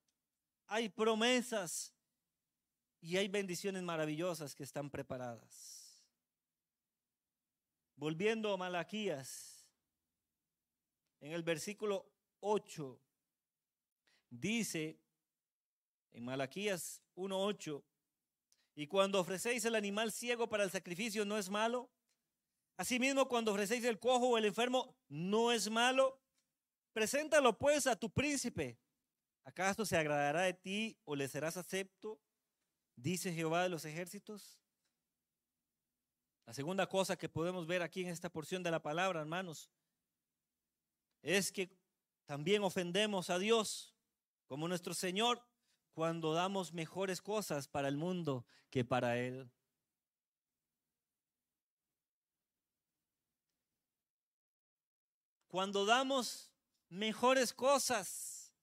hay 0.67 0.89
promesas 0.89 1.93
y 3.01 3.17
hay 3.17 3.29
bendiciones 3.29 3.83
maravillosas 3.83 4.55
que 4.55 4.63
están 4.63 4.91
preparadas. 4.91 6.03
Volviendo 7.97 8.53
a 8.53 8.57
Malaquías, 8.57 9.67
en 11.21 11.33
el 11.33 11.43
versículo 11.43 12.11
8, 12.41 13.01
dice 14.31 14.99
en 16.13 16.25
Malaquías 16.25 17.03
1.8, 17.15 17.83
y 18.75 18.87
cuando 18.87 19.21
ofrecéis 19.21 19.65
el 19.65 19.75
animal 19.75 20.13
ciego 20.13 20.49
para 20.49 20.65
el 20.65 20.71
sacrificio, 20.71 21.25
¿no 21.25 21.37
es 21.37 21.51
malo? 21.51 21.91
Asimismo, 22.77 23.29
cuando 23.29 23.53
ofrecéis 23.53 23.85
el 23.85 23.99
cojo 23.99 24.31
o 24.31 24.39
el 24.39 24.47
enfermo, 24.47 24.97
¿no 25.09 25.53
es 25.53 25.71
malo? 25.71 26.21
Preséntalo 26.93 27.59
pues 27.59 27.87
a 27.87 27.97
tu 27.97 28.11
príncipe. 28.11 28.79
¿Acaso 29.45 29.85
se 29.85 29.97
agradará 29.97 30.43
de 30.43 30.55
ti 30.55 30.99
o 31.05 31.15
le 31.15 31.29
serás 31.29 31.57
acepto? 31.57 32.21
Dice 32.97 33.33
Jehová 33.33 33.63
de 33.63 33.69
los 33.69 33.85
ejércitos. 33.85 34.59
La 36.47 36.55
segunda 36.55 36.89
cosa 36.89 37.17
que 37.17 37.29
podemos 37.29 37.67
ver 37.67 37.83
aquí 37.83 38.03
en 38.03 38.09
esta 38.09 38.31
porción 38.31 38.63
de 38.63 38.71
la 38.71 38.83
palabra, 38.83 39.21
hermanos, 39.21 39.71
es 41.23 41.53
que 41.53 41.77
también 42.27 42.63
ofendemos 42.63 43.31
a 43.31 43.39
Dios 43.39 43.95
como 44.47 44.67
nuestro 44.67 44.95
Señor 44.95 45.45
cuando 45.93 46.33
damos 46.33 46.73
mejores 46.73 47.21
cosas 47.21 47.69
para 47.69 47.89
el 47.89 47.97
mundo 47.97 48.47
que 48.71 48.85
para 48.85 49.19
Él. 49.19 49.51
Cuando 55.49 55.85
damos 55.85 56.51
mejores 56.89 57.53
cosas 57.53 58.55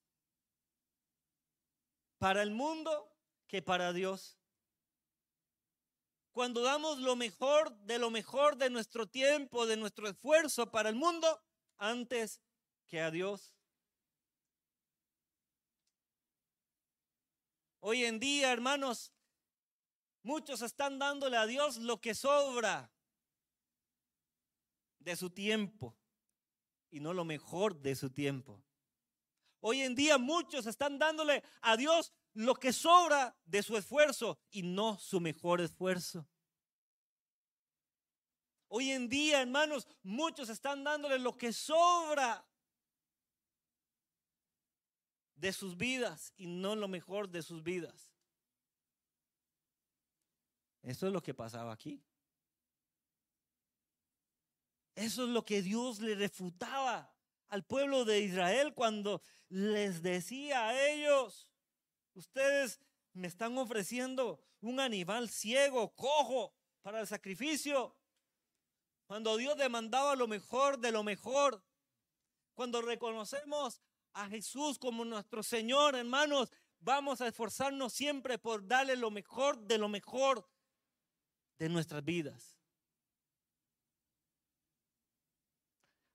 para 2.18 2.42
el 2.42 2.52
mundo 2.52 3.16
que 3.48 3.62
para 3.62 3.94
Dios. 3.94 4.38
Cuando 6.32 6.62
damos 6.62 7.00
lo 7.00 7.16
mejor 7.16 7.76
de 7.82 8.00
lo 8.00 8.10
mejor 8.10 8.56
de 8.58 8.70
nuestro 8.70 9.08
tiempo, 9.08 9.68
de 9.68 9.78
nuestro 9.78 10.08
esfuerzo 10.08 10.72
para 10.72 10.90
el 10.90 10.96
mundo, 10.96 11.42
antes 11.78 12.42
que 12.88 13.02
a 13.02 13.12
Dios. 13.12 13.59
Hoy 17.82 18.04
en 18.04 18.20
día, 18.20 18.52
hermanos, 18.52 19.14
muchos 20.22 20.62
están 20.62 21.00
dándole 21.00 21.38
a 21.38 21.46
Dios 21.46 21.78
lo 21.78 22.02
que 22.02 22.14
sobra 22.14 22.92
de 25.00 25.16
su 25.16 25.30
tiempo 25.30 25.96
y 26.92 27.00
no 27.00 27.14
lo 27.14 27.24
mejor 27.24 27.80
de 27.80 27.96
su 27.96 28.10
tiempo. 28.10 28.62
Hoy 29.62 29.82
en 29.82 29.96
día 29.96 30.18
muchos 30.18 30.66
están 30.66 31.00
dándole 31.00 31.44
a 31.62 31.78
Dios 31.78 32.12
lo 32.34 32.56
que 32.56 32.74
sobra 32.74 33.38
de 33.46 33.64
su 33.64 33.78
esfuerzo 33.78 34.38
y 34.52 34.64
no 34.64 34.98
su 34.98 35.20
mejor 35.20 35.62
esfuerzo. 35.62 36.28
Hoy 38.68 38.92
en 38.92 39.10
día, 39.10 39.42
hermanos, 39.42 39.88
muchos 40.04 40.50
están 40.50 40.84
dándole 40.84 41.18
lo 41.18 41.38
que 41.38 41.52
sobra 41.52 42.46
de 45.40 45.54
sus 45.54 45.78
vidas 45.78 46.34
y 46.38 46.48
no 46.48 46.76
lo 46.76 46.88
mejor 46.88 47.30
de 47.30 47.42
sus 47.42 47.64
vidas. 47.64 48.12
Eso 50.82 51.08
es 51.08 51.14
lo 51.14 51.22
que 51.22 51.34
pasaba 51.34 51.74
aquí. 51.74 52.02
Eso 54.96 55.24
es 55.24 55.30
lo 55.30 55.46
que 55.46 55.62
Dios 55.62 56.00
le 56.00 56.16
refutaba 56.16 57.14
al 57.48 57.64
pueblo 57.64 58.06
de 58.06 58.20
Israel 58.20 58.74
cuando 58.74 59.22
les 59.48 60.02
decía 60.02 60.68
a 60.68 60.90
ellos, 60.90 61.50
ustedes 62.14 62.80
me 63.14 63.28
están 63.28 63.58
ofreciendo 63.58 64.40
un 64.62 64.80
animal 64.80 65.30
ciego, 65.30 65.96
cojo, 65.96 66.54
para 66.82 67.02
el 67.02 67.08
sacrificio. 67.08 67.96
Cuando 69.06 69.38
Dios 69.38 69.58
demandaba 69.58 70.16
lo 70.16 70.28
mejor 70.28 70.80
de 70.80 70.92
lo 70.92 71.04
mejor. 71.04 71.64
Cuando 72.54 72.82
reconocemos 72.82 73.82
a 74.14 74.28
Jesús 74.28 74.78
como 74.80 75.06
nuestro 75.06 75.44
Señor, 75.44 75.96
hermanos, 75.96 76.52
vamos 76.80 77.22
a 77.22 77.28
esforzarnos 77.28 77.94
siempre 77.94 78.38
por 78.38 78.68
darle 78.68 78.96
lo 78.96 79.12
mejor 79.12 79.60
de 79.60 79.78
lo 79.78 79.88
mejor 79.90 80.48
de 81.58 81.70
nuestras 81.70 82.04
vidas. 82.04 82.60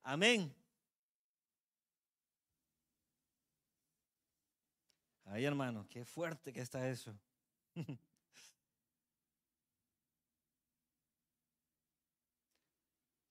Amén. 0.03 0.55
Ay, 5.25 5.45
hermano, 5.45 5.87
qué 5.89 6.05
fuerte 6.05 6.53
que 6.53 6.61
está 6.61 6.89
eso. 6.89 7.19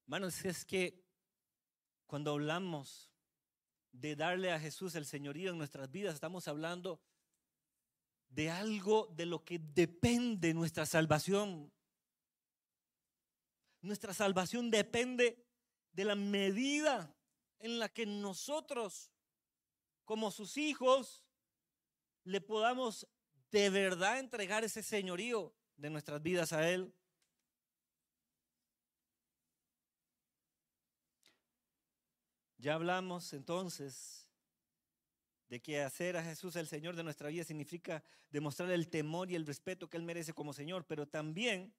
Hermanos, 0.06 0.44
es 0.44 0.66
que 0.66 1.02
cuando 2.06 2.32
hablamos 2.32 3.13
de 3.94 4.16
darle 4.16 4.52
a 4.52 4.58
Jesús 4.58 4.94
el 4.96 5.06
señorío 5.06 5.50
en 5.50 5.58
nuestras 5.58 5.90
vidas, 5.90 6.14
estamos 6.14 6.48
hablando 6.48 7.00
de 8.28 8.50
algo 8.50 9.06
de 9.14 9.26
lo 9.26 9.44
que 9.44 9.60
depende 9.60 10.52
nuestra 10.52 10.84
salvación. 10.84 11.72
Nuestra 13.80 14.12
salvación 14.12 14.70
depende 14.70 15.46
de 15.92 16.04
la 16.04 16.16
medida 16.16 17.14
en 17.60 17.78
la 17.78 17.88
que 17.88 18.04
nosotros, 18.04 19.12
como 20.04 20.32
sus 20.32 20.56
hijos, 20.56 21.22
le 22.24 22.40
podamos 22.40 23.06
de 23.50 23.70
verdad 23.70 24.18
entregar 24.18 24.64
ese 24.64 24.82
señorío 24.82 25.54
de 25.76 25.90
nuestras 25.90 26.20
vidas 26.20 26.52
a 26.52 26.68
Él. 26.68 26.92
Ya 32.64 32.76
hablamos 32.76 33.30
entonces 33.34 34.26
de 35.50 35.60
que 35.60 35.82
hacer 35.82 36.16
a 36.16 36.24
Jesús 36.24 36.56
el 36.56 36.66
Señor 36.66 36.96
de 36.96 37.02
nuestra 37.04 37.28
vida 37.28 37.44
significa 37.44 38.02
demostrar 38.30 38.70
el 38.70 38.88
temor 38.88 39.30
y 39.30 39.34
el 39.34 39.44
respeto 39.44 39.90
que 39.90 39.98
Él 39.98 40.02
merece 40.02 40.32
como 40.32 40.54
Señor, 40.54 40.86
pero 40.86 41.06
también, 41.06 41.74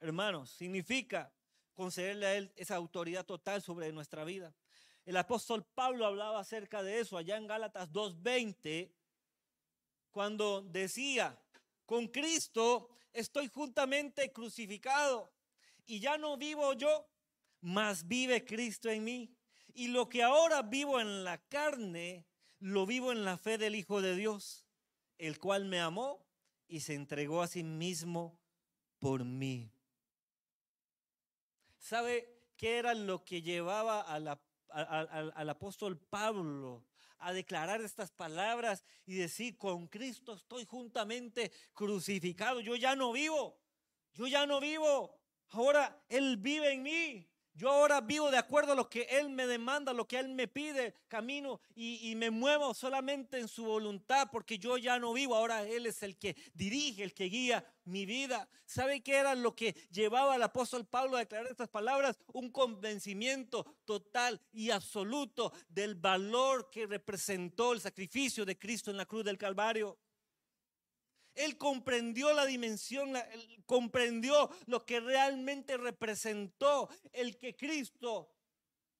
hermanos, 0.00 0.50
significa 0.50 1.32
concederle 1.74 2.26
a 2.26 2.34
Él 2.34 2.52
esa 2.56 2.74
autoridad 2.74 3.24
total 3.24 3.62
sobre 3.62 3.92
nuestra 3.92 4.24
vida. 4.24 4.52
El 5.04 5.16
apóstol 5.16 5.64
Pablo 5.64 6.04
hablaba 6.04 6.40
acerca 6.40 6.82
de 6.82 6.98
eso 6.98 7.16
allá 7.16 7.36
en 7.36 7.46
Gálatas 7.46 7.92
2.20, 7.92 8.90
cuando 10.10 10.60
decía, 10.60 11.40
con 11.84 12.08
Cristo 12.08 12.88
estoy 13.12 13.46
juntamente 13.46 14.32
crucificado 14.32 15.32
y 15.86 16.00
ya 16.00 16.18
no 16.18 16.36
vivo 16.36 16.72
yo, 16.72 17.06
mas 17.60 18.08
vive 18.08 18.44
Cristo 18.44 18.90
en 18.90 19.04
mí. 19.04 19.35
Y 19.78 19.88
lo 19.88 20.08
que 20.08 20.22
ahora 20.22 20.62
vivo 20.62 21.00
en 21.02 21.22
la 21.22 21.36
carne, 21.36 22.24
lo 22.60 22.86
vivo 22.86 23.12
en 23.12 23.26
la 23.26 23.36
fe 23.36 23.58
del 23.58 23.74
Hijo 23.74 24.00
de 24.00 24.16
Dios, 24.16 24.66
el 25.18 25.38
cual 25.38 25.66
me 25.66 25.80
amó 25.80 26.26
y 26.66 26.80
se 26.80 26.94
entregó 26.94 27.42
a 27.42 27.46
sí 27.46 27.62
mismo 27.62 28.40
por 28.98 29.26
mí. 29.26 29.70
¿Sabe 31.76 32.40
qué 32.56 32.78
era 32.78 32.94
lo 32.94 33.22
que 33.22 33.42
llevaba 33.42 34.00
al 34.00 35.50
apóstol 35.50 35.98
Pablo 35.98 36.86
a 37.18 37.34
declarar 37.34 37.82
estas 37.82 38.10
palabras 38.10 38.82
y 39.04 39.16
decir, 39.16 39.58
con 39.58 39.88
Cristo 39.88 40.32
estoy 40.32 40.64
juntamente 40.64 41.52
crucificado, 41.74 42.60
yo 42.60 42.76
ya 42.76 42.96
no 42.96 43.12
vivo, 43.12 43.60
yo 44.14 44.26
ya 44.26 44.46
no 44.46 44.58
vivo, 44.58 45.20
ahora 45.50 46.02
Él 46.08 46.38
vive 46.38 46.72
en 46.72 46.82
mí. 46.82 47.28
Yo 47.56 47.70
ahora 47.70 48.02
vivo 48.02 48.30
de 48.30 48.36
acuerdo 48.36 48.72
a 48.72 48.76
lo 48.76 48.90
que 48.90 49.04
Él 49.08 49.30
me 49.30 49.46
demanda, 49.46 49.94
lo 49.94 50.06
que 50.06 50.18
Él 50.18 50.28
me 50.28 50.46
pide, 50.46 50.94
camino 51.08 51.58
y, 51.74 52.14
me 52.14 52.30
muevo 52.30 52.74
solamente 52.74 53.38
en 53.38 53.48
su 53.48 53.64
voluntad, 53.64 54.28
porque 54.30 54.58
yo 54.58 54.76
ya 54.76 54.98
no 54.98 55.14
vivo, 55.14 55.34
ahora 55.34 55.62
Él 55.62 55.86
es 55.86 56.02
el 56.02 56.18
que 56.18 56.36
dirige, 56.52 57.02
el 57.02 57.14
que 57.14 57.24
guía 57.24 57.64
mi 57.84 58.04
vida. 58.04 58.46
¿Sabe 58.66 59.02
qué 59.02 59.16
era 59.16 59.34
lo 59.34 59.56
que 59.56 59.72
llevaba 59.90 60.34
al 60.34 60.42
apóstol 60.42 60.84
Pablo 60.84 61.16
a 61.16 61.20
declarar 61.20 61.50
estas 61.50 61.70
palabras? 61.70 62.18
Un 62.34 62.50
convencimiento 62.50 63.64
total 63.86 64.38
y 64.52 64.68
absoluto 64.70 65.50
del 65.70 65.94
valor 65.94 66.68
que 66.68 66.86
representó 66.86 67.72
el 67.72 67.80
sacrificio 67.80 68.44
de 68.44 68.58
Cristo 68.58 68.90
en 68.90 68.98
la 68.98 69.06
cruz 69.06 69.24
del 69.24 69.38
Calvario. 69.38 69.98
Él 71.36 71.56
comprendió 71.58 72.32
la 72.32 72.46
dimensión, 72.46 73.12
comprendió 73.66 74.50
lo 74.66 74.84
que 74.84 75.00
realmente 75.00 75.76
representó 75.76 76.88
el 77.12 77.36
que 77.36 77.54
Cristo 77.54 78.32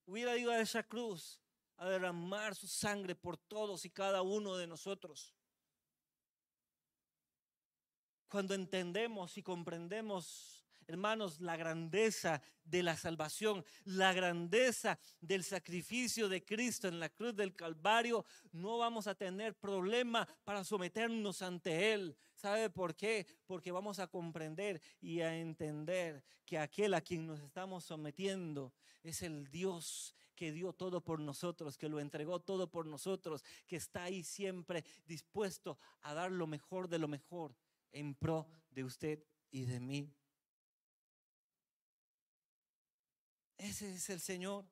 hubiera 0.05 0.37
ido 0.37 0.53
a 0.53 0.61
esa 0.61 0.83
cruz 0.83 1.41
a 1.79 1.89
derramar 1.89 2.55
su 2.55 2.69
sangre 2.69 3.15
por 3.15 3.37
todos 3.37 3.85
y 3.85 3.91
cada 3.91 4.23
uno 4.23 4.57
de 4.57 4.67
nosotros. 4.67 5.35
Cuando 8.29 8.55
entendemos 8.55 9.37
y 9.39 9.43
comprendemos 9.43 10.57
hermanos, 10.89 11.41
la 11.41 11.57
grandeza 11.57 12.41
de 12.65 12.83
la 12.83 12.97
salvación, 12.97 13.65
la 13.85 14.13
grandeza 14.13 14.99
del 15.21 15.43
sacrificio 15.43 16.29
de 16.29 16.45
Cristo 16.45 16.89
en 16.89 17.01
la 17.01 17.09
cruz 17.09 17.35
del 17.35 17.55
Calvario, 17.55 18.25
no 18.53 18.79
vamos 18.79 19.07
a 19.07 19.15
tener 19.15 19.55
problema 19.55 20.27
para 20.45 20.65
someternos 20.65 21.43
ante 21.43 21.93
Él. 21.93 22.17
¿Sabe 22.37 22.69
por 22.69 22.95
qué? 22.95 23.27
Porque 23.47 23.73
vamos 23.73 23.99
a 23.99 24.07
comprender 24.07 24.83
y 25.01 25.23
a 25.23 25.37
entender 25.37 26.23
que 26.45 26.59
aquel 26.59 26.93
a 26.93 27.01
quien 27.01 27.27
nos 27.27 27.41
estamos 27.41 27.85
sometiendo 27.85 28.75
es 29.03 29.23
el 29.23 29.51
Dios 29.51 30.15
que 30.35 30.53
dio 30.53 30.75
todo 30.75 31.03
por 31.03 31.19
nosotros, 31.19 31.79
que 31.79 31.89
lo 31.89 31.99
entregó 31.99 32.39
todo 32.41 32.71
por 32.71 32.87
nosotros, 32.87 33.43
que 33.67 33.77
está 33.77 34.05
ahí 34.05 34.23
siempre 34.23 34.85
dispuesto 35.07 35.79
a 36.03 36.13
dar 36.13 36.31
lo 36.31 36.47
mejor 36.47 36.89
de 36.89 36.99
lo 36.99 37.09
mejor 37.09 37.57
en 37.91 38.15
pro 38.15 38.47
de 38.71 38.85
usted 38.85 39.25
y 39.51 39.65
de 39.65 39.81
mí. 39.81 40.13
Ese 43.57 43.95
es 43.95 44.11
el 44.11 44.21
Señor. 44.21 44.67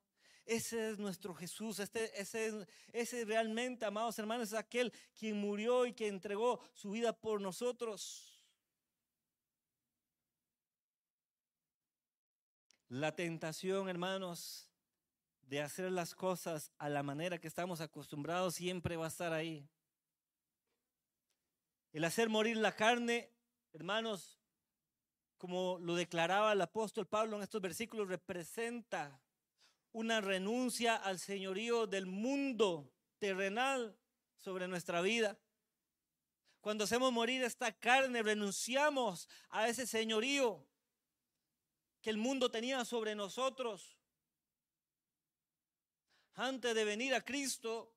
Ese 0.45 0.91
es 0.91 0.99
nuestro 0.99 1.33
Jesús. 1.33 1.79
Este, 1.79 2.19
ese, 2.21 2.67
ese 2.93 3.25
realmente, 3.25 3.85
amados 3.85 4.17
hermanos, 4.19 4.49
es 4.49 4.53
aquel 4.53 4.93
quien 5.17 5.37
murió 5.37 5.85
y 5.87 5.93
que 5.93 6.07
entregó 6.07 6.59
su 6.73 6.91
vida 6.91 7.13
por 7.13 7.41
nosotros. 7.41 8.31
La 12.87 13.15
tentación, 13.15 13.89
hermanos, 13.89 14.69
de 15.41 15.61
hacer 15.61 15.91
las 15.91 16.13
cosas 16.13 16.71
a 16.77 16.89
la 16.89 17.01
manera 17.01 17.39
que 17.39 17.47
estamos 17.47 17.81
acostumbrados 17.81 18.55
siempre 18.55 18.97
va 18.97 19.05
a 19.05 19.09
estar 19.09 19.33
ahí. 19.33 19.67
El 21.91 22.03
hacer 22.03 22.29
morir 22.29 22.57
la 22.57 22.75
carne, 22.75 23.31
hermanos, 23.73 24.39
como 25.37 25.79
lo 25.79 25.95
declaraba 25.95 26.53
el 26.53 26.61
apóstol 26.61 27.07
Pablo 27.07 27.37
en 27.37 27.43
estos 27.43 27.61
versículos, 27.61 28.07
representa 28.07 29.19
una 29.95 30.19
renuncia 30.19 30.97
al 30.97 31.19
señorío 31.19 31.87
del 31.87 32.05
mundo 32.05 32.91
terrenal 33.17 33.97
sobre 34.35 34.67
nuestra 34.67 34.99
vida. 34.99 35.39
Cuando 36.59 36.83
hacemos 36.83 37.13
morir 37.13 37.41
esta 37.43 37.71
carne, 37.71 38.21
renunciamos 38.21 39.29
a 39.47 39.69
ese 39.69 39.87
señorío 39.87 40.67
que 42.01 42.09
el 42.09 42.17
mundo 42.17 42.51
tenía 42.51 42.83
sobre 42.83 43.15
nosotros. 43.15 43.97
Antes 46.33 46.75
de 46.75 46.83
venir 46.83 47.15
a 47.15 47.23
Cristo, 47.23 47.95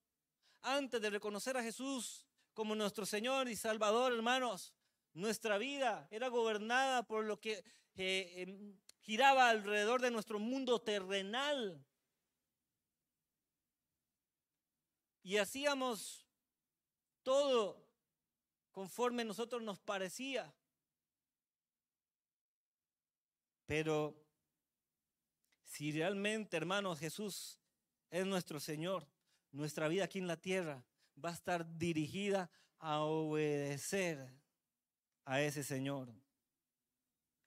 antes 0.62 1.00
de 1.00 1.10
reconocer 1.10 1.56
a 1.56 1.64
Jesús 1.64 2.28
como 2.54 2.76
nuestro 2.76 3.06
Señor 3.06 3.48
y 3.48 3.56
Salvador, 3.56 4.12
hermanos, 4.12 4.72
nuestra 5.14 5.58
vida 5.58 6.06
era 6.12 6.28
gobernada 6.28 7.02
por 7.08 7.24
lo 7.24 7.40
que 7.40 7.64
eh, 7.96 8.34
em, 8.36 8.78
giraba 9.08 9.48
alrededor 9.48 10.02
de 10.02 10.10
nuestro 10.10 10.38
mundo 10.38 10.82
terrenal. 10.82 11.82
Y 15.22 15.38
hacíamos 15.38 16.26
todo 17.22 17.88
conforme 18.70 19.22
a 19.22 19.24
nosotros 19.24 19.62
nos 19.62 19.80
parecía. 19.80 20.54
Pero 23.64 24.22
si 25.64 25.90
realmente, 25.90 26.58
hermanos, 26.58 26.98
Jesús 26.98 27.62
es 28.10 28.26
nuestro 28.26 28.60
Señor, 28.60 29.08
nuestra 29.52 29.88
vida 29.88 30.04
aquí 30.04 30.18
en 30.18 30.26
la 30.26 30.36
tierra 30.36 30.84
va 31.24 31.30
a 31.30 31.34
estar 31.34 31.78
dirigida 31.78 32.50
a 32.78 33.00
obedecer 33.00 34.38
a 35.24 35.40
ese 35.40 35.64
Señor 35.64 36.12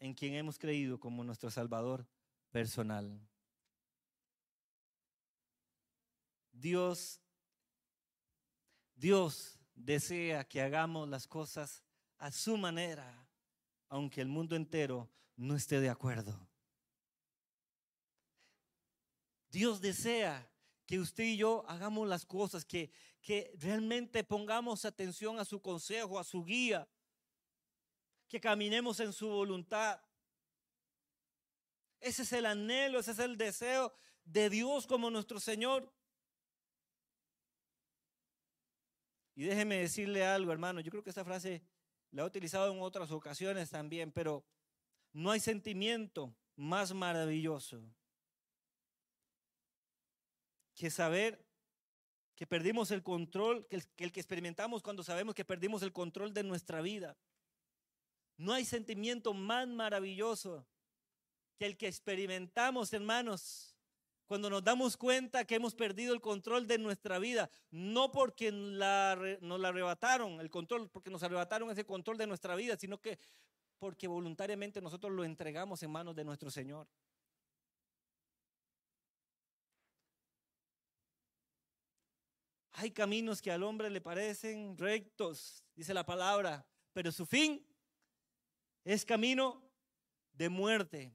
en 0.02 0.16
quien 0.16 0.34
hemos 0.34 0.58
creído 0.58 1.00
como 1.00 1.24
nuestro 1.24 1.50
Salvador 1.50 2.06
personal. 2.52 3.22
Dios 6.52 7.22
Dios 8.96 9.58
desea 9.74 10.44
que 10.44 10.62
hagamos 10.62 11.10
las 11.10 11.28
cosas 11.28 11.84
a 12.18 12.32
su 12.32 12.56
manera, 12.58 13.28
aunque 13.90 14.22
el 14.22 14.28
mundo 14.28 14.56
entero 14.56 15.10
no 15.36 15.56
esté 15.56 15.80
de 15.80 15.90
acuerdo. 15.90 16.40
Dios 19.50 19.82
desea 19.82 20.48
que 20.86 21.00
usted 21.00 21.24
y 21.24 21.38
yo 21.38 21.64
hagamos 21.68 22.08
las 22.08 22.26
cosas, 22.26 22.64
que, 22.64 22.92
que 23.22 23.52
realmente 23.58 24.24
pongamos 24.24 24.86
atención 24.86 25.40
a 25.40 25.46
su 25.46 25.62
consejo, 25.62 26.20
a 26.20 26.24
su 26.24 26.44
guía, 26.44 26.88
que 28.32 28.40
caminemos 28.40 29.02
en 29.02 29.12
su 29.12 29.28
voluntad. 29.28 30.00
Ese 32.00 32.22
es 32.22 32.32
el 32.32 32.46
anhelo, 32.46 33.00
ese 33.00 33.12
es 33.12 33.20
el 33.20 33.36
deseo 33.38 33.94
de 34.24 34.50
Dios 34.50 34.88
como 34.88 35.10
nuestro 35.10 35.38
Señor. 35.42 35.92
Y 39.36 39.44
déjeme 39.44 39.80
decirle 39.80 40.26
algo, 40.26 40.54
hermano, 40.54 40.80
yo 40.80 40.92
creo 40.92 41.04
que 41.04 41.10
esta 41.10 41.26
frase 41.26 41.62
la 42.12 42.22
he 42.22 42.26
utilizado 42.26 42.72
en 42.72 42.82
otras 42.82 43.12
ocasiones 43.12 43.70
también, 43.70 44.14
pero 44.14 44.46
no 45.12 45.32
hay 45.32 45.42
sentimiento 45.42 46.34
más 46.56 46.94
maravilloso 46.94 47.84
que 50.74 50.90
saber 50.90 51.46
que 52.38 52.48
perdimos 52.48 52.92
el 52.92 53.04
control, 53.04 53.68
que 53.68 53.76
el, 53.76 54.12
que 54.14 54.20
experimentamos 54.22 54.82
cuando 54.82 55.04
sabemos 55.04 55.36
que 55.36 55.44
perdimos 55.44 55.84
el 55.84 55.92
control 55.92 56.34
de 56.34 56.44
nuestra 56.44 56.82
vida. 56.82 57.18
No 58.42 58.54
hay 58.54 58.66
sentimiento 58.66 59.36
más 59.36 59.68
maravilloso 59.68 60.66
que 61.60 61.68
el 61.68 61.78
que 61.78 61.88
experimentamos, 61.88 62.92
hermanos, 62.92 63.78
cuando 64.26 64.50
nos 64.50 64.64
damos 64.64 64.98
cuenta 64.98 65.46
que 65.46 65.54
hemos 65.54 65.76
perdido 65.76 66.12
el 66.12 66.22
control 66.22 66.66
de 66.66 66.80
nuestra 66.80 67.20
vida, 67.20 67.52
no 67.70 68.12
porque 68.12 68.52
nos 68.52 69.60
la 69.60 69.68
arrebataron, 69.68 70.42
el 70.42 70.50
control, 70.50 70.90
porque 70.90 71.12
nos 71.12 71.22
arrebataron 71.22 71.70
ese 71.70 71.86
control 71.86 72.18
de 72.18 72.26
nuestra 72.26 72.56
vida, 72.56 72.76
sino 72.78 73.00
que 73.00 73.20
porque 73.78 74.08
voluntariamente 74.08 74.82
nosotros 74.82 75.12
lo 75.12 75.24
entregamos 75.24 75.84
en 75.84 75.92
manos 75.92 76.16
de 76.16 76.24
nuestro 76.24 76.50
Señor. 76.50 76.88
Hay 82.72 82.90
caminos 82.90 83.40
que 83.40 83.52
al 83.52 83.62
hombre 83.62 83.92
le 83.92 84.02
parecen 84.02 84.76
rectos, 84.80 85.64
dice 85.76 85.94
la 85.94 86.08
palabra, 86.08 86.66
pero 86.92 87.12
su 87.12 87.28
fin 87.28 87.64
es 88.84 89.06
camino 89.06 89.62
de 90.34 90.50
muerte. 90.50 91.14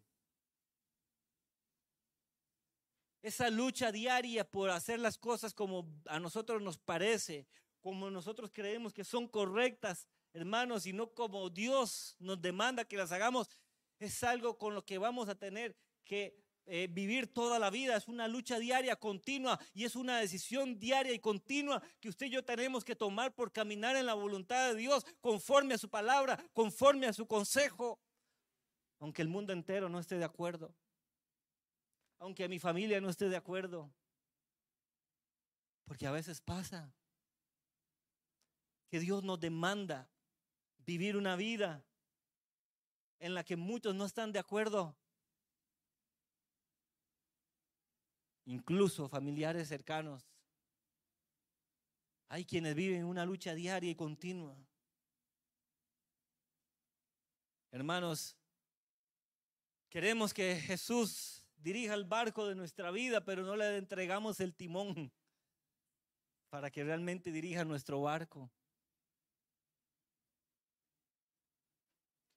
esa 3.26 3.50
lucha 3.50 3.90
diaria 3.90 4.48
por 4.48 4.70
hacer 4.70 5.00
las 5.00 5.18
cosas 5.18 5.52
como 5.52 5.92
a 6.06 6.20
nosotros 6.20 6.62
nos 6.62 6.78
parece, 6.78 7.44
como 7.80 8.08
nosotros 8.08 8.52
creemos 8.52 8.94
que 8.94 9.02
son 9.02 9.26
correctas, 9.26 10.06
hermanos, 10.32 10.86
y 10.86 10.92
no 10.92 11.12
como 11.12 11.50
Dios 11.50 12.14
nos 12.20 12.40
demanda 12.40 12.84
que 12.84 12.96
las 12.96 13.10
hagamos, 13.10 13.50
es 13.98 14.22
algo 14.22 14.56
con 14.58 14.76
lo 14.76 14.84
que 14.84 14.98
vamos 14.98 15.28
a 15.28 15.34
tener 15.34 15.76
que 16.04 16.40
eh, 16.66 16.88
vivir 16.90 17.32
toda 17.32 17.58
la 17.58 17.70
vida. 17.70 17.96
Es 17.96 18.08
una 18.08 18.28
lucha 18.28 18.58
diaria, 18.58 18.96
continua, 18.96 19.58
y 19.72 19.84
es 19.84 19.96
una 19.96 20.18
decisión 20.18 20.78
diaria 20.78 21.12
y 21.12 21.18
continua 21.18 21.82
que 22.00 22.08
usted 22.08 22.26
y 22.26 22.30
yo 22.30 22.44
tenemos 22.44 22.84
que 22.84 22.94
tomar 22.94 23.34
por 23.34 23.52
caminar 23.52 23.96
en 23.96 24.06
la 24.06 24.14
voluntad 24.14 24.68
de 24.68 24.76
Dios, 24.76 25.04
conforme 25.20 25.74
a 25.74 25.78
su 25.78 25.88
palabra, 25.88 26.38
conforme 26.52 27.06
a 27.06 27.12
su 27.12 27.26
consejo, 27.26 27.98
aunque 28.98 29.22
el 29.22 29.28
mundo 29.28 29.52
entero 29.52 29.88
no 29.88 29.98
esté 29.98 30.18
de 30.18 30.24
acuerdo 30.24 30.74
aunque 32.18 32.48
mi 32.48 32.58
familia 32.58 33.00
no 33.00 33.08
esté 33.08 33.28
de 33.28 33.36
acuerdo. 33.36 33.92
Porque 35.84 36.06
a 36.06 36.10
veces 36.10 36.40
pasa 36.40 36.92
que 38.88 39.00
Dios 39.00 39.22
nos 39.22 39.38
demanda 39.38 40.10
vivir 40.78 41.16
una 41.16 41.36
vida 41.36 41.84
en 43.18 43.34
la 43.34 43.44
que 43.44 43.56
muchos 43.56 43.94
no 43.94 44.04
están 44.04 44.32
de 44.32 44.38
acuerdo. 44.38 44.96
Incluso 48.46 49.08
familiares 49.08 49.68
cercanos. 49.68 50.26
Hay 52.28 52.44
quienes 52.44 52.74
viven 52.74 53.04
una 53.04 53.24
lucha 53.24 53.54
diaria 53.54 53.90
y 53.90 53.94
continua. 53.94 54.56
Hermanos, 57.70 58.36
queremos 59.88 60.32
que 60.32 60.56
Jesús 60.56 61.44
dirija 61.56 61.94
el 61.94 62.04
barco 62.04 62.46
de 62.46 62.54
nuestra 62.54 62.90
vida, 62.90 63.24
pero 63.24 63.42
no 63.42 63.56
le 63.56 63.76
entregamos 63.76 64.40
el 64.40 64.54
timón 64.54 65.12
para 66.48 66.70
que 66.70 66.84
realmente 66.84 67.32
dirija 67.32 67.64
nuestro 67.64 68.00
barco. 68.00 68.50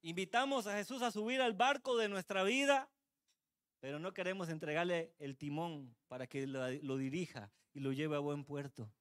Invitamos 0.01 0.65
a 0.65 0.75
Jesús 0.75 1.01
a 1.01 1.11
subir 1.11 1.41
al 1.41 1.53
barco 1.53 1.97
de 1.97 2.09
nuestra 2.09 2.43
vida, 2.43 2.89
pero 3.79 3.99
no 3.99 4.13
queremos 4.13 4.49
entregarle 4.49 5.13
el 5.19 5.37
timón 5.37 5.95
para 6.07 6.27
que 6.27 6.45
lo, 6.47 6.97
dirija 6.97 7.51
y 7.73 7.79
lo 7.79 7.91
lleve 7.93 8.15
a 8.15 8.19
buen 8.19 8.43
puerto. 8.43 8.91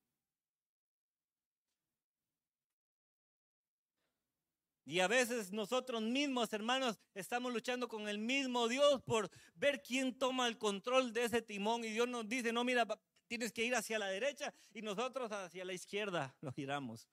Y 4.84 5.00
a 5.00 5.08
veces 5.08 5.52
nosotros 5.52 6.00
mismos, 6.00 6.50
hermanos, 6.52 6.98
estamos 7.14 7.52
luchando 7.52 7.88
con 7.88 8.08
el 8.08 8.18
mismo 8.18 8.68
Dios 8.68 9.02
por 9.02 9.28
ver 9.54 9.82
quién 9.82 10.18
toma 10.18 10.48
el 10.48 10.56
control 10.56 11.12
de 11.12 11.24
ese 11.24 11.42
timón. 11.42 11.84
Y 11.84 11.90
Dios 11.90 12.08
nos 12.08 12.26
dice, 12.26 12.52
no, 12.52 12.64
mira, 12.64 12.86
tienes 13.26 13.52
que 13.52 13.64
ir 13.64 13.74
hacia 13.74 13.98
la 13.98 14.06
derecha 14.06 14.54
y 14.72 14.80
nosotros 14.80 15.30
hacia 15.30 15.64
la 15.64 15.74
izquierda 15.74 16.34
lo 16.40 16.52
giramos. 16.52 17.06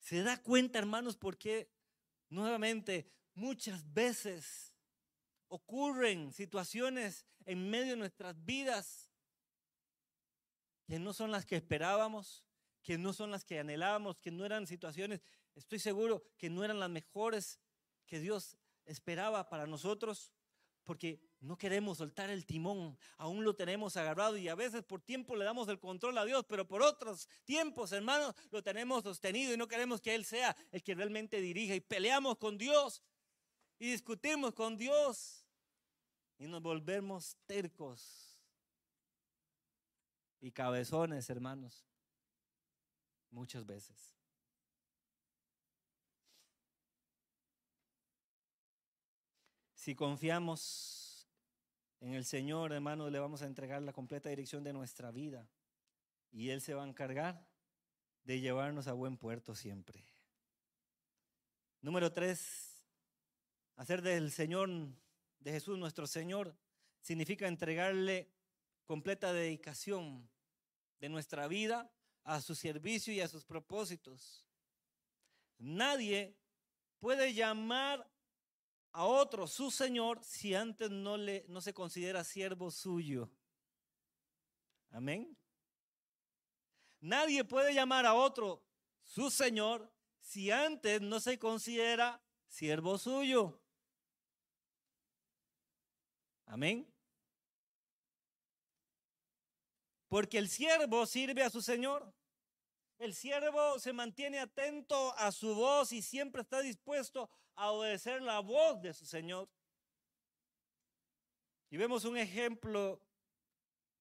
¿Se 0.00 0.22
da 0.22 0.36
cuenta, 0.42 0.78
hermanos, 0.78 1.16
por 1.16 1.38
qué 1.38 1.70
nuevamente 2.34 3.08
muchas 3.34 3.92
veces 3.92 4.74
ocurren 5.48 6.32
situaciones 6.32 7.24
en 7.46 7.70
medio 7.70 7.92
de 7.92 7.96
nuestras 7.96 8.44
vidas 8.44 9.10
que 10.86 10.98
no 10.98 11.12
son 11.12 11.30
las 11.30 11.46
que 11.46 11.56
esperábamos, 11.56 12.44
que 12.82 12.98
no 12.98 13.12
son 13.12 13.30
las 13.30 13.44
que 13.44 13.58
anhelábamos, 13.58 14.18
que 14.18 14.30
no 14.30 14.44
eran 14.44 14.66
situaciones, 14.66 15.22
estoy 15.54 15.78
seguro 15.78 16.24
que 16.36 16.50
no 16.50 16.64
eran 16.64 16.80
las 16.80 16.90
mejores 16.90 17.60
que 18.06 18.20
Dios 18.20 18.58
esperaba 18.84 19.48
para 19.48 19.66
nosotros, 19.66 20.32
porque 20.84 21.20
no 21.40 21.56
queremos 21.56 21.98
soltar 21.98 22.30
el 22.30 22.46
timón, 22.46 22.96
aún 23.16 23.44
lo 23.44 23.54
tenemos 23.54 23.96
agarrado 23.96 24.36
y 24.36 24.48
a 24.48 24.54
veces 24.54 24.82
por 24.82 25.00
tiempo 25.00 25.34
le 25.36 25.44
damos 25.44 25.68
el 25.68 25.80
control 25.80 26.16
a 26.18 26.24
Dios, 26.24 26.44
pero 26.48 26.66
por 26.66 26.82
otros 26.82 27.28
tiempos, 27.44 27.92
hermanos, 27.92 28.34
lo 28.50 28.62
tenemos 28.62 29.02
sostenido 29.02 29.52
y 29.52 29.56
no 29.56 29.68
queremos 29.68 30.00
que 30.00 30.14
Él 30.14 30.24
sea 30.24 30.56
el 30.70 30.82
que 30.82 30.94
realmente 30.94 31.40
dirija 31.40 31.74
y 31.74 31.80
peleamos 31.80 32.38
con 32.38 32.58
Dios 32.58 33.02
y 33.78 33.90
discutimos 33.90 34.54
con 34.54 34.76
Dios 34.76 35.46
y 36.38 36.46
nos 36.46 36.62
volvemos 36.62 37.36
tercos 37.46 38.38
y 40.40 40.52
cabezones, 40.52 41.30
hermanos, 41.30 41.86
muchas 43.30 43.64
veces. 43.64 44.13
Si 49.84 49.94
confiamos 49.94 51.28
en 52.00 52.14
el 52.14 52.24
Señor, 52.24 52.72
hermano, 52.72 53.10
le 53.10 53.18
vamos 53.18 53.42
a 53.42 53.46
entregar 53.46 53.82
la 53.82 53.92
completa 53.92 54.30
dirección 54.30 54.64
de 54.64 54.72
nuestra 54.72 55.10
vida 55.10 55.46
y 56.32 56.48
Él 56.48 56.62
se 56.62 56.72
va 56.72 56.84
a 56.84 56.88
encargar 56.88 57.46
de 58.22 58.40
llevarnos 58.40 58.86
a 58.88 58.94
buen 58.94 59.18
puerto 59.18 59.54
siempre. 59.54 60.02
Número 61.82 62.10
tres, 62.14 62.82
hacer 63.76 64.00
del 64.00 64.32
Señor, 64.32 64.70
de 65.40 65.52
Jesús 65.52 65.76
nuestro 65.76 66.06
Señor, 66.06 66.56
significa 67.02 67.46
entregarle 67.46 68.32
completa 68.86 69.34
dedicación 69.34 70.30
de 70.98 71.10
nuestra 71.10 71.46
vida 71.46 71.92
a 72.22 72.40
su 72.40 72.54
servicio 72.54 73.12
y 73.12 73.20
a 73.20 73.28
sus 73.28 73.44
propósitos. 73.44 74.48
Nadie 75.58 76.38
puede 77.00 77.34
llamar 77.34 78.13
a 78.94 79.04
otro 79.04 79.48
su 79.48 79.72
Señor 79.72 80.22
si 80.22 80.54
antes 80.54 80.88
no, 80.88 81.16
le, 81.16 81.44
no 81.48 81.60
se 81.60 81.74
considera 81.74 82.22
siervo 82.22 82.70
suyo. 82.70 83.28
Amén. 84.90 85.36
Nadie 87.00 87.44
puede 87.44 87.74
llamar 87.74 88.06
a 88.06 88.14
otro 88.14 88.64
su 89.02 89.30
Señor 89.30 89.92
si 90.20 90.52
antes 90.52 91.00
no 91.00 91.18
se 91.18 91.40
considera 91.40 92.22
siervo 92.46 92.96
suyo. 92.96 93.60
Amén. 96.46 96.88
Porque 100.08 100.38
el 100.38 100.48
siervo 100.48 101.04
sirve 101.04 101.42
a 101.42 101.50
su 101.50 101.60
Señor. 101.60 102.14
El 103.04 103.12
siervo 103.12 103.78
se 103.78 103.92
mantiene 103.92 104.40
atento 104.40 105.14
a 105.18 105.30
su 105.30 105.54
voz 105.54 105.92
y 105.92 106.00
siempre 106.00 106.40
está 106.40 106.62
dispuesto 106.62 107.28
a 107.54 107.70
obedecer 107.70 108.22
la 108.22 108.40
voz 108.40 108.80
de 108.80 108.94
su 108.94 109.04
Señor. 109.04 109.46
Y 111.68 111.76
vemos 111.76 112.06
un 112.06 112.16
ejemplo 112.16 113.06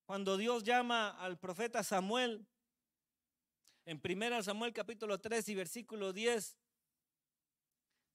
cuando 0.06 0.38
Dios 0.38 0.64
llama 0.64 1.10
al 1.20 1.38
profeta 1.38 1.84
Samuel 1.84 2.48
en 3.84 4.02
1 4.02 4.42
Samuel 4.42 4.72
capítulo 4.72 5.20
3 5.20 5.50
y 5.50 5.56
versículo 5.56 6.14
10. 6.14 6.58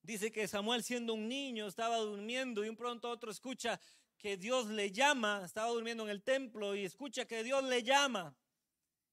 Dice 0.01 0.32
que 0.32 0.49
Samuel 0.49 0.82
siendo 0.82 1.12
un 1.12 1.28
niño 1.28 1.66
estaba 1.66 1.99
durmiendo 1.99 2.64
y 2.64 2.70
un 2.70 2.76
pronto 2.78 3.11
otro 3.11 3.30
escucha 3.30 3.78
que 4.16 4.39
Dios 4.39 4.68
le 4.68 4.91
llama, 4.91 5.43
estaba 5.45 5.68
durmiendo 5.68 6.05
en 6.05 6.09
el 6.09 6.22
templo 6.22 6.74
y 6.74 6.86
escucha 6.86 7.26
que 7.26 7.45
Dios 7.45 7.62
le 7.64 7.82
llama. 7.82 8.34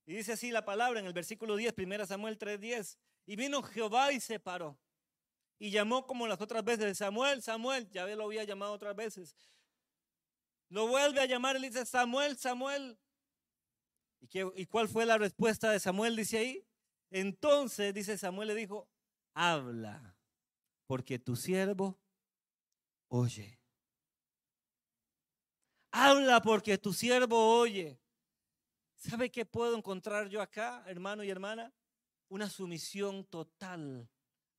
Y 0.06 0.16
dice 0.16 0.34
así 0.34 0.52
la 0.52 0.66
palabra 0.66 1.00
en 1.00 1.06
el 1.06 1.14
versículo 1.14 1.56
10, 1.56 1.74
1 1.78 2.06
Samuel 2.06 2.38
3:10. 2.38 2.98
Y 3.26 3.36
vino 3.36 3.64
Jehová 3.64 4.12
y 4.12 4.20
se 4.20 4.40
paró 4.40 4.78
y 5.58 5.72
llamó 5.72 6.06
como 6.06 6.28
las 6.28 6.42
otras 6.42 6.64
veces, 6.64 6.98
Samuel, 6.98 7.42
Samuel, 7.42 7.90
ya 7.90 8.06
lo 8.08 8.26
había 8.26 8.44
llamado 8.44 8.74
otras 8.74 8.96
veces. 8.96 9.36
Lo 10.70 10.88
vuelve 10.88 11.22
a 11.22 11.26
llamar 11.26 11.56
y 11.56 11.60
le 11.60 11.70
dice, 11.70 11.86
Samuel, 11.86 12.38
Samuel. 12.38 12.98
¿Y, 14.20 14.28
qué, 14.28 14.50
¿Y 14.56 14.66
cuál 14.66 14.90
fue 14.90 15.06
la 15.06 15.18
respuesta 15.18 15.72
de 15.72 15.80
Samuel? 15.80 16.16
Dice 16.16 16.38
ahí. 16.38 16.68
Entonces, 17.12 17.94
dice 17.94 18.18
Samuel, 18.18 18.50
le 18.50 18.56
dijo, 18.56 18.90
habla, 19.34 20.18
porque 20.88 21.20
tu 21.20 21.36
siervo 21.36 21.98
oye. 23.08 23.60
Habla 25.92 26.42
porque 26.42 26.78
tu 26.78 26.92
siervo 26.92 27.60
oye. 27.60 28.02
¿Sabe 29.08 29.30
qué 29.30 29.46
puedo 29.46 29.78
encontrar 29.78 30.30
yo 30.30 30.42
acá, 30.42 30.84
hermano 30.88 31.24
y 31.24 31.30
hermana? 31.30 31.72
Una 32.28 32.50
sumisión 32.50 33.24
total 33.26 34.10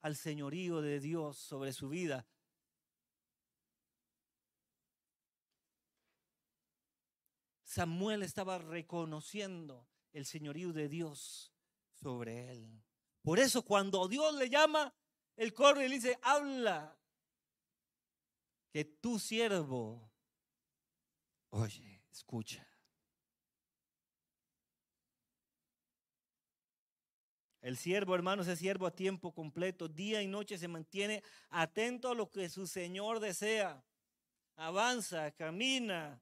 al 0.02 0.14
señorío 0.14 0.80
de 0.80 1.00
Dios 1.00 1.36
sobre 1.36 1.72
su 1.72 1.88
vida. 1.88 2.28
Samuel 7.64 8.22
estaba 8.22 8.58
reconociendo 8.58 9.88
el 10.12 10.24
señorío 10.24 10.72
de 10.72 10.88
Dios 10.88 11.52
sobre 11.90 12.52
él. 12.52 12.84
Por 13.22 13.40
eso 13.40 13.64
cuando 13.64 14.06
Dios 14.06 14.32
le 14.36 14.48
llama, 14.48 14.94
él 15.34 15.52
corre 15.54 15.86
y 15.86 15.88
le 15.88 15.96
dice, 15.96 16.20
habla, 16.22 16.96
que 18.70 18.84
tu 18.84 19.18
siervo, 19.18 20.08
oye, 21.50 22.04
escucha. 22.12 22.65
El 27.60 27.76
siervo, 27.76 28.14
hermanos, 28.14 28.46
es 28.48 28.58
siervo 28.58 28.86
a 28.86 28.94
tiempo 28.94 29.32
completo. 29.32 29.88
Día 29.88 30.22
y 30.22 30.28
noche 30.28 30.58
se 30.58 30.68
mantiene 30.68 31.22
atento 31.50 32.10
a 32.10 32.14
lo 32.14 32.30
que 32.30 32.48
su 32.48 32.66
Señor 32.66 33.20
desea. 33.20 33.82
Avanza, 34.56 35.30
camina, 35.32 36.20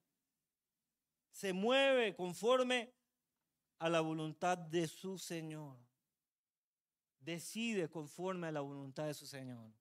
se 1.30 1.52
mueve 1.52 2.14
conforme 2.14 2.92
a 3.78 3.88
la 3.88 4.00
voluntad 4.00 4.56
de 4.56 4.86
su 4.86 5.18
Señor. 5.18 5.76
Decide 7.20 7.88
conforme 7.88 8.48
a 8.48 8.52
la 8.52 8.60
voluntad 8.60 9.06
de 9.06 9.14
su 9.14 9.26
Señor. 9.26 9.72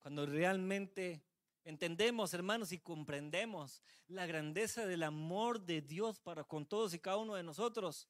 Cuando 0.00 0.26
realmente 0.26 1.22
entendemos, 1.64 2.34
hermanos, 2.34 2.72
y 2.72 2.78
comprendemos 2.78 3.82
la 4.06 4.26
grandeza 4.26 4.86
del 4.86 5.02
amor 5.02 5.60
de 5.60 5.80
Dios 5.80 6.20
para 6.20 6.44
con 6.44 6.66
todos 6.66 6.94
y 6.94 6.98
cada 6.98 7.16
uno 7.16 7.34
de 7.34 7.42
nosotros. 7.42 8.08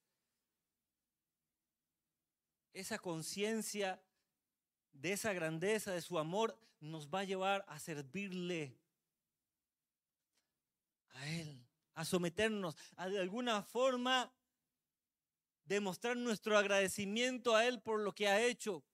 Esa 2.73 2.99
conciencia 2.99 4.03
de 4.93 5.13
esa 5.13 5.33
grandeza, 5.33 5.93
de 5.93 6.03
su 6.03 6.19
amor, 6.19 6.59
nos 6.81 7.09
va 7.09 7.21
a 7.21 7.25
llevar 7.25 7.65
a 7.69 7.79
servirle 7.79 8.77
a 11.11 11.29
Él, 11.29 11.67
a 11.95 12.05
someternos, 12.05 12.77
a 12.97 13.09
de 13.09 13.21
alguna 13.21 13.63
forma 13.63 14.33
demostrar 15.65 16.17
nuestro 16.17 16.59
agradecimiento 16.59 17.55
a 17.55 17.67
Él 17.67 17.81
por 17.81 18.01
lo 18.01 18.15
que 18.15 18.29
ha 18.29 18.43
hecho, 18.43 18.85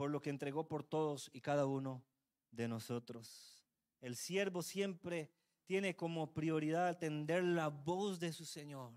por 0.00 0.10
lo 0.10 0.22
que 0.22 0.30
entregó 0.30 0.66
por 0.66 0.82
todos 0.82 1.28
y 1.34 1.42
cada 1.42 1.66
uno 1.66 2.02
de 2.50 2.68
nosotros. 2.68 3.62
El 4.00 4.16
siervo 4.16 4.62
siempre 4.62 5.30
tiene 5.66 5.94
como 5.94 6.32
prioridad 6.32 6.88
atender 6.88 7.44
la 7.44 7.68
voz 7.68 8.18
de 8.18 8.32
su 8.32 8.46
Señor. 8.46 8.94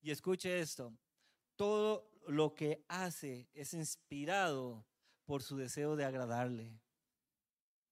Y 0.00 0.12
escuche 0.12 0.60
esto, 0.60 0.96
todo 1.56 2.08
lo 2.28 2.54
que 2.54 2.84
hace 2.86 3.48
es 3.52 3.74
inspirado 3.74 4.86
por 5.24 5.42
su 5.42 5.56
deseo 5.56 5.96
de 5.96 6.04
agradarle. 6.04 6.80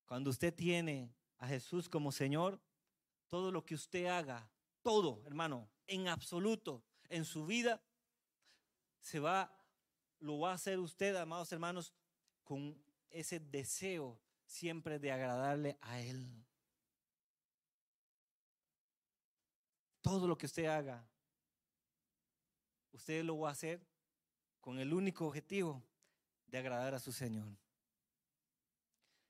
Cuando 0.07 0.31
usted 0.31 0.55
tiene 0.55 1.13
a 1.39 1.49
Jesús 1.49 1.89
como 1.89 2.13
Señor, 2.13 2.61
todo 3.27 3.51
lo 3.51 3.67
que 3.67 3.75
usted 3.75 4.07
haga, 4.07 4.49
todo, 4.83 5.21
hermano, 5.27 5.69
en 5.89 6.07
absoluto, 6.07 6.85
en 7.09 7.25
su 7.25 7.45
vida, 7.45 7.83
se 9.01 9.19
va, 9.19 9.53
lo 10.21 10.39
va 10.39 10.53
a 10.53 10.55
hacer 10.55 10.79
usted, 10.79 11.15
amados 11.17 11.53
hermanos, 11.53 11.93
con 12.45 12.77
ese 13.11 13.41
deseo 13.41 14.19
siempre 14.47 14.99
de 14.99 15.13
agradarle 15.13 15.77
a 15.81 16.01
Él. 16.01 16.27
Todo 20.01 20.27
lo 20.27 20.39
que 20.39 20.47
usted 20.47 20.67
haga, 20.67 21.07
usted 22.93 23.23
lo 23.25 23.39
va 23.39 23.51
a 23.51 23.53
hacer 23.53 23.81
con 24.61 24.79
el 24.79 24.93
único 24.93 25.27
objetivo 25.27 25.83
de 26.47 26.59
agradar 26.59 26.95
a 26.95 26.99
su 26.99 27.13
Señor. 27.13 27.49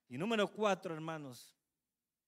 Y 0.08 0.16
número 0.16 0.50
cuatro, 0.50 0.94
hermanos, 0.94 1.56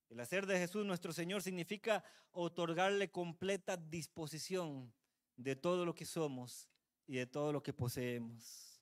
el 0.09 0.21
hacer 0.21 0.45
de 0.47 0.59
Jesús 0.59 0.85
nuestro 0.85 1.13
Señor 1.13 1.43
significa 1.43 2.05
otorgarle 2.33 3.11
completa 3.11 3.77
disposición 3.77 4.93
de 5.37 5.57
todo 5.57 5.87
lo 5.87 5.95
que 5.95 6.05
somos 6.05 6.69
y 7.11 7.17
de 7.17 7.27
todo 7.27 7.53
lo 7.53 7.61
que 7.61 7.73
poseemos. 7.73 8.81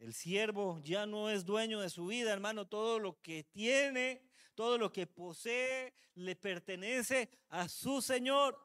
El 0.00 0.12
siervo 0.12 0.80
ya 0.82 1.06
no 1.06 1.30
es 1.30 1.44
dueño 1.44 1.78
de 1.78 1.88
su 1.88 2.06
vida, 2.06 2.32
hermano. 2.32 2.66
Todo 2.66 2.98
lo 2.98 3.22
que 3.22 3.44
tiene, 3.44 4.28
todo 4.56 4.76
lo 4.76 4.92
que 4.92 5.06
posee, 5.06 5.94
le 6.16 6.34
pertenece 6.34 7.30
a 7.48 7.68
su 7.68 8.02
Señor. 8.02 8.58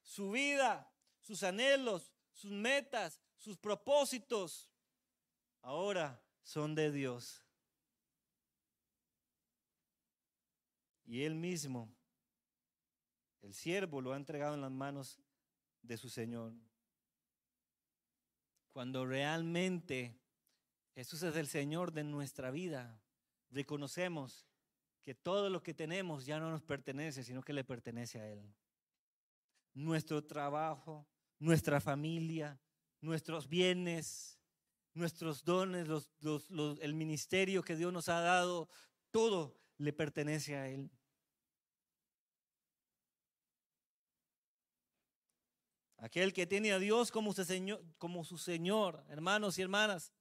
Su 0.00 0.30
vida, 0.30 0.94
sus 1.18 1.42
anhelos, 1.42 2.12
sus 2.30 2.52
metas, 2.52 3.20
sus 3.36 3.58
propósitos, 3.58 4.70
ahora 5.60 6.22
son 6.44 6.72
de 6.76 6.92
Dios. 6.92 7.44
Y 11.04 11.24
él 11.24 11.34
mismo, 11.34 11.92
el 13.40 13.54
siervo, 13.54 14.00
lo 14.00 14.12
ha 14.12 14.16
entregado 14.16 14.54
en 14.54 14.60
las 14.60 14.70
manos 14.70 15.18
de 15.82 15.96
su 15.96 16.08
Señor. 16.08 16.54
Cuando 18.72 19.04
realmente 19.06 20.18
Jesús 20.94 21.22
es 21.22 21.36
el 21.36 21.46
Señor 21.46 21.92
de 21.92 22.04
nuestra 22.04 22.50
vida, 22.50 23.00
reconocemos 23.50 24.46
que 25.02 25.14
todo 25.14 25.50
lo 25.50 25.62
que 25.62 25.74
tenemos 25.74 26.24
ya 26.24 26.38
no 26.38 26.50
nos 26.50 26.62
pertenece, 26.62 27.24
sino 27.24 27.42
que 27.42 27.52
le 27.52 27.64
pertenece 27.64 28.20
a 28.20 28.28
Él. 28.28 28.54
Nuestro 29.74 30.24
trabajo, 30.24 31.06
nuestra 31.38 31.80
familia, 31.80 32.60
nuestros 33.00 33.48
bienes, 33.48 34.38
nuestros 34.94 35.44
dones, 35.44 35.88
el 36.80 36.94
ministerio 36.94 37.62
que 37.62 37.76
Dios 37.76 37.92
nos 37.92 38.08
ha 38.08 38.20
dado, 38.20 38.68
todo 39.10 39.58
le 39.78 39.92
pertenece 39.92 40.56
a 40.56 40.68
Él. 40.68 40.90
Aquel 46.02 46.32
que 46.32 46.48
tiene 46.48 46.72
a 46.72 46.80
Dios 46.80 47.12
como 47.12 47.32
su, 47.32 47.44
Señor, 47.44 47.80
como 47.96 48.24
su 48.24 48.36
Señor, 48.36 49.04
hermanos 49.08 49.56
y 49.56 49.62
hermanas, 49.62 50.12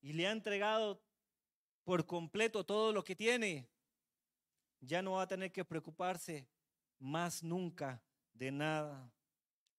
y 0.00 0.14
le 0.14 0.26
ha 0.26 0.32
entregado 0.32 1.00
por 1.84 2.04
completo 2.04 2.66
todo 2.66 2.92
lo 2.92 3.04
que 3.04 3.14
tiene, 3.14 3.70
ya 4.80 5.00
no 5.00 5.12
va 5.12 5.22
a 5.22 5.28
tener 5.28 5.52
que 5.52 5.64
preocuparse 5.64 6.48
más 6.98 7.44
nunca 7.44 8.02
de 8.34 8.50
nada. 8.50 9.12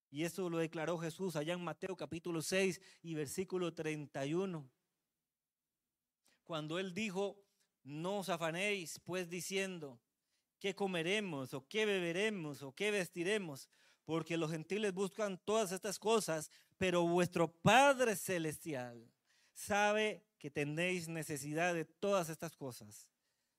Y 0.09 0.23
eso 0.23 0.49
lo 0.49 0.59
declaró 0.59 0.97
Jesús 0.97 1.35
allá 1.35 1.51
en 1.51 1.63
Mateo 1.65 1.97
capítulo 1.97 2.41
6 2.41 2.79
y 3.01 3.15
versículo 3.15 3.73
31. 3.73 4.65
Cuando 6.45 6.79
él 6.79 6.93
dijo, 6.93 7.43
no 7.83 8.19
os 8.19 8.29
afanéis 8.29 9.01
pues 9.03 9.29
diciendo, 9.29 9.99
¿qué 10.57 10.73
comeremos 10.73 11.53
o 11.53 11.67
qué 11.67 11.85
beberemos 11.85 12.63
o 12.63 12.71
qué 12.71 12.91
vestiremos? 12.91 13.67
Porque 14.09 14.37
los 14.37 14.49
gentiles 14.49 14.91
buscan 14.91 15.37
todas 15.45 15.71
estas 15.71 15.99
cosas, 15.99 16.49
pero 16.79 17.05
vuestro 17.05 17.47
Padre 17.47 18.15
Celestial 18.15 19.07
sabe 19.53 20.25
que 20.39 20.49
tenéis 20.49 21.07
necesidad 21.07 21.75
de 21.75 21.85
todas 21.85 22.29
estas 22.29 22.57
cosas. 22.57 23.07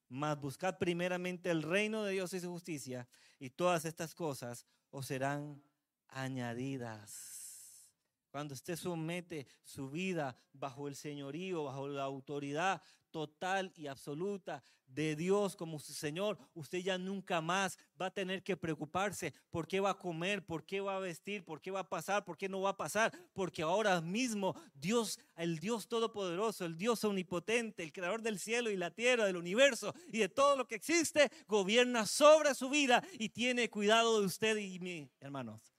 Mas 0.09 0.40
buscad 0.40 0.76
primeramente 0.76 1.53
el 1.53 1.62
reino 1.62 2.03
de 2.03 2.14
Dios 2.14 2.32
y 2.32 2.40
su 2.40 2.51
justicia, 2.51 3.07
y 3.38 3.51
todas 3.51 3.84
estas 3.84 4.12
cosas 4.12 4.66
os 4.90 5.07
serán 5.07 5.62
añadidas. 6.09 7.92
Cuando 8.32 8.55
usted 8.55 8.74
somete 8.74 9.46
su 9.62 9.88
vida 9.88 10.36
bajo 10.53 10.88
el 10.88 10.96
señorío, 10.96 11.62
bajo 11.62 11.86
la 11.86 12.03
autoridad 12.03 12.82
total 13.11 13.72
y 13.76 13.86
absoluta 13.86 14.62
de 14.94 15.14
Dios 15.16 15.56
como 15.56 15.78
su 15.78 15.92
Señor, 15.92 16.38
usted 16.54 16.78
ya 16.78 16.98
nunca 16.98 17.40
más 17.40 17.78
va 18.00 18.06
a 18.06 18.11
tener 18.11 18.42
que 18.42 18.56
preocuparse 18.56 19.32
por 19.50 19.66
qué 19.66 19.80
va 19.80 19.90
a 19.90 19.98
comer, 19.98 20.44
por 20.44 20.64
qué 20.64 20.80
va 20.80 20.96
a 20.96 21.00
vestir, 21.00 21.44
por 21.44 21.61
qué 21.61 21.70
va 21.70 21.80
a 21.80 21.88
pasar, 21.88 22.24
por 22.24 22.36
qué 22.36 22.48
no 22.48 22.61
va 22.61 22.70
a 22.70 22.76
pasar, 22.76 23.12
porque 23.32 23.62
ahora 23.62 24.00
mismo 24.00 24.54
Dios, 24.74 25.18
el 25.36 25.58
Dios 25.58 25.88
todopoderoso, 25.88 26.64
el 26.64 26.76
Dios 26.76 27.04
omnipotente, 27.04 27.82
el 27.82 27.92
creador 27.92 28.22
del 28.22 28.38
cielo 28.38 28.70
y 28.70 28.76
la 28.76 28.90
tierra, 28.90 29.26
del 29.26 29.36
universo 29.36 29.94
y 30.08 30.18
de 30.18 30.28
todo 30.28 30.56
lo 30.56 30.66
que 30.66 30.74
existe, 30.74 31.30
gobierna 31.46 32.06
sobre 32.06 32.54
su 32.54 32.68
vida 32.68 33.02
y 33.18 33.28
tiene 33.28 33.70
cuidado 33.70 34.20
de 34.20 34.26
usted 34.26 34.56
y 34.56 34.80
mi 34.80 35.08
hermanos. 35.20 35.72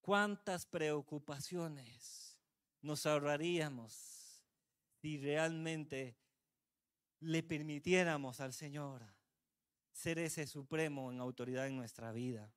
¿Cuántas 0.00 0.64
preocupaciones? 0.66 2.25
Nos 2.86 3.04
ahorraríamos 3.04 4.42
si 5.02 5.18
realmente 5.18 6.16
le 7.20 7.42
permitiéramos 7.42 8.40
al 8.40 8.52
Señor 8.52 9.04
ser 9.92 10.18
ese 10.18 10.46
supremo 10.46 11.10
en 11.10 11.20
autoridad 11.20 11.66
en 11.66 11.76
nuestra 11.76 12.12
vida. 12.12 12.52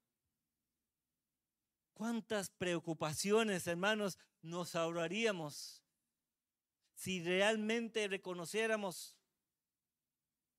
¿Cuántas 1.93 2.49
preocupaciones, 2.49 3.67
hermanos, 3.67 4.17
nos 4.41 4.75
ahorraríamos 4.75 5.84
si 6.93 7.23
realmente 7.23 8.07
reconociéramos 8.07 9.15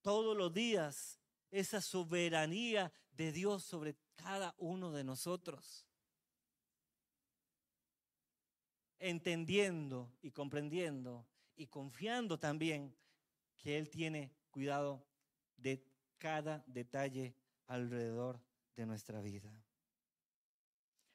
todos 0.03 0.37
los 0.37 0.53
días 0.53 1.21
esa 1.51 1.81
soberanía 1.81 2.93
de 3.13 3.33
Dios 3.33 3.63
sobre 3.63 3.97
cada 4.17 4.55
uno 4.59 4.93
de 4.93 5.05
nosotros? 5.05 5.87
Entendiendo 9.01 10.13
y 10.23 10.31
comprendiendo 10.31 11.27
y 11.57 11.67
confiando 11.67 12.39
también 12.39 12.95
que 13.57 13.77
Él 13.77 13.91
tiene 13.91 14.33
cuidado 14.51 15.05
de 15.57 15.85
cada 16.19 16.63
detalle 16.67 17.35
alrededor 17.67 18.41
de 18.77 18.87
nuestra 18.87 19.21
vida. 19.21 19.51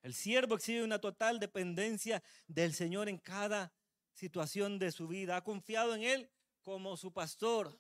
El 0.02 0.14
siervo 0.14 0.56
exhibe 0.56 0.84
una 0.84 1.00
total 1.00 1.40
dependencia 1.40 2.22
del 2.48 2.74
Señor 2.74 3.10
en 3.10 3.18
cada 3.18 3.74
situación 4.14 4.78
de 4.78 4.92
su 4.92 5.08
vida. 5.08 5.38
Ha 5.38 5.44
confiado 5.44 5.96
en 5.96 6.04
Él 6.04 6.30
como 6.62 6.96
su 6.98 7.12
pastor. 7.12 7.80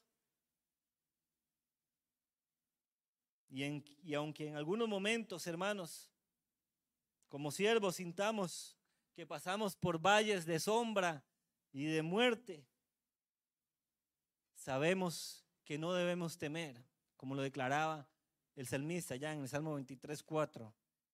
Y, 3.47 3.63
y 4.03 4.13
aunque 4.15 4.47
en 4.47 4.55
algunos 4.55 4.87
momentos, 4.87 5.45
hermanos, 5.45 6.11
como 7.29 7.51
siervos 7.51 7.97
sintamos 7.97 8.74
que 9.15 9.25
pasamos 9.25 9.75
por 9.75 9.97
valles 9.97 10.45
de 10.45 10.59
sombra 10.59 11.23
y 11.71 11.85
de 11.85 12.01
muerte, 12.01 12.67
sabemos 14.53 15.45
que 15.63 15.77
no 15.77 15.93
debemos 15.93 16.37
temer, 16.37 16.85
como 17.15 17.33
lo 17.33 17.41
declaraba 17.41 18.07
el 18.55 18.67
salmista 18.67 19.15
ya 19.15 19.33
en 19.33 19.41
el 19.41 19.49
Salmo 19.49 19.75
23, 19.75 20.21
4, 20.21 20.73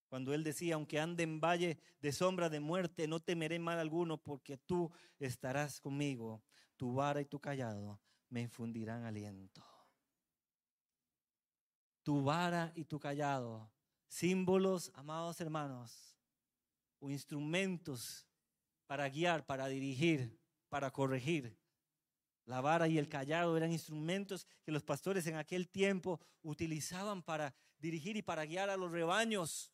cuando 0.10 0.34
él 0.34 0.43
decía, 0.43 0.76
aunque 0.76 0.99
ande 0.99 1.24
en 1.24 1.39
valle 1.39 1.80
de 2.02 2.12
sombra 2.12 2.49
de 2.49 2.60
muerte, 2.60 3.08
no 3.08 3.20
temeré 3.20 3.60
mal 3.60 3.80
alguno, 3.80 4.18
porque 4.18 4.58
tú 4.58 4.91
estarás 5.20 5.80
conmigo, 5.80 6.43
tu 6.76 6.93
vara 6.93 7.22
y 7.22 7.26
tu 7.26 7.39
callado 7.39 8.02
me 8.30 8.41
infundirán 8.41 9.06
aliento. 9.06 9.64
Tu 12.04 12.24
vara 12.24 12.74
y 12.76 12.86
tu 12.86 12.99
callado, 12.99 13.72
símbolos, 14.08 14.91
amados 14.95 15.39
hermanos, 15.39 16.11
o 17.02 17.10
instrumentos 17.10 18.26
para 18.88 19.10
guiar, 19.10 19.45
para 19.45 19.68
dirigir, 19.68 20.39
para 20.70 20.91
corregir. 20.91 21.58
La 22.45 22.62
vara 22.62 22.88
y 22.88 22.97
el 22.97 23.10
callado 23.10 23.58
eran 23.58 23.72
instrumentos 23.72 24.47
que 24.64 24.72
los 24.72 24.84
pastores 24.84 25.28
en 25.28 25.36
aquel 25.36 25.68
tiempo 25.68 26.22
utilizaban 26.43 27.22
para 27.22 27.54
dirigir 27.80 28.18
y 28.18 28.22
para 28.22 28.45
guiar 28.45 28.70
a 28.70 28.78
los 28.78 28.91
rebaños. 28.91 29.72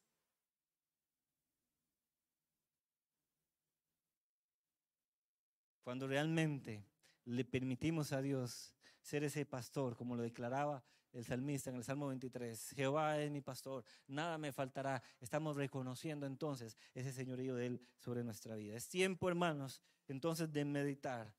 Cuando 5.83 6.07
realmente 6.07 6.85
le 7.25 7.45
permitimos 7.45 8.11
a 8.13 8.21
Dios 8.21 8.73
ser 9.01 9.23
ese 9.23 9.45
pastor, 9.45 9.95
como 9.95 10.15
lo 10.15 10.23
declaraba 10.23 10.83
el 11.17 11.25
salmista 11.25 11.71
en 11.71 11.77
el 11.77 11.83
Salmo 11.83 12.07
23, 12.07 12.73
Jehová 12.75 13.19
es 13.19 13.31
mi 13.31 13.41
pastor, 13.41 13.83
nada 14.05 14.37
me 14.37 14.51
faltará. 14.51 15.01
Estamos 15.19 15.55
reconociendo 15.55 16.27
entonces 16.27 16.77
ese 16.93 17.11
señorío 17.11 17.55
de 17.55 17.65
Él 17.65 17.81
sobre 17.97 18.23
nuestra 18.23 18.55
vida. 18.55 18.75
Es 18.75 18.87
tiempo, 18.87 19.27
hermanos, 19.27 19.81
entonces 20.07 20.51
de 20.53 20.63
meditar, 20.63 21.33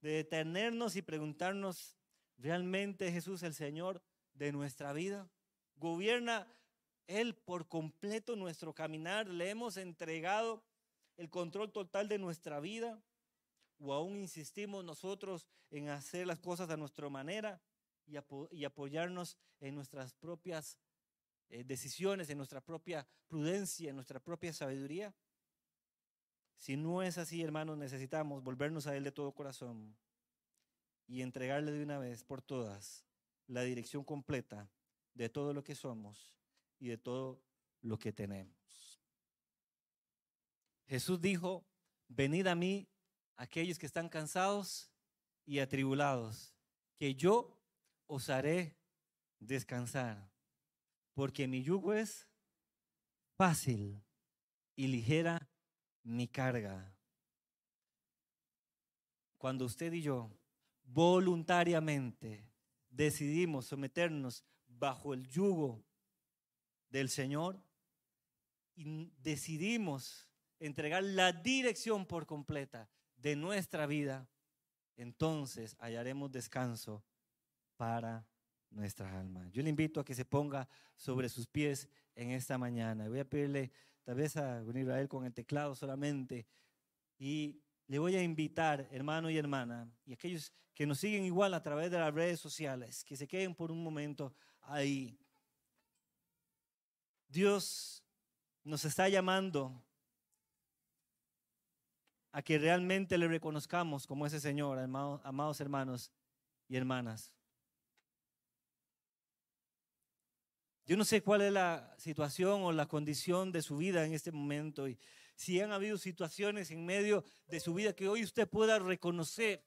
de 0.00 0.10
detenernos 0.10 0.94
y 0.94 1.02
preguntarnos, 1.02 1.96
¿realmente 2.38 3.10
Jesús 3.10 3.42
el 3.42 3.54
Señor 3.54 4.00
de 4.34 4.52
nuestra 4.52 4.92
vida? 4.92 5.28
¿Gobierna 5.74 6.46
Él 7.08 7.34
por 7.34 7.66
completo 7.66 8.36
nuestro 8.36 8.72
caminar? 8.72 9.28
¿Le 9.28 9.50
hemos 9.50 9.76
entregado 9.78 10.62
el 11.16 11.28
control 11.28 11.72
total 11.72 12.06
de 12.08 12.18
nuestra 12.18 12.60
vida? 12.60 13.02
¿O 13.80 13.92
aún 13.92 14.16
insistimos 14.16 14.84
nosotros 14.84 15.48
en 15.72 15.88
hacer 15.88 16.24
las 16.24 16.38
cosas 16.38 16.70
a 16.70 16.76
nuestra 16.76 17.08
manera? 17.08 17.60
Y, 18.06 18.64
apoyarnos 18.64 19.36
en 19.60 19.74
nuestras 19.74 20.14
propias 20.14 20.78
eh, 21.48 21.64
decisiones, 21.64 22.30
en 22.30 22.38
nuestra 22.38 22.60
propia 22.60 23.06
prudencia, 23.28 23.90
en 23.90 23.96
nuestra 23.96 24.20
propia 24.20 24.52
sabiduría. 24.52 25.14
Si 26.56 26.76
no 26.76 27.02
es 27.02 27.18
así, 27.18 27.42
hermanos, 27.42 27.76
necesitamos 27.76 28.42
volvernos 28.42 28.86
a 28.86 28.96
Él 28.96 29.04
de 29.04 29.12
todo 29.12 29.32
corazón 29.32 29.96
y 31.06 31.22
entregarle 31.22 31.72
de 31.72 31.82
una 31.82 31.98
vez 31.98 32.24
por 32.24 32.40
todas 32.40 33.04
la 33.46 33.62
dirección 33.62 34.04
completa 34.04 34.70
de 35.12 35.28
todo 35.28 35.52
lo 35.52 35.62
que 35.62 35.74
somos 35.74 36.34
y 36.78 36.88
de 36.88 36.98
todo 36.98 37.42
lo 37.82 37.98
que 37.98 38.12
tenemos. 38.12 39.00
Jesús 40.86 41.20
dijo, 41.20 41.64
venid 42.08 42.46
a 42.46 42.54
mí 42.54 42.88
aquellos 43.36 43.78
que 43.78 43.86
están 43.86 44.08
cansados 44.08 44.90
y 45.46 45.58
atribulados, 45.58 46.54
que 46.96 47.14
yo 47.14 47.58
os 48.14 48.30
haré 48.30 48.76
descansar, 49.40 50.30
porque 51.14 51.48
mi 51.48 51.62
yugo 51.62 51.92
es 51.92 52.28
fácil 53.36 54.02
y 54.76 54.86
ligera 54.86 55.48
mi 56.04 56.28
carga. 56.28 56.96
Cuando 59.36 59.64
usted 59.64 59.92
y 59.92 60.02
yo 60.02 60.30
voluntariamente 60.84 62.48
decidimos 62.88 63.66
someternos 63.66 64.44
bajo 64.68 65.12
el 65.12 65.26
yugo 65.28 65.84
del 66.90 67.08
Señor 67.08 67.60
y 68.76 69.10
decidimos 69.22 70.28
entregar 70.60 71.02
la 71.02 71.32
dirección 71.32 72.06
por 72.06 72.26
completa 72.26 72.88
de 73.16 73.34
nuestra 73.34 73.86
vida, 73.86 74.28
entonces 74.96 75.76
hallaremos 75.80 76.30
descanso 76.30 77.04
para 77.76 78.26
nuestra 78.70 79.18
alma. 79.18 79.48
Yo 79.50 79.62
le 79.62 79.70
invito 79.70 80.00
a 80.00 80.04
que 80.04 80.14
se 80.14 80.24
ponga 80.24 80.68
sobre 80.96 81.28
sus 81.28 81.46
pies 81.46 81.88
en 82.14 82.30
esta 82.30 82.58
mañana. 82.58 83.08
Voy 83.08 83.20
a 83.20 83.28
pedirle 83.28 83.72
tal 84.02 84.16
vez 84.16 84.36
a 84.36 84.62
Israel 84.62 85.08
con 85.08 85.24
el 85.24 85.32
teclado 85.32 85.74
solamente 85.74 86.46
y 87.18 87.60
le 87.86 87.98
voy 87.98 88.16
a 88.16 88.22
invitar, 88.22 88.88
hermano 88.90 89.30
y 89.30 89.36
hermana, 89.36 89.90
y 90.04 90.12
aquellos 90.12 90.52
que 90.74 90.86
nos 90.86 90.98
siguen 90.98 91.24
igual 91.24 91.54
a 91.54 91.62
través 91.62 91.90
de 91.90 91.98
las 91.98 92.12
redes 92.12 92.40
sociales, 92.40 93.04
que 93.04 93.16
se 93.16 93.28
queden 93.28 93.54
por 93.54 93.70
un 93.70 93.82
momento 93.82 94.34
ahí. 94.62 95.18
Dios 97.28 98.02
nos 98.64 98.84
está 98.84 99.08
llamando 99.08 99.84
a 102.32 102.42
que 102.42 102.58
realmente 102.58 103.18
le 103.18 103.28
reconozcamos 103.28 104.06
como 104.06 104.26
ese 104.26 104.40
Señor, 104.40 104.78
amados 104.78 105.60
hermanos 105.60 106.10
y 106.68 106.76
hermanas. 106.76 107.33
Yo 110.86 110.96
no 110.98 111.04
sé 111.04 111.22
cuál 111.22 111.40
es 111.40 111.52
la 111.52 111.94
situación 111.96 112.62
o 112.62 112.72
la 112.72 112.86
condición 112.86 113.52
de 113.52 113.62
su 113.62 113.78
vida 113.78 114.04
en 114.04 114.12
este 114.12 114.32
momento 114.32 114.86
y 114.86 114.98
si 115.34 115.60
han 115.60 115.72
habido 115.72 115.96
situaciones 115.96 116.70
en 116.70 116.84
medio 116.84 117.24
de 117.48 117.58
su 117.58 117.72
vida 117.72 117.94
que 117.94 118.08
hoy 118.08 118.22
usted 118.22 118.48
pueda 118.48 118.78
reconocer 118.78 119.64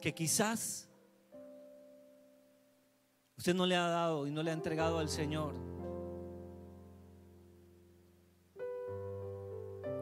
que 0.00 0.14
quizás 0.14 0.88
usted 3.36 3.54
no 3.54 3.66
le 3.66 3.74
ha 3.74 3.88
dado 3.88 4.26
y 4.26 4.30
no 4.30 4.42
le 4.42 4.50
ha 4.50 4.54
entregado 4.54 4.98
al 4.98 5.08
Señor 5.08 5.54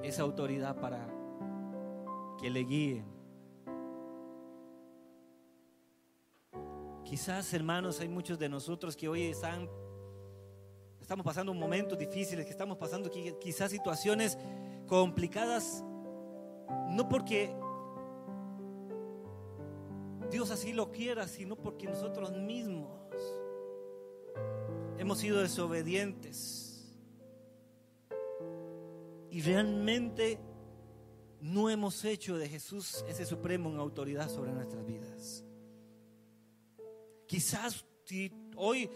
esa 0.03 0.23
autoridad 0.23 0.79
para 0.79 1.09
que 2.39 2.51
le 2.51 2.61
guíe 2.65 3.14
Quizás, 7.15 7.55
hermanos, 7.55 8.01
hay 8.01 8.09
muchos 8.09 8.41
de 8.41 8.49
nosotros 8.49 8.97
que 8.97 9.07
hoy 9.07 9.23
están, 9.23 9.71
estamos 11.01 11.25
pasando 11.25 11.55
momentos 11.55 11.97
difíciles, 11.97 12.45
que 12.45 12.51
estamos 12.51 12.77
pasando 12.77 13.09
quizás 13.41 13.71
situaciones 13.71 14.37
complicadas, 14.89 15.85
no 16.91 17.09
porque 17.09 17.55
Dios 20.29 20.51
así 20.51 20.73
lo 20.73 20.91
quiera, 20.91 21.29
sino 21.29 21.55
porque 21.55 21.87
nosotros 21.87 22.33
mismos 22.33 22.91
hemos 24.99 25.19
sido 25.19 25.41
desobedientes 25.41 26.85
y 29.31 29.41
realmente 29.41 30.41
no 31.41 31.71
hemos 31.71 32.05
hecho 32.05 32.37
de 32.39 32.49
Jesús 32.49 33.05
ese 33.07 33.25
supremo 33.25 33.71
en 33.71 33.79
autoridad 33.79 34.29
sobre 34.29 34.51
nuestras 34.51 34.85
vidas. 34.85 35.45
Quizás 37.27 37.85
si 38.05 38.33
hoy 38.57 38.91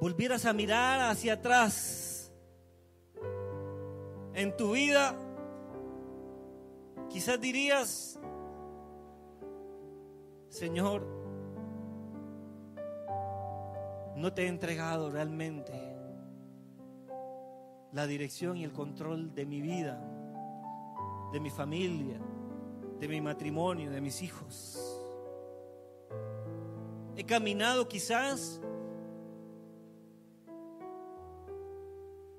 volvieras 0.00 0.44
a 0.44 0.52
mirar 0.52 1.10
hacia 1.10 1.34
atrás 1.34 2.32
en 4.34 4.56
tu 4.56 4.72
vida, 4.72 5.16
quizás 7.10 7.40
dirías, 7.40 8.18
Señor, 10.48 11.06
no 14.16 14.32
te 14.32 14.44
he 14.44 14.46
entregado 14.48 15.10
realmente 15.10 15.72
la 17.92 18.06
dirección 18.06 18.56
y 18.56 18.64
el 18.64 18.72
control 18.72 19.34
de 19.34 19.46
mi 19.46 19.60
vida, 19.60 20.00
de 21.32 21.40
mi 21.40 21.50
familia, 21.50 22.20
de 23.00 23.08
mi 23.08 23.20
matrimonio, 23.20 23.90
de 23.90 24.00
mis 24.00 24.22
hijos. 24.22 24.87
He 27.18 27.24
caminado 27.24 27.88
quizás 27.88 28.60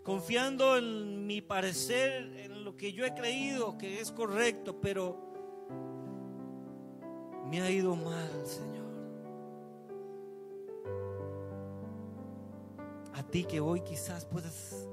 confiando 0.03 0.77
en 0.77 1.27
mi 1.27 1.41
parecer, 1.41 2.31
en 2.37 2.63
lo 2.63 2.77
que 2.77 2.93
yo 2.93 3.03
he 3.03 3.13
creído 3.13 3.77
que 3.77 3.99
es 3.99 4.09
correcto, 4.09 4.79
pero 4.79 5.17
me 7.47 7.59
ha 7.59 7.69
ido 7.69 7.93
mal, 7.97 8.31
Señor. 8.45 8.87
A 13.15 13.23
ti 13.23 13.43
que 13.43 13.59
hoy 13.59 13.81
quizás 13.81 14.23
puedas 14.23 14.87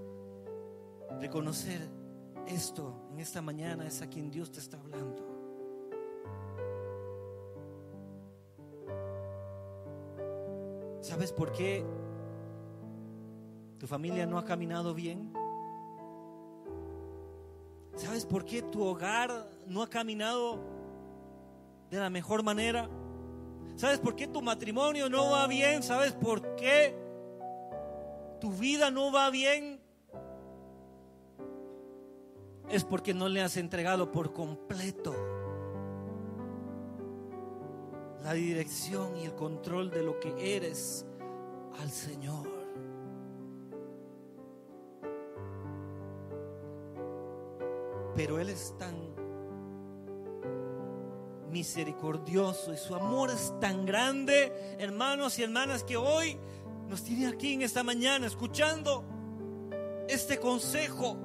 reconocer 1.21 1.89
esto 2.49 3.07
en 3.13 3.21
esta 3.21 3.41
mañana, 3.41 3.87
es 3.87 4.03
a 4.03 4.09
quien 4.09 4.33
Dios 4.33 4.51
te 4.51 4.59
está 4.59 4.81
hablando. 4.81 5.26
¿Sabes 11.17 11.33
por 11.33 11.51
qué 11.51 11.83
tu 13.79 13.87
familia 13.87 14.27
no 14.27 14.37
ha 14.37 14.45
caminado 14.45 14.93
bien? 14.93 15.33
¿Sabes 17.95 18.27
por 18.27 18.45
qué 18.45 18.61
tu 18.61 18.85
hogar 18.85 19.49
no 19.67 19.83
ha 19.83 19.89
caminado 19.89 20.61
de 21.89 21.97
la 21.97 22.11
mejor 22.11 22.43
manera? 22.43 22.91
¿Sabes 23.77 23.99
por 23.99 24.15
qué 24.15 24.27
tu 24.27 24.43
matrimonio 24.43 25.09
no 25.09 25.31
va 25.31 25.47
bien? 25.47 25.83
¿Sabes 25.83 26.13
por 26.13 26.55
qué 26.57 26.95
tu 28.39 28.53
vida 28.53 28.91
no 28.91 29.11
va 29.11 29.31
bien? 29.31 29.81
Es 32.69 32.85
porque 32.85 33.15
no 33.15 33.31
le 33.31 33.41
has 33.41 33.57
entregado 33.57 34.13
por 34.13 34.35
completo 34.35 35.15
la 38.27 38.33
dirección 38.33 39.17
y 39.19 39.25
el 39.25 39.37
control 39.37 39.89
de 39.89 40.03
lo 40.03 40.19
que 40.19 40.57
eres 40.57 41.07
al 41.81 41.89
Señor. 41.93 42.49
Pero 48.17 48.41
Él 48.41 48.49
es 48.49 48.77
tan 48.79 48.97
misericordioso 51.53 52.73
y 52.73 52.77
su 52.77 52.97
amor 52.97 53.31
es 53.31 53.55
tan 53.61 53.87
grande, 53.87 54.53
hermanos 54.81 55.39
y 55.39 55.45
hermanas, 55.45 55.85
que 55.85 55.97
hoy 55.97 56.37
nos 56.89 57.05
tiene 57.05 57.29
aquí 57.29 57.53
en 57.53 57.63
esta 57.63 57.85
mañana 57.85 58.27
escuchando 58.27 59.05
este 60.09 60.41
consejo 60.41 61.17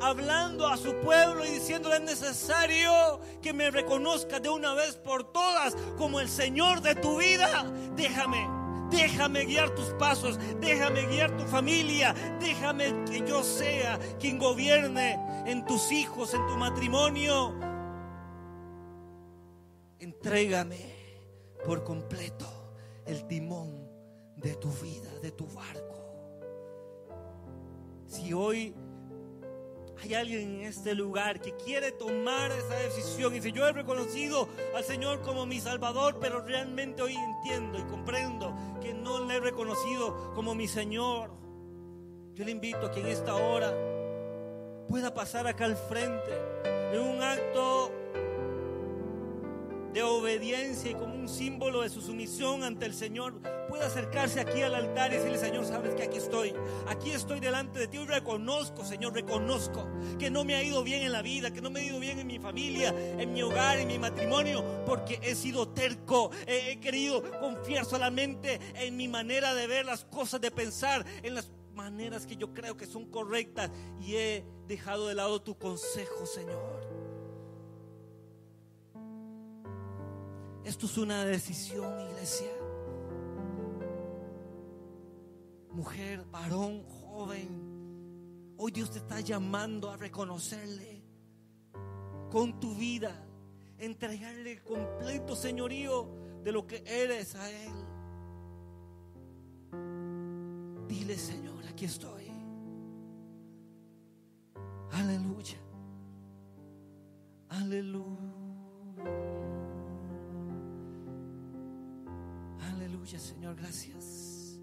hablando 0.00 0.66
a 0.66 0.76
su 0.76 0.94
pueblo 0.96 1.44
y 1.44 1.48
diciéndole 1.48 1.96
es 1.96 2.02
necesario 2.02 3.20
que 3.42 3.52
me 3.52 3.70
reconozca 3.70 4.40
de 4.40 4.48
una 4.48 4.74
vez 4.74 4.96
por 4.96 5.32
todas 5.32 5.74
como 5.96 6.20
el 6.20 6.28
Señor 6.28 6.80
de 6.80 6.94
tu 6.94 7.18
vida. 7.18 7.64
Déjame, 7.94 8.48
déjame 8.90 9.44
guiar 9.44 9.70
tus 9.70 9.90
pasos, 9.94 10.38
déjame 10.60 11.06
guiar 11.06 11.36
tu 11.36 11.44
familia, 11.44 12.14
déjame 12.40 13.04
que 13.04 13.26
yo 13.26 13.42
sea 13.42 13.98
quien 14.18 14.38
gobierne 14.38 15.18
en 15.46 15.64
tus 15.64 15.92
hijos, 15.92 16.34
en 16.34 16.46
tu 16.46 16.56
matrimonio. 16.56 17.54
Entrégame 19.98 20.94
por 21.64 21.82
completo 21.84 22.46
el 23.06 23.26
timón 23.26 23.88
de 24.36 24.54
tu 24.56 24.70
vida, 24.70 25.08
de 25.22 25.30
tu 25.32 25.46
barco. 25.46 25.96
Si 28.06 28.32
hoy 28.32 28.74
hay 30.02 30.14
alguien 30.14 30.56
en 30.56 30.62
este 30.62 30.94
lugar 30.94 31.40
que 31.40 31.54
quiere 31.56 31.92
tomar 31.92 32.50
esa 32.52 32.74
decisión 32.74 33.34
y 33.34 33.40
si 33.40 33.52
yo 33.52 33.66
he 33.66 33.72
reconocido 33.72 34.48
al 34.74 34.84
Señor 34.84 35.22
como 35.22 35.46
mi 35.46 35.60
Salvador, 35.60 36.18
pero 36.20 36.40
realmente 36.42 37.02
hoy 37.02 37.14
entiendo 37.14 37.78
y 37.78 37.82
comprendo 37.82 38.54
que 38.80 38.92
no 38.92 39.24
le 39.24 39.36
he 39.36 39.40
reconocido 39.40 40.34
como 40.34 40.54
mi 40.54 40.68
Señor. 40.68 41.30
Yo 42.34 42.44
le 42.44 42.50
invito 42.50 42.86
a 42.86 42.90
que 42.90 43.00
en 43.00 43.06
esta 43.06 43.34
hora 43.34 43.72
pueda 44.88 45.14
pasar 45.14 45.46
acá 45.46 45.64
al 45.64 45.76
frente 45.76 46.30
en 46.92 47.00
un 47.00 47.22
acto 47.22 47.90
de 49.96 50.02
obediencia 50.02 50.90
y 50.90 50.94
como 50.94 51.14
un 51.14 51.26
símbolo 51.26 51.80
de 51.80 51.88
su 51.88 52.02
sumisión 52.02 52.62
ante 52.64 52.84
el 52.84 52.92
Señor, 52.92 53.40
pueda 53.66 53.86
acercarse 53.86 54.40
aquí 54.40 54.60
al 54.60 54.74
altar 54.74 55.10
y 55.10 55.16
decirle, 55.16 55.38
Señor, 55.38 55.64
sabes 55.64 55.94
que 55.94 56.02
aquí 56.02 56.18
estoy, 56.18 56.54
aquí 56.86 57.12
estoy 57.12 57.40
delante 57.40 57.78
de 57.78 57.88
ti. 57.88 57.96
Y 57.96 58.04
reconozco, 58.04 58.84
Señor, 58.84 59.14
reconozco 59.14 59.88
que 60.18 60.28
no 60.28 60.44
me 60.44 60.54
ha 60.54 60.62
ido 60.62 60.84
bien 60.84 61.00
en 61.00 61.12
la 61.12 61.22
vida, 61.22 61.50
que 61.50 61.62
no 61.62 61.70
me 61.70 61.80
ha 61.80 61.82
ido 61.82 61.98
bien 61.98 62.18
en 62.18 62.26
mi 62.26 62.38
familia, 62.38 62.94
en 63.18 63.32
mi 63.32 63.42
hogar, 63.42 63.78
en 63.78 63.88
mi 63.88 63.98
matrimonio, 63.98 64.62
porque 64.84 65.18
he 65.22 65.34
sido 65.34 65.70
terco, 65.70 66.30
he, 66.46 66.78
querido 66.78 67.22
confiar 67.40 67.86
solamente 67.86 68.60
en 68.74 68.98
mi 68.98 69.08
manera 69.08 69.54
de 69.54 69.66
ver 69.66 69.86
las 69.86 70.04
cosas, 70.04 70.42
de 70.42 70.50
pensar, 70.50 71.06
en 71.22 71.34
las 71.34 71.50
maneras 71.72 72.26
que 72.26 72.36
yo 72.36 72.52
creo 72.52 72.76
que 72.76 72.84
son 72.84 73.06
correctas 73.06 73.70
y 73.98 74.16
he 74.16 74.44
dejado 74.66 75.08
de 75.08 75.14
lado 75.14 75.40
tu 75.40 75.56
consejo, 75.56 76.26
Señor. 76.26 76.95
Esto 80.66 80.86
es 80.86 80.98
una 80.98 81.24
decisión, 81.24 82.00
iglesia. 82.10 82.50
Mujer, 85.70 86.24
varón, 86.24 86.82
joven, 86.88 88.54
hoy 88.56 88.72
Dios 88.72 88.90
te 88.90 88.98
está 88.98 89.20
llamando 89.20 89.88
a 89.92 89.96
reconocerle 89.96 91.04
con 92.32 92.58
tu 92.58 92.74
vida, 92.74 93.14
entregarle 93.78 94.54
el 94.54 94.64
completo 94.64 95.36
señorío 95.36 96.08
de 96.42 96.50
lo 96.50 96.66
que 96.66 96.82
eres 96.84 97.36
a 97.36 97.48
Él. 97.48 97.72
Dile, 100.88 101.16
Señor, 101.16 101.64
aquí 101.68 101.84
estoy. 101.84 102.26
Aleluya. 104.90 105.58
Aleluya. 107.50 109.35
Señor, 113.18 113.56
gracias. 113.56 114.60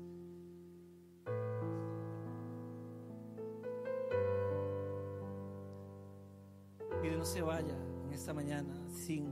Mire, 7.01 7.17
no 7.17 7.25
se 7.25 7.41
vaya 7.41 7.75
en 8.05 8.13
esta 8.13 8.33
mañana 8.33 8.73
sin 8.89 9.31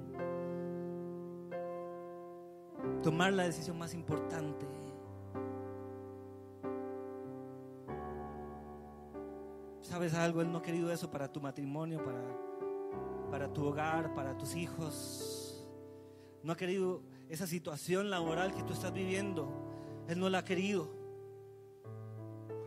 tomar 3.04 3.34
la 3.34 3.44
decisión 3.44 3.78
más 3.78 3.94
importante. 3.94 4.66
¿Sabes 9.82 10.14
algo? 10.14 10.42
Él 10.42 10.52
no 10.52 10.60
ha 10.60 10.62
querido 10.62 10.92
eso 10.92 11.12
para 11.12 11.32
tu 11.32 11.42
matrimonio, 11.42 12.04
para, 12.04 12.22
para 13.30 13.54
tu 13.54 13.66
hogar, 13.66 14.14
para 14.16 14.38
tus 14.38 14.56
hijos. 14.56 15.68
No 16.44 16.54
ha 16.54 16.58
querido 16.58 17.04
esa 17.32 17.48
situación 17.48 18.10
laboral 18.10 18.54
que 18.54 18.62
tú 18.64 18.74
estás 18.74 18.94
viviendo, 18.94 19.48
Él 20.10 20.20
no 20.20 20.30
la 20.30 20.40
ha 20.40 20.44
querido. 20.44 20.90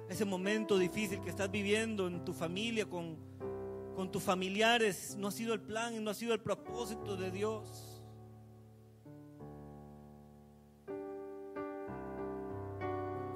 Ese 0.09 0.25
momento 0.25 0.79
difícil 0.79 1.21
que 1.21 1.29
estás 1.29 1.51
viviendo 1.51 2.07
en 2.07 2.25
tu 2.25 2.33
familia, 2.33 2.89
con, 2.89 3.19
con 3.95 4.11
tus 4.11 4.23
familiares, 4.23 5.17
no 5.19 5.29
ha 5.29 5.33
sido 5.33 5.53
el 5.53 5.61
plan 5.61 5.95
y 5.95 6.01
no 6.01 6.11
ha 6.11 6.15
sido 6.15 6.33
el 6.33 6.41
propósito 6.41 7.15
de 7.15 7.31
Dios. 7.31 8.03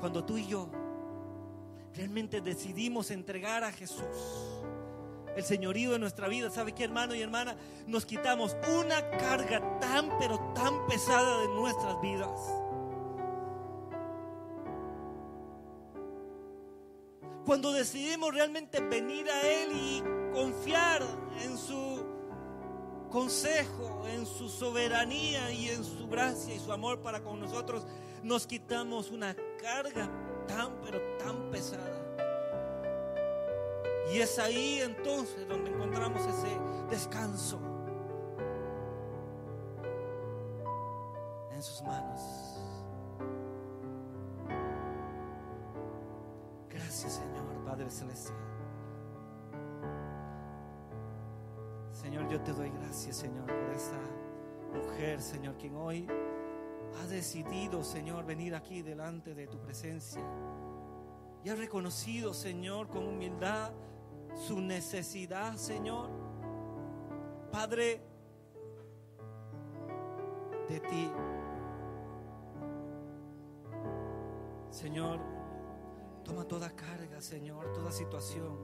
Cuando 0.00 0.24
tú 0.24 0.38
y 0.38 0.46
yo 0.46 0.70
realmente 1.94 2.40
decidimos 2.40 3.10
entregar 3.10 3.64
a 3.64 3.72
Jesús, 3.72 4.57
el 5.38 5.44
señorío 5.44 5.92
de 5.92 6.00
nuestra 6.00 6.26
vida. 6.26 6.50
¿Sabe 6.50 6.72
qué, 6.72 6.82
hermano 6.82 7.14
y 7.14 7.22
hermana? 7.22 7.56
Nos 7.86 8.04
quitamos 8.04 8.56
una 8.80 9.08
carga 9.10 9.78
tan, 9.78 10.10
pero 10.18 10.38
tan 10.52 10.84
pesada 10.88 11.42
de 11.42 11.48
nuestras 11.48 12.00
vidas. 12.00 12.40
Cuando 17.46 17.72
decidimos 17.72 18.34
realmente 18.34 18.80
venir 18.80 19.30
a 19.30 19.40
Él 19.42 19.70
y 19.72 20.02
confiar 20.34 21.02
en 21.44 21.56
su 21.56 22.04
consejo, 23.10 24.06
en 24.08 24.26
su 24.26 24.48
soberanía 24.48 25.52
y 25.52 25.68
en 25.68 25.84
su 25.84 26.08
gracia 26.08 26.52
y 26.52 26.58
su 26.58 26.72
amor 26.72 27.00
para 27.00 27.22
con 27.22 27.40
nosotros, 27.40 27.86
nos 28.24 28.44
quitamos 28.46 29.12
una 29.12 29.36
carga 29.62 30.10
tan, 30.48 30.80
pero 30.82 31.00
tan 31.18 31.50
pesada. 31.52 31.97
Y 34.12 34.20
es 34.20 34.38
ahí 34.38 34.80
entonces 34.80 35.46
donde 35.46 35.70
encontramos 35.70 36.24
ese 36.26 36.48
descanso 36.88 37.58
en 41.52 41.62
sus 41.62 41.82
manos. 41.82 42.20
Gracias 46.70 47.14
Señor, 47.14 47.64
Padre 47.64 47.90
Celestial. 47.90 48.48
Señor, 51.92 52.28
yo 52.28 52.40
te 52.40 52.52
doy 52.52 52.70
gracias, 52.70 53.16
Señor, 53.16 53.44
por 53.44 53.70
esta 53.74 53.98
mujer, 54.72 55.20
Señor, 55.20 55.56
quien 55.56 55.74
hoy 55.74 56.06
ha 57.02 57.06
decidido, 57.08 57.82
Señor, 57.82 58.24
venir 58.24 58.54
aquí 58.54 58.82
delante 58.82 59.34
de 59.34 59.48
tu 59.48 59.58
presencia. 59.58 60.22
Y 61.44 61.48
ha 61.48 61.56
reconocido, 61.56 62.32
Señor, 62.32 62.88
con 62.88 63.06
humildad 63.06 63.72
su 64.34 64.60
necesidad, 64.60 65.56
Señor. 65.56 66.10
Padre, 67.50 68.02
de 70.68 70.80
ti. 70.80 71.10
Señor, 74.70 75.18
toma 76.24 76.44
toda 76.44 76.70
carga, 76.70 77.20
Señor, 77.20 77.72
toda 77.72 77.90
situación 77.90 78.58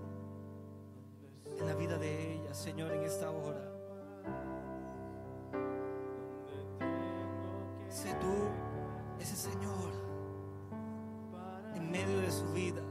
en 1.58 1.66
la 1.66 1.74
vida 1.74 1.98
de 1.98 2.34
ella, 2.34 2.54
Señor, 2.54 2.92
en 2.92 3.02
esta 3.02 3.30
hora. 3.30 3.70
Sé 7.88 8.12
tú 8.14 8.34
ese 9.20 9.36
Señor 9.36 9.90
en 11.74 11.90
medio 11.90 12.20
de 12.20 12.30
su 12.30 12.44
vida. 12.52 12.82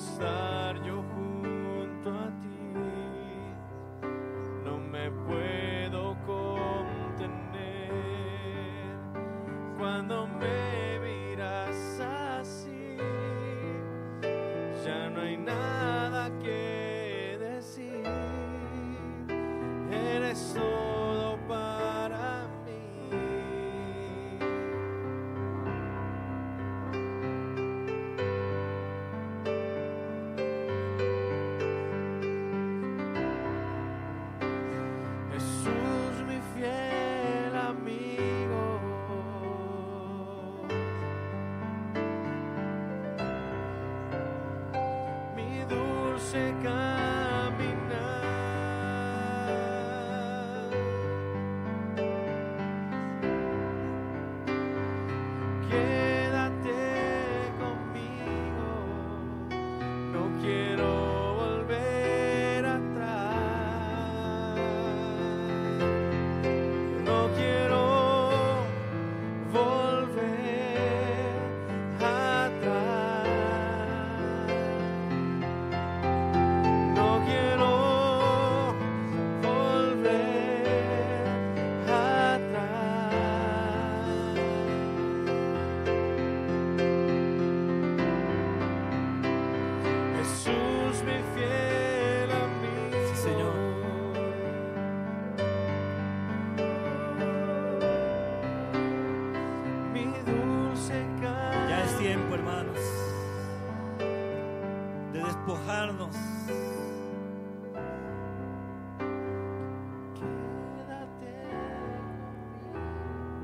estar 0.00 0.82
yo 0.82 1.02
junto 1.02 1.19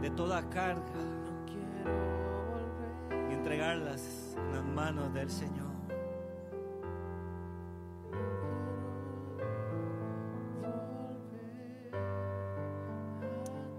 de 0.07 0.13
toda 0.13 0.41
carga 0.51 1.03
y 3.29 3.35
entregarlas 3.35 4.37
en 4.37 4.53
las 4.53 4.65
manos 4.65 5.13
del 5.13 5.29
Señor. 5.29 5.67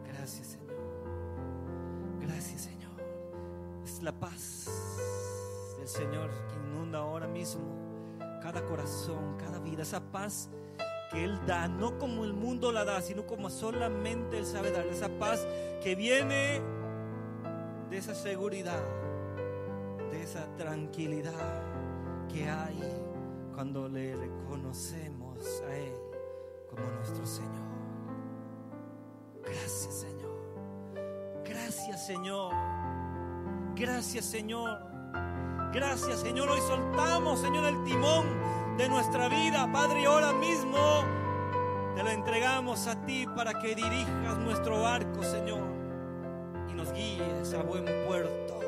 Gracias, 0.06 0.48
Señor. 0.48 0.76
Gracias, 2.20 2.62
Señor. 2.62 2.92
Es 3.86 4.04
la 4.04 4.12
paz 4.12 4.68
del 5.80 5.88
Señor 5.88 6.30
que 6.50 6.56
inunda 6.56 7.00
ahora 7.00 7.28
mismo 7.30 7.64
cada 8.42 8.66
corazón, 8.66 9.38
cada 9.38 9.60
vida. 9.60 9.84
Esa 9.84 10.02
paz 10.02 10.50
que 11.12 11.24
Él 11.24 11.40
da, 11.46 11.68
no 11.68 11.98
como 11.98 12.24
el 12.24 12.34
mundo 12.34 12.72
la 12.72 12.84
da, 12.86 13.02
sino 13.02 13.26
como 13.26 13.50
solamente 13.50 14.38
Él 14.38 14.46
sabe 14.46 14.72
dar. 14.72 14.86
Esa 14.88 15.10
paz 15.20 15.46
que 15.82 15.96
viene 15.96 16.62
de 17.90 17.98
esa 17.98 18.16
seguridad, 18.16 18.84
de 20.12 20.22
esa 20.22 20.46
tranquilidad 20.58 21.64
que 22.32 22.50
hay 22.50 22.82
cuando 23.54 23.88
le 23.88 24.16
reconocemos 24.16 25.64
a 25.68 25.76
Él 25.76 25.94
como 26.70 26.84
nuestro 26.98 27.26
Señor. 27.26 27.68
Gracias 29.44 29.94
Señor. 29.94 30.38
Gracias 31.46 32.06
Señor. 32.06 32.54
Gracias 33.76 34.26
Señor. 34.26 34.80
Gracias 35.74 36.20
Señor. 36.20 36.50
Hoy 36.50 36.60
soltamos 36.68 37.40
Señor 37.40 37.66
el 37.66 37.84
timón 37.86 38.57
de 38.78 38.88
nuestra 38.88 39.28
vida. 39.28 39.70
Padre, 39.72 40.06
ahora 40.06 40.34
mismo 40.34 41.04
te 41.96 42.04
lo 42.04 42.12
entregamos 42.12 42.86
a 42.88 43.06
ti 43.06 43.26
para 43.36 43.60
que 43.60 43.74
dirijas 43.74 44.38
nuestro 44.38 44.82
barco 44.82 45.24
Señor 45.24 45.64
y 46.70 46.74
nos 46.74 46.94
guíes 46.94 47.54
a 47.54 47.64
buen 47.64 47.86
puerto. 48.06 48.60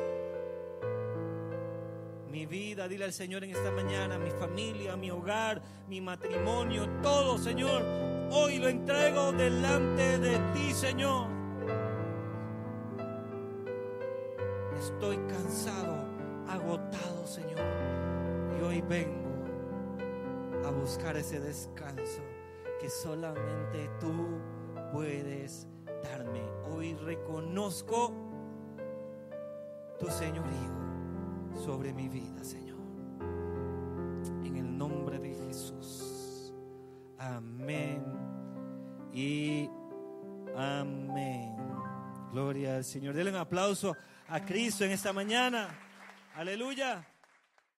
Mi 2.28 2.46
vida, 2.46 2.88
dile 2.88 3.04
al 3.04 3.12
Señor 3.12 3.44
en 3.44 3.50
esta 3.50 3.70
mañana, 3.70 4.18
mi 4.18 4.30
familia, 4.30 4.96
mi 4.96 5.10
hogar, 5.10 5.62
mi 5.88 6.00
matrimonio, 6.00 6.88
todo, 7.02 7.38
Señor. 7.38 7.82
Hoy 8.32 8.58
lo 8.58 8.68
entrego 8.68 9.32
delante 9.32 10.18
de 10.18 10.38
ti, 10.54 10.72
Señor. 10.72 11.26
Estoy 14.78 15.16
cansado, 15.28 16.04
agotado, 16.48 17.26
Señor. 17.26 17.60
Y 18.58 18.62
hoy 18.62 18.80
vengo 18.80 19.29
buscar 20.70 21.16
ese 21.16 21.40
descanso 21.40 22.22
que 22.80 22.88
solamente 22.88 23.90
tú 24.00 24.40
puedes 24.92 25.66
darme. 26.02 26.42
Hoy 26.70 26.94
reconozco 26.94 28.12
tu 29.98 30.06
señorío 30.10 31.60
sobre 31.64 31.92
mi 31.92 32.08
vida, 32.08 32.42
Señor. 32.42 32.78
En 34.44 34.56
el 34.56 34.78
nombre 34.78 35.18
de 35.18 35.34
Jesús. 35.46 36.54
Amén 37.18 38.02
y 39.12 39.68
amén. 40.56 41.56
Gloria 42.32 42.76
al 42.76 42.84
Señor. 42.84 43.14
Denle 43.14 43.30
un 43.32 43.36
aplauso 43.36 43.96
a 44.28 44.44
Cristo 44.44 44.84
en 44.84 44.92
esta 44.92 45.12
mañana. 45.12 45.68
Aleluya. 46.34 47.06